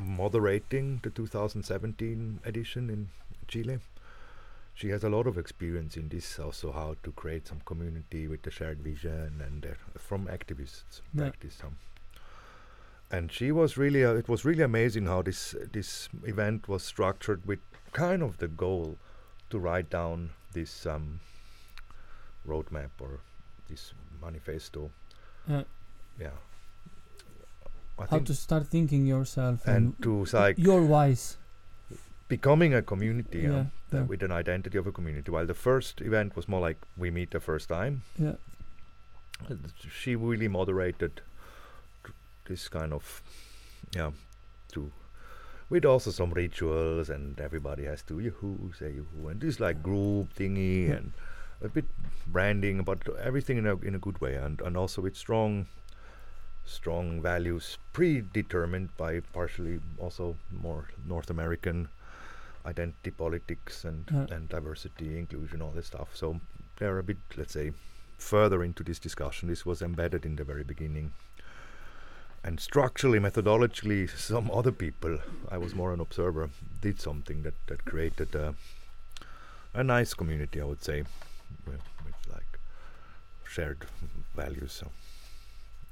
moderating 0.00 1.00
the 1.02 1.10
2017 1.10 2.40
edition 2.44 2.90
in 2.90 3.08
Chile. 3.48 3.78
She 4.74 4.90
has 4.90 5.02
a 5.02 5.08
lot 5.08 5.26
of 5.26 5.36
experience 5.38 5.96
in 5.96 6.08
this, 6.08 6.38
also 6.38 6.70
how 6.70 6.94
to 7.02 7.10
create 7.12 7.48
some 7.48 7.60
community 7.64 8.28
with 8.28 8.42
the 8.42 8.50
shared 8.50 8.78
vision 8.78 9.42
and 9.44 9.66
uh, 9.66 9.70
from 9.98 10.26
activists 10.26 11.00
Yeah. 11.14 11.22
practice. 11.22 11.58
Um, 11.64 11.76
and 13.10 13.32
she 13.32 13.50
was 13.52 13.76
really 13.76 14.04
uh, 14.04 14.12
it 14.14 14.28
was 14.28 14.44
really 14.44 14.62
amazing 14.62 15.06
how 15.06 15.22
this 15.22 15.54
this 15.72 16.08
event 16.24 16.68
was 16.68 16.82
structured 16.82 17.46
with 17.46 17.58
kind 17.92 18.22
of 18.22 18.38
the 18.38 18.48
goal 18.48 18.98
to 19.50 19.58
write 19.58 19.88
down 19.90 20.30
this 20.52 20.86
um, 20.86 21.20
roadmap 22.46 22.90
or 23.00 23.20
this 23.68 23.92
manifesto. 24.22 24.90
Yeah. 25.48 25.62
Yeah. 26.20 26.30
I 27.98 28.06
How 28.10 28.18
to 28.20 28.34
start 28.34 28.66
thinking 28.68 29.06
yourself 29.06 29.66
and 29.66 30.00
to 30.02 30.24
like 30.32 30.58
your 30.58 30.82
wise 30.82 31.36
becoming 32.28 32.74
a 32.74 32.82
community 32.82 33.40
Yeah, 33.40 33.50
yeah, 33.50 33.64
yeah. 33.92 34.02
with 34.02 34.22
an 34.22 34.30
identity 34.30 34.78
of 34.78 34.86
a 34.86 34.92
community. 34.92 35.30
While 35.30 35.46
the 35.46 35.54
first 35.54 36.00
event 36.00 36.36
was 36.36 36.46
more 36.48 36.60
like 36.60 36.76
we 36.96 37.10
meet 37.10 37.30
the 37.30 37.40
first 37.40 37.68
time, 37.68 38.02
Yeah. 38.18 38.34
uh, 39.50 39.54
she 39.90 40.14
really 40.14 40.46
moderated 40.48 41.22
this 42.48 42.68
kind 42.68 42.92
of 42.92 43.22
yeah 43.94 44.10
to 44.72 44.90
with 45.70 45.84
also 45.84 46.10
some 46.10 46.30
rituals 46.30 47.10
and 47.10 47.40
everybody 47.40 47.84
has 47.84 48.02
to 48.02 48.18
yoo-hoo 48.18 48.72
say 48.78 48.90
yoo-hoo 48.92 49.28
and 49.28 49.40
this 49.40 49.60
like 49.60 49.82
group 49.82 50.34
thingy 50.34 50.86
hmm. 50.86 50.92
and 50.92 51.12
a 51.62 51.68
bit 51.68 51.84
branding 52.26 52.82
but 52.82 52.98
everything 53.20 53.58
in 53.58 53.66
a 53.66 53.76
in 53.78 53.94
a 53.94 53.98
good 53.98 54.20
way 54.20 54.34
and 54.36 54.60
and 54.60 54.76
also 54.76 55.02
with 55.02 55.16
strong 55.16 55.66
strong 56.64 57.20
values 57.22 57.78
predetermined 57.92 58.94
by 58.96 59.20
partially 59.32 59.80
also 59.98 60.36
more 60.62 60.84
North 61.06 61.30
American 61.30 61.88
identity 62.66 63.10
politics 63.10 63.84
and 63.84 64.10
Yeah. 64.12 64.26
and 64.36 64.48
diversity 64.48 65.18
inclusion 65.18 65.62
all 65.62 65.70
this 65.70 65.86
stuff 65.86 66.14
so 66.14 66.40
they're 66.78 66.98
a 66.98 67.02
bit 67.02 67.16
let's 67.36 67.52
say 67.52 67.72
further 68.18 68.62
into 68.64 68.82
this 68.82 68.98
discussion. 68.98 69.48
This 69.48 69.64
was 69.64 69.80
embedded 69.80 70.26
in 70.26 70.36
the 70.36 70.44
very 70.44 70.64
beginning. 70.64 71.12
And 72.44 72.60
structurally, 72.60 73.18
methodologically, 73.18 74.08
some 74.16 74.50
other 74.50 74.72
people, 74.72 75.18
I 75.50 75.58
was 75.58 75.74
more 75.74 75.92
an 75.92 76.00
observer, 76.00 76.50
did 76.80 77.00
something 77.00 77.42
that, 77.42 77.54
that 77.66 77.84
created 77.84 78.34
a, 78.34 78.54
a 79.74 79.82
nice 79.82 80.14
community, 80.14 80.60
I 80.60 80.64
would 80.64 80.82
say, 80.82 81.02
with, 81.66 81.82
with 82.04 82.14
like 82.32 82.58
shared 83.46 83.86
values. 84.34 84.72
So. 84.72 84.90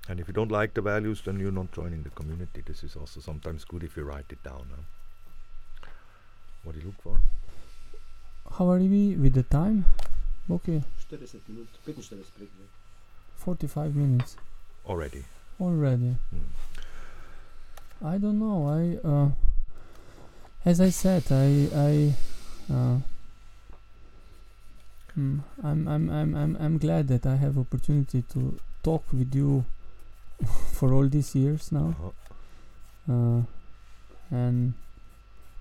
And 0.08 0.20
if 0.20 0.28
you 0.28 0.34
don't 0.34 0.52
like 0.52 0.74
the 0.74 0.82
values, 0.82 1.22
then 1.24 1.40
you're 1.40 1.50
not 1.50 1.72
joining 1.72 2.04
the 2.04 2.10
community. 2.10 2.62
This 2.64 2.84
is 2.84 2.94
also 2.94 3.20
sometimes 3.20 3.64
good 3.64 3.82
if 3.82 3.96
you 3.96 4.04
write 4.04 4.26
it 4.30 4.42
down. 4.44 4.66
huh? 4.70 5.88
What 6.62 6.74
do 6.74 6.80
you 6.80 6.86
look 6.86 7.02
for? 7.02 7.20
How 8.56 8.70
are 8.70 8.78
we 8.78 9.16
with 9.16 9.34
the 9.34 9.42
time? 9.42 9.84
Okay, 10.48 10.82
40 11.10 11.40
minut, 11.48 11.68
45 11.84 12.36
pregled. 12.36 12.68
45 13.36 13.96
minutes 13.96 14.36
Already. 14.86 15.24
Already. 15.60 16.16
Mm. 16.34 16.40
I 18.04 18.18
don't 18.18 18.38
know. 18.38 18.68
I 18.68 19.06
uh, 19.06 19.28
as 20.64 20.80
I 20.80 20.90
said, 20.90 21.24
I 21.30 21.68
I 21.74 22.14
uh, 22.72 22.98
hmm, 25.14 25.38
I'm 25.62 25.88
I'm 25.88 26.10
I'm 26.10 26.34
I'm 26.34 26.56
I'm 26.60 26.78
glad 26.78 27.08
that 27.08 27.26
I 27.26 27.36
have 27.36 27.58
opportunity 27.58 28.22
to 28.32 28.58
talk 28.82 29.04
with 29.12 29.34
you 29.34 29.64
for 30.72 30.92
all 30.92 31.08
these 31.08 31.34
years 31.34 31.72
now, 31.72 31.94
Uh-huh. 33.08 33.12
uh, 33.12 33.42
and 34.30 34.74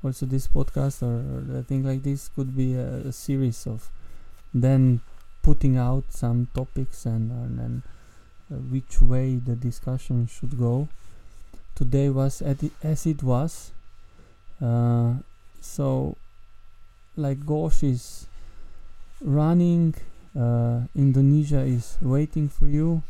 also 0.03 0.25
this 0.25 0.47
podcast 0.47 1.01
or, 1.01 1.57
or 1.57 1.61
thing 1.63 1.83
like 1.83 2.03
this 2.03 2.29
could 2.35 2.55
be 2.55 2.75
a, 2.75 3.07
a 3.09 3.11
series 3.11 3.65
of 3.65 3.89
then 4.53 4.99
putting 5.41 5.77
out 5.77 6.03
some 6.09 6.47
topics 6.53 7.05
and 7.05 7.31
and, 7.31 7.59
and 7.59 7.81
which 8.49 9.01
way 9.01 9.35
the 9.35 9.55
discussion 9.55 10.27
should 10.27 10.57
go 10.57 10.87
today 11.75 12.09
was 12.09 12.41
as 12.41 13.05
it 13.05 13.21
was. 13.21 13.71
Uh, 14.61 15.15
so, 15.61 16.15
like 17.17 17.45
Gosh 17.45 17.83
is 17.83 18.27
running, 19.21 19.93
uh, 20.37 20.81
Indonesia 20.95 21.59
is 21.59 21.97
waiting 22.01 22.47
for 22.49 22.67
you. 22.67 23.03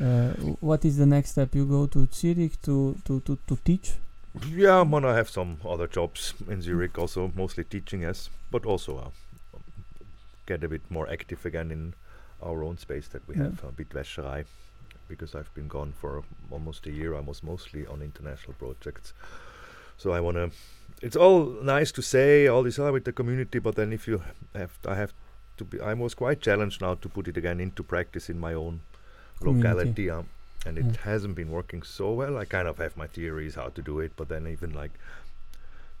Uh, 0.00 0.30
what 0.60 0.84
is 0.84 0.96
the 0.96 1.06
next 1.06 1.30
step? 1.32 1.54
You 1.54 1.66
go 1.66 1.86
to 1.86 2.08
Zurich 2.12 2.60
to, 2.62 2.96
to, 3.04 3.20
to, 3.20 3.38
to 3.46 3.58
teach? 3.64 3.92
Yeah, 4.46 4.80
I'm 4.80 4.90
gonna 4.90 5.14
have 5.14 5.28
some 5.28 5.58
other 5.66 5.86
jobs 5.86 6.34
in 6.48 6.62
Zurich, 6.62 6.98
also 6.98 7.32
mostly 7.34 7.64
teaching, 7.64 8.02
yes, 8.02 8.30
but 8.50 8.64
also 8.64 8.98
uh, 8.98 9.58
get 10.46 10.62
a 10.62 10.68
bit 10.68 10.82
more 10.90 11.08
active 11.10 11.44
again 11.44 11.70
in 11.70 11.94
our 12.42 12.62
own 12.62 12.78
space 12.78 13.08
that 13.08 13.26
we 13.28 13.34
Yeah. 13.34 13.44
have, 13.44 13.64
uh, 13.64 13.70
Bitwäscherei, 13.70 14.44
because 15.08 15.34
I've 15.34 15.52
been 15.54 15.68
gone 15.68 15.92
for 16.00 16.22
almost 16.50 16.86
a 16.86 16.90
year. 16.90 17.14
I 17.14 17.20
was 17.20 17.42
mostly 17.42 17.86
on 17.86 18.02
international 18.02 18.54
projects, 18.58 19.12
so 19.96 20.12
I 20.12 20.20
wanna. 20.20 20.50
It's 21.02 21.16
all 21.16 21.46
nice 21.62 21.92
to 21.92 22.02
say 22.02 22.46
all 22.48 22.62
this 22.64 22.78
uh, 22.78 22.90
with 22.92 23.04
the 23.04 23.12
community, 23.12 23.58
but 23.60 23.74
then 23.76 23.92
if 23.92 24.08
you 24.08 24.22
have, 24.54 24.72
I 24.86 24.94
have 24.96 25.12
to 25.56 25.64
be. 25.64 25.80
I 25.80 25.94
was 25.94 26.14
quite 26.14 26.40
challenged 26.40 26.80
now 26.80 26.94
to 26.94 27.08
put 27.08 27.28
it 27.28 27.36
again 27.36 27.60
into 27.60 27.82
practice 27.82 28.28
in 28.30 28.38
my 28.38 28.54
own 28.54 28.80
Community. 29.38 29.62
locality. 29.68 30.10
Um, 30.10 30.26
and 30.66 30.76
it 30.78 30.84
Yeah. 30.86 31.00
hasn't 31.04 31.36
been 31.36 31.50
working 31.50 31.84
so 31.84 32.12
well. 32.12 32.36
I 32.36 32.44
kind 32.44 32.66
of 32.68 32.78
have 32.78 32.96
my 32.96 33.06
theories 33.06 33.54
how 33.54 33.68
to 33.68 33.80
do 33.82 34.00
it, 34.00 34.12
but 34.16 34.28
then 34.28 34.46
even 34.48 34.72
like 34.74 34.90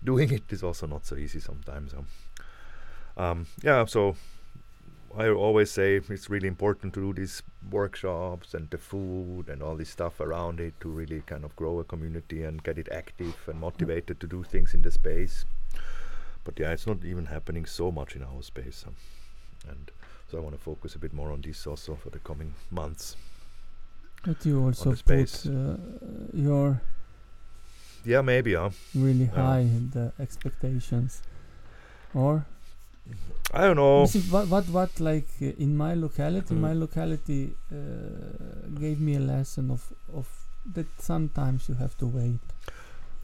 doing 0.02 0.32
it 0.32 0.52
is 0.52 0.62
also 0.64 0.86
not 0.86 1.06
so 1.06 1.14
easy 1.16 1.40
sometimes. 1.40 1.94
Um, 1.94 2.06
um, 3.16 3.46
yeah, 3.62 3.84
so 3.84 4.16
I 5.16 5.28
always 5.28 5.70
say 5.70 5.96
it's 5.96 6.30
really 6.30 6.48
important 6.48 6.94
to 6.94 7.00
do 7.00 7.12
these 7.12 7.42
workshops 7.70 8.54
and 8.54 8.70
the 8.70 8.78
food 8.78 9.48
and 9.48 9.62
all 9.62 9.74
this 9.76 9.88
stuff 9.90 10.20
around 10.20 10.60
it 10.60 10.74
to 10.80 10.88
really 10.88 11.22
kind 11.26 11.44
of 11.44 11.56
grow 11.56 11.78
a 11.80 11.84
community 11.84 12.42
and 12.44 12.62
get 12.62 12.78
it 12.78 12.88
active 12.92 13.34
and 13.48 13.58
motivated 13.60 14.20
to 14.20 14.26
do 14.26 14.42
things 14.44 14.74
in 14.74 14.82
the 14.82 14.90
space. 14.90 15.44
But 16.44 16.58
yeah, 16.58 16.72
it's 16.72 16.86
not 16.86 17.04
even 17.04 17.26
happening 17.26 17.66
so 17.66 17.90
much 17.90 18.16
in 18.16 18.22
our 18.22 18.42
space. 18.42 18.84
Um, 18.86 18.94
and 19.68 19.90
so 20.30 20.38
I 20.38 20.40
want 20.40 20.54
to 20.56 20.60
focus 20.62 20.94
a 20.94 20.98
bit 20.98 21.12
more 21.12 21.32
on 21.32 21.40
this 21.40 21.66
also 21.66 21.94
for 21.94 22.10
the 22.10 22.18
coming 22.20 22.54
months. 22.70 23.16
But 24.24 24.44
you 24.46 24.62
also 24.62 24.90
put 24.90 24.98
space. 24.98 25.46
uh, 25.46 25.76
your 26.32 26.80
Yeah, 28.04 28.22
maybe, 28.22 28.54
huh? 28.54 28.70
really 28.94 29.24
Yeah. 29.24 29.42
high 29.42 29.68
the 29.92 30.12
expectations. 30.18 31.22
Or 32.14 32.46
I 33.54 33.62
don't 33.66 33.76
know. 33.76 34.04
See, 34.06 34.20
what 34.30 34.48
what 34.48 34.68
what 34.68 35.00
like 35.00 35.28
uh, 35.40 35.46
in 35.64 35.76
my 35.76 35.94
locality, 35.94 36.54
Mm. 36.54 36.60
my 36.60 36.72
locality 36.74 37.56
uh, 37.72 38.68
gave 38.80 39.00
me 39.00 39.16
a 39.16 39.20
lesson 39.20 39.70
of 39.70 39.92
of 40.12 40.28
that 40.74 40.86
sometimes 41.00 41.68
you 41.68 41.74
have 41.76 41.96
to 41.98 42.06
wait. 42.06 42.40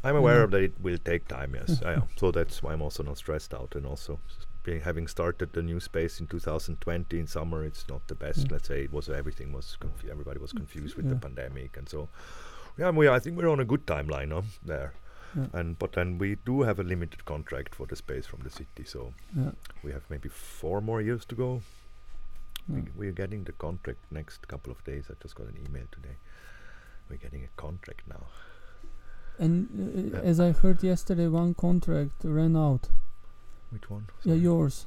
I'm 0.03 0.16
aware 0.16 0.43
of 0.43 0.51
that 0.51 0.62
it 0.62 0.74
will 0.80 0.99
take 0.99 1.28
time, 1.28 1.55
yes. 1.55 1.82
I 1.82 1.93
am. 1.95 2.03
So 2.16 2.30
that's 2.30 2.62
why 2.62 2.72
I'm 2.74 2.82
also 2.82 3.03
not 3.03 3.16
stressed 3.16 3.55
out. 3.55 3.74
And 3.74 3.87
also, 3.87 4.18
being, 4.62 4.80
having 4.82 5.07
started 5.09 5.53
the 5.55 5.62
new 5.62 5.80
space 5.80 6.20
in 6.20 6.26
2020 6.26 7.18
in 7.20 7.26
summer, 7.26 7.64
it's 7.64 7.87
not 7.89 8.07
the 8.09 8.14
best. 8.14 8.47
Mm. 8.49 8.53
Let's 8.53 8.68
say 8.68 8.85
it 8.85 8.93
was 8.93 9.09
everything 9.09 9.53
was 9.53 9.76
everybody 10.11 10.39
was 10.41 10.53
confused 10.53 10.97
with 10.97 11.07
Yeah. 11.07 11.14
the 11.14 11.20
pandemic, 11.20 11.76
and 11.78 11.89
so 11.89 12.09
yeah, 12.78 12.91
we 12.91 13.09
I 13.09 13.18
think 13.18 13.37
we're 13.37 13.49
on 13.53 13.61
a 13.61 13.64
good 13.64 13.87
timeline 13.87 14.32
huh, 14.32 14.43
there. 14.64 14.93
Yeah. 15.37 15.47
And 15.53 15.78
but 15.78 15.93
then 15.93 16.18
we 16.18 16.37
do 16.47 16.62
have 16.62 16.78
a 16.78 16.82
limited 16.85 17.24
contract 17.24 17.74
for 17.74 17.87
the 17.87 17.97
space 17.97 18.26
from 18.26 18.41
the 18.43 18.51
city, 18.51 18.85
so 18.85 19.12
Yeah. 19.37 19.51
we 19.82 19.93
have 19.93 20.03
maybe 20.09 20.28
four 20.28 20.80
more 20.80 21.01
years 21.03 21.24
to 21.26 21.35
go. 21.35 21.62
Yeah. 22.68 22.76
We, 22.76 22.82
we're 22.97 23.12
getting 23.12 23.45
the 23.45 23.53
contract 23.53 23.99
next 24.11 24.47
couple 24.49 24.72
of 24.72 24.82
days. 24.85 25.05
I 25.11 25.14
just 25.22 25.35
got 25.35 25.47
an 25.49 25.57
email 25.68 25.87
today. 25.91 26.16
We're 27.11 27.16
getting 27.16 27.45
a 27.45 27.61
contract 27.61 28.03
now. 28.09 28.26
And 29.39 30.14
uh, 30.14 30.18
as 30.18 30.39
I 30.41 30.53
heard 30.53 30.82
yesterday, 30.82 31.26
one 31.26 31.55
contract 31.55 32.12
ran 32.22 32.57
out. 32.57 32.89
Which 33.70 33.91
one? 33.91 34.07
Yeah, 34.24 34.35
yours. 34.35 34.87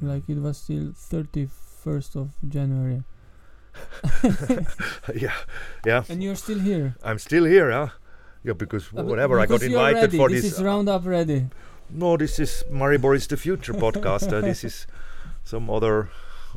Like 0.00 0.28
it 0.28 0.38
was 0.38 0.58
still 0.58 0.92
31st 0.92 2.16
of 2.16 2.30
January. 2.48 3.02
yeah, 5.14 5.34
yeah. 5.84 6.04
And 6.08 6.22
you're 6.22 6.36
still 6.36 6.60
here. 6.60 6.94
I'm 7.02 7.18
still 7.18 7.44
here, 7.44 7.70
yeah. 7.70 7.88
Yeah, 8.44 8.52
because 8.54 8.84
Uh, 8.88 8.96
but 8.96 9.06
whenever 9.06 9.40
I 9.40 9.46
got 9.46 9.62
invited 9.62 10.00
ready. 10.00 10.16
for 10.18 10.28
this. 10.28 10.42
this, 10.42 10.52
is 10.58 10.62
Roundup 10.62 11.06
ready. 11.06 11.46
no, 11.90 12.16
this 12.16 12.38
is 12.38 12.64
Maribor 12.70 13.14
is 13.16 13.26
the 13.26 13.36
future 13.36 13.72
podcast. 13.74 14.32
Uh, 14.32 14.40
this 14.40 14.64
is 14.64 14.86
some 15.44 15.70
other 15.70 16.08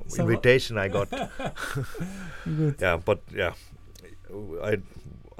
Some 0.08 0.26
invitation 0.30 0.78
I 0.78 0.90
got. 0.90 1.10
Good. 2.46 2.76
yeah, 2.80 2.98
but 3.04 3.20
yeah, 3.34 3.54
I 4.64 4.78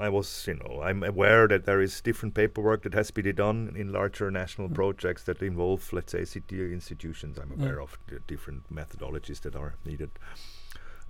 I 0.00 0.08
was 0.08 0.46
you 0.46 0.54
know 0.54 0.80
I'm 0.82 1.02
aware 1.02 1.48
that 1.48 1.64
there 1.64 1.82
is 1.82 2.00
different 2.00 2.34
paperwork 2.34 2.82
that 2.82 2.94
has 2.94 3.08
to 3.08 3.22
be 3.22 3.32
done 3.32 3.74
in 3.76 3.92
larger 3.92 4.30
national 4.30 4.68
Mm. 4.68 4.74
projects 4.74 5.24
that 5.24 5.42
involve, 5.42 5.92
let's 5.92 6.12
say, 6.12 6.24
city 6.24 6.60
institutions. 6.72 7.38
I'm 7.38 7.52
aware 7.60 7.80
of 7.80 7.98
the 8.08 8.20
different 8.26 8.62
methodologies 8.72 9.40
that 9.42 9.54
are 9.56 9.74
needed. 9.84 10.10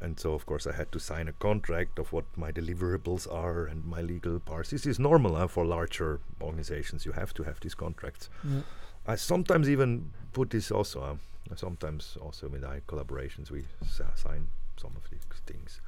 And 0.01 0.19
so, 0.21 0.33
of 0.35 0.47
course, 0.47 0.65
I 0.67 0.73
had 0.77 0.93
to 0.93 1.01
sign 1.01 1.27
a 1.29 1.33
contract 1.33 1.99
of 1.99 2.13
what 2.13 2.25
my 2.37 2.53
deliverables 2.53 3.27
are 3.33 3.67
and 3.67 3.85
my 3.85 4.01
legal 4.01 4.39
parts. 4.39 4.71
This 4.71 4.87
is 4.87 4.99
normal 4.99 5.35
uh, 5.37 5.49
for 5.49 5.65
larger 5.67 6.21
organizations. 6.41 7.05
You 7.05 7.13
have 7.13 7.35
to 7.35 7.43
have 7.43 7.59
these 7.61 7.75
contracts. 7.75 8.29
Yeah. 8.45 8.61
I 9.07 9.17
sometimes 9.17 9.69
even 9.69 10.11
put 10.33 10.51
this 10.51 10.71
also. 10.71 11.03
Um, 11.03 11.21
sometimes 11.57 12.17
also 12.21 12.47
with 12.49 12.63
our 12.63 12.81
collaborations, 12.87 13.51
we 13.51 13.65
s- 13.83 14.01
sign 14.15 14.47
some 14.77 14.93
of 14.97 15.11
these 15.11 15.21
things. 15.47 15.81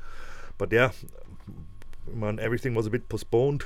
But 0.58 0.72
yeah, 0.72 0.90
man, 2.12 2.38
everything 2.40 2.74
was 2.74 2.86
a 2.86 2.90
bit 2.90 3.08
postponed. 3.08 3.62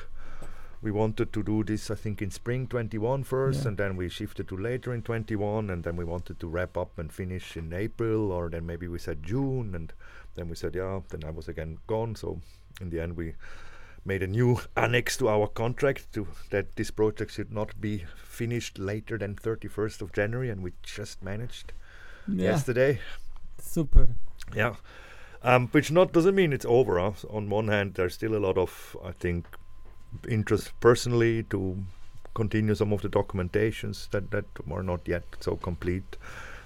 We 0.85 0.91
wanted 0.93 1.33
to 1.33 1.43
do 1.43 1.65
this, 1.65 1.91
I 1.91 1.95
think, 1.95 2.21
in 2.23 2.31
spring 2.31 2.67
21 2.69 3.25
first, 3.25 3.63
Yeah. 3.63 3.69
and 3.69 3.77
then 3.79 3.97
we 3.97 4.09
shifted 4.09 4.47
to 4.49 4.57
later 4.57 4.93
in 4.95 5.03
21, 5.03 5.71
and 5.71 5.83
then 5.83 5.97
we 5.97 6.05
wanted 6.05 6.39
to 6.41 6.47
wrap 6.47 6.77
up 6.77 6.99
and 6.99 7.11
finish 7.13 7.57
in 7.57 7.73
April, 7.73 8.31
or 8.31 8.51
then 8.51 8.67
maybe 8.67 8.87
we 8.87 8.99
said 8.99 9.23
June, 9.23 9.75
and 9.75 9.93
then 10.35 10.49
we 10.49 10.55
said, 10.57 10.75
yeah, 10.75 11.01
then 11.09 11.25
I 11.25 11.31
was 11.31 11.49
again 11.49 11.79
gone. 11.87 12.15
So 12.17 12.41
in 12.81 12.91
the 12.91 13.01
end, 13.01 13.17
we 13.17 13.35
made 14.05 14.23
a 14.23 14.27
new 14.27 14.61
annex 14.77 15.17
to 15.17 15.29
our 15.29 15.47
contract 15.49 16.13
to 16.13 16.29
that 16.51 16.77
this 16.77 16.91
project 16.91 17.33
should 17.33 17.51
not 17.51 17.81
be 17.81 18.05
finished 18.17 18.79
later 18.79 19.17
than 19.17 19.35
31st 19.37 20.03
of 20.03 20.13
January, 20.13 20.51
and 20.51 20.63
we 20.63 20.73
just 20.83 21.23
managed 21.23 21.73
Yeah, 22.29 22.51
yesterday. 22.51 23.01
super. 23.59 24.09
Yeah. 24.55 24.77
Um, 25.43 25.69
which 25.69 25.91
not 25.91 26.13
doesn't 26.13 26.35
mean 26.35 26.53
it's 26.53 26.65
over. 26.67 26.99
Huh? 26.99 27.13
So 27.17 27.29
on 27.29 27.49
one 27.51 27.69
hand, 27.69 27.95
there's 27.95 28.15
still 28.15 28.35
a 28.35 28.39
lot 28.47 28.57
of, 28.59 28.97
I 29.05 29.13
think, 29.13 29.47
interest 30.29 30.73
personally 30.81 31.43
to 31.45 31.77
continue 32.35 32.75
some 32.75 32.93
of 32.93 33.03
the 33.03 33.09
documentations 33.09 34.11
that, 34.11 34.31
that 34.31 34.45
are 34.71 34.83
not 34.83 35.01
yet 35.07 35.23
so 35.41 35.57
complete. 35.57 36.17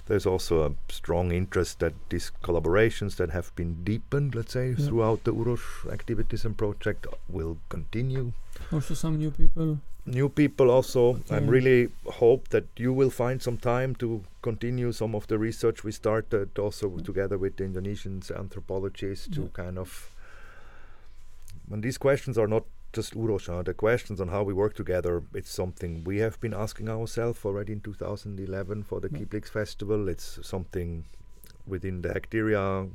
There's 0.07 0.25
also 0.25 0.65
a 0.65 0.93
strong 0.93 1.33
interest 1.33 1.81
that 1.81 1.93
these 2.09 2.33
collaborations 2.43 3.17
that 3.17 3.29
have 3.31 3.55
been 3.57 3.85
deepened, 3.85 4.35
let's 4.35 4.55
say, 4.55 4.71
Yeah. 4.71 4.87
throughout 4.87 5.25
the 5.25 5.33
UROS 5.35 5.93
activities 5.93 6.47
and 6.47 6.57
project 6.57 7.07
will 7.29 7.59
continue. 7.69 8.33
Also, 8.73 8.95
some 8.95 9.19
new 9.19 9.31
people. 9.31 9.79
New 10.07 10.31
people 10.31 10.71
also. 10.71 11.21
I'm 11.31 11.47
really 11.49 11.91
hope 12.07 12.49
that 12.49 12.65
you 12.79 12.95
will 12.95 13.11
find 13.11 13.43
some 13.43 13.59
time 13.59 13.95
to 13.97 14.25
continue 14.41 14.91
some 14.93 15.15
of 15.15 15.27
the 15.27 15.37
research 15.39 15.85
we 15.85 15.93
started 15.93 16.59
also 16.59 16.89
Yeah. 16.97 17.03
together 17.05 17.37
with 17.37 17.57
the 17.57 17.65
Indonesian 17.65 18.23
anthropologists 18.35 19.29
to 19.37 19.49
kind 19.53 19.77
of 19.79 20.11
when 21.69 21.83
these 21.83 21.99
questions 21.99 22.39
are 22.39 22.47
not 22.49 22.65
just 22.99 23.15
Uros, 23.15 23.49
uh, 23.49 23.63
the 23.63 23.75
questions 23.75 24.21
on 24.21 24.27
how 24.29 24.43
we 24.43 24.53
work 24.53 24.75
together, 24.75 25.23
it's 25.33 25.51
something 25.53 26.03
we 26.05 26.19
have 26.19 26.41
been 26.41 26.53
asking 26.53 26.89
ourselves 26.89 27.45
already 27.45 27.73
in 27.73 27.81
2011 27.81 28.83
for 28.83 29.01
the 29.01 29.09
Yeah. 29.13 29.21
Kiblix 29.21 29.49
Festival. 29.49 30.09
It's 30.09 30.39
something 30.43 31.05
within 31.67 32.03
the 32.03 32.09
Hackteria 32.09 32.91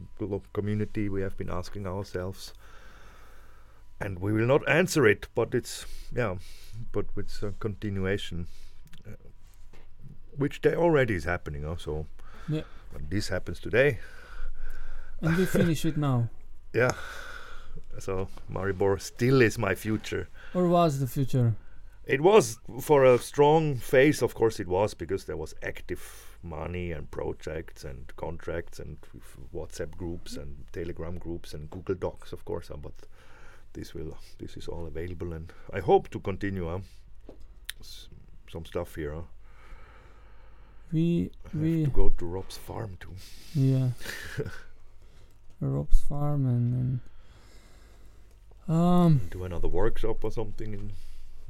community 0.53 1.07
we 1.09 1.21
have 1.21 1.37
been 1.37 1.49
asking 1.49 1.87
ourselves. 1.87 2.53
And 4.01 4.19
we 4.19 4.33
will 4.33 4.45
not 4.47 4.67
answer 4.67 5.07
it, 5.07 5.27
but 5.35 5.55
it's, 5.55 5.85
yeah, 6.13 6.35
but 6.91 7.05
it's 7.15 7.41
a 7.41 7.53
continuation, 7.59 8.47
uh, 9.07 9.11
which 10.37 10.59
there 10.61 10.75
already 10.75 11.13
is 11.15 11.23
happening. 11.23 11.63
Also, 11.65 12.07
Yeah. 12.49 12.63
when 12.91 13.07
this 13.09 13.29
happens 13.29 13.59
today, 13.61 13.99
And 15.21 15.37
we 15.37 15.45
finish 15.45 15.85
it 15.85 15.95
now. 15.95 16.29
yeah. 16.73 16.91
So 17.99 18.27
Maribor 18.51 18.99
still 18.99 19.41
is 19.41 19.57
my 19.57 19.75
future. 19.75 20.27
Or 20.53 20.67
was 20.67 20.99
the 20.99 21.07
future? 21.07 21.55
It 22.05 22.21
was 22.21 22.57
for 22.81 23.05
a 23.05 23.17
strong 23.17 23.75
phase, 23.77 24.21
of 24.21 24.35
course, 24.35 24.59
it 24.59 24.67
was 24.67 24.93
because 24.93 25.23
there 25.25 25.37
was 25.37 25.53
active 25.63 26.37
money 26.43 26.91
and 26.91 27.09
projects 27.09 27.85
and 27.85 28.11
contracts 28.17 28.79
and 28.79 28.97
WhatsApp 29.55 29.95
groups 29.97 30.35
and 30.35 30.65
Telegram 30.73 31.17
groups 31.17 31.53
and 31.53 31.69
Google 31.69 31.95
Docs, 31.95 32.33
of 32.33 32.43
course. 32.43 32.69
Uh, 32.69 32.75
but 32.77 32.93
this 33.73 33.93
will 33.93 34.17
this 34.37 34.57
is 34.57 34.67
all 34.67 34.85
available, 34.85 35.31
and 35.33 35.53
I 35.73 35.79
hope 35.79 36.09
to 36.09 36.19
continue. 36.19 36.67
Uh, 36.67 36.81
s- 37.79 38.09
some 38.51 38.65
stuff 38.65 38.95
here. 38.95 39.15
Uh. 39.15 39.21
We 40.91 41.31
I 41.45 41.57
have 41.57 41.85
to 41.85 41.91
go 41.91 42.09
to 42.09 42.25
Rob's 42.25 42.57
farm 42.57 42.97
too. 42.99 43.15
yeah. 43.55 43.89
Rob's 45.61 46.01
farm 46.01 46.45
and, 46.45 46.73
and 46.73 46.99
um. 48.67 49.21
Do 49.31 49.43
another 49.43 49.67
workshop 49.67 50.23
or 50.23 50.31
something. 50.31 50.73
In 50.73 50.91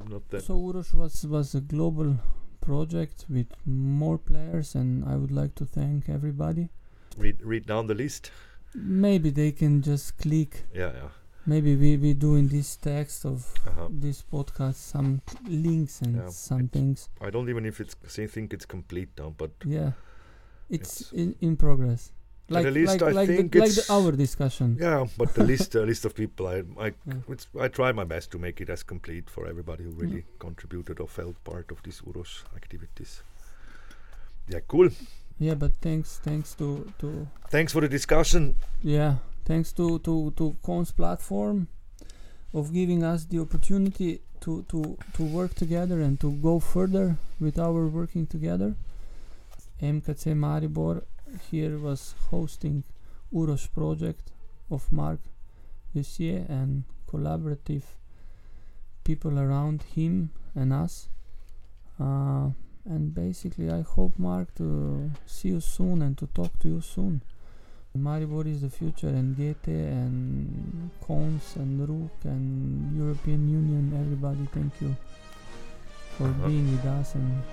not 0.10 0.28
that. 0.30 0.44
So 0.44 0.56
Uroš 0.60 0.94
was 0.94 1.26
was 1.26 1.56
a 1.56 1.62
global 1.62 2.18
project 2.62 3.26
with 3.30 3.48
more 3.66 4.18
players, 4.18 4.76
and 4.76 5.04
I 5.06 5.16
would 5.16 5.32
like 5.32 5.56
to 5.56 5.66
thank 5.66 6.10
everybody. 6.10 6.70
read 7.18 7.42
read 7.44 7.66
down 7.68 7.88
the 7.88 7.94
list. 7.96 8.32
Maybe 8.76 9.30
they 9.30 9.52
can 9.52 9.82
just 9.82 10.18
click. 10.18 10.64
Yeah, 10.74 10.92
yeah. 10.94 11.10
Maybe 11.46 11.76
we 11.76 11.98
we 11.98 12.14
do 12.14 12.36
in 12.36 12.48
this 12.48 12.76
text 12.76 13.26
of 13.26 13.46
Uh-huh. 13.68 13.88
this 13.92 14.24
podcast 14.24 14.76
some 14.76 15.22
links 15.48 16.02
and 16.02 16.16
Yeah, 16.16 16.30
some 16.30 16.68
things. 16.70 17.10
I 17.22 17.30
don't 17.30 17.50
even 17.50 17.66
if 17.66 17.80
it's 17.82 17.96
think 18.34 18.54
it's 18.54 18.66
complete 18.66 19.10
now, 19.18 19.30
but 19.38 19.52
Yeah, 19.66 19.92
it's, 20.70 21.02
It's- 21.02 21.12
in 21.14 21.36
in 21.42 21.56
progress. 21.58 22.12
At 22.56 22.64
Like 22.66 22.74
least 22.74 23.02
like 23.02 23.02
I 23.02 23.12
like, 23.12 23.28
think 23.30 23.52
the, 23.52 23.60
like 23.60 23.72
the, 23.72 23.86
our 23.94 24.12
discussion. 24.12 24.78
Yeah, 24.80 25.06
but 25.18 25.34
the 25.34 25.44
list, 25.44 25.76
a 25.82 25.82
list 25.82 26.06
of 26.06 26.14
people, 26.16 26.48
I, 26.48 26.64
I, 26.80 26.88
Yeah. 27.06 27.14
it's, 27.30 27.48
I 27.60 27.68
try 27.68 27.92
my 27.92 28.04
best 28.06 28.32
to 28.32 28.38
make 28.40 28.62
it 28.62 28.70
as 28.70 28.84
complete 28.84 29.30
for 29.30 29.48
everybody 29.48 29.84
who 29.84 29.92
really 29.92 30.24
contributed 30.40 31.00
or 31.00 31.08
felt 31.08 31.36
part 31.44 31.72
of 31.72 31.82
these 31.84 32.02
UROS 32.02 32.44
activities. 32.56 33.24
Yeah, 34.48 34.60
cool. 34.68 34.90
Yeah, 35.40 35.56
but 35.56 35.72
thanks 35.82 36.20
thanks 36.24 36.54
to 36.56 36.94
to 37.00 37.28
Thanks 37.50 37.74
for 37.74 37.82
the 37.82 37.90
discussion. 37.90 38.56
yeah 38.82 39.16
thanks 39.46 39.74
to 39.74 40.00
to 40.00 40.32
to 40.38 40.56
KONS 40.64 40.92
platform 40.92 41.68
of 42.54 42.72
giving 42.72 43.04
us 43.04 43.26
the 43.26 43.40
opportunity 43.40 44.22
to 44.42 44.64
to 44.70 44.98
to 45.16 45.24
work 45.24 45.54
together 45.56 46.00
and 46.02 46.20
to 46.20 46.32
go 46.32 46.60
further 46.60 47.18
with 47.40 47.58
our 47.58 47.88
working 47.88 48.28
together. 48.28 48.76
MKC 49.82 50.34
Maribor 50.36 51.02
here 51.52 51.78
was 51.78 52.16
hosting 52.30 52.84
Uros 53.34 53.68
project 53.74 54.32
of 54.70 54.92
Marc 54.92 55.20
Dusseiller 55.96 56.46
and 56.50 56.84
collaborative 57.08 57.84
people 59.04 59.40
around 59.40 59.84
him 59.96 60.30
and 60.56 60.72
us. 60.74 61.10
Uh, 62.00 62.50
and 62.86 63.14
basically, 63.14 63.70
I 63.72 63.82
hope 63.82 64.18
Marc 64.18 64.54
to 64.56 65.12
see 65.26 65.50
you 65.50 65.62
soon 65.62 66.02
and 66.02 66.18
to 66.18 66.28
talk 66.28 66.58
to 66.60 66.68
you 66.68 66.82
soon. 66.82 67.22
Maribor 67.96 68.48
is 68.48 68.62
the 68.62 68.72
future, 68.72 69.10
and 69.10 69.38
Goethe 69.38 69.68
and 69.68 70.90
KONS 71.06 71.58
and 71.58 71.88
Rook 71.88 72.18
and 72.24 72.98
European 72.98 73.48
Union, 73.48 73.94
everybody, 73.94 74.48
thank 74.52 74.74
you 74.82 74.96
for 76.18 76.26
Uh-huh. 76.28 76.48
being 76.48 76.72
with 76.72 76.86
us 76.86 77.14
and 77.14 77.44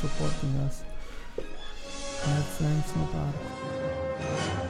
supporting 0.00 0.54
us. 0.66 0.84
That's 2.24 2.46
thanks, 2.58 2.90
the 2.92 2.98
problem. 2.98 4.67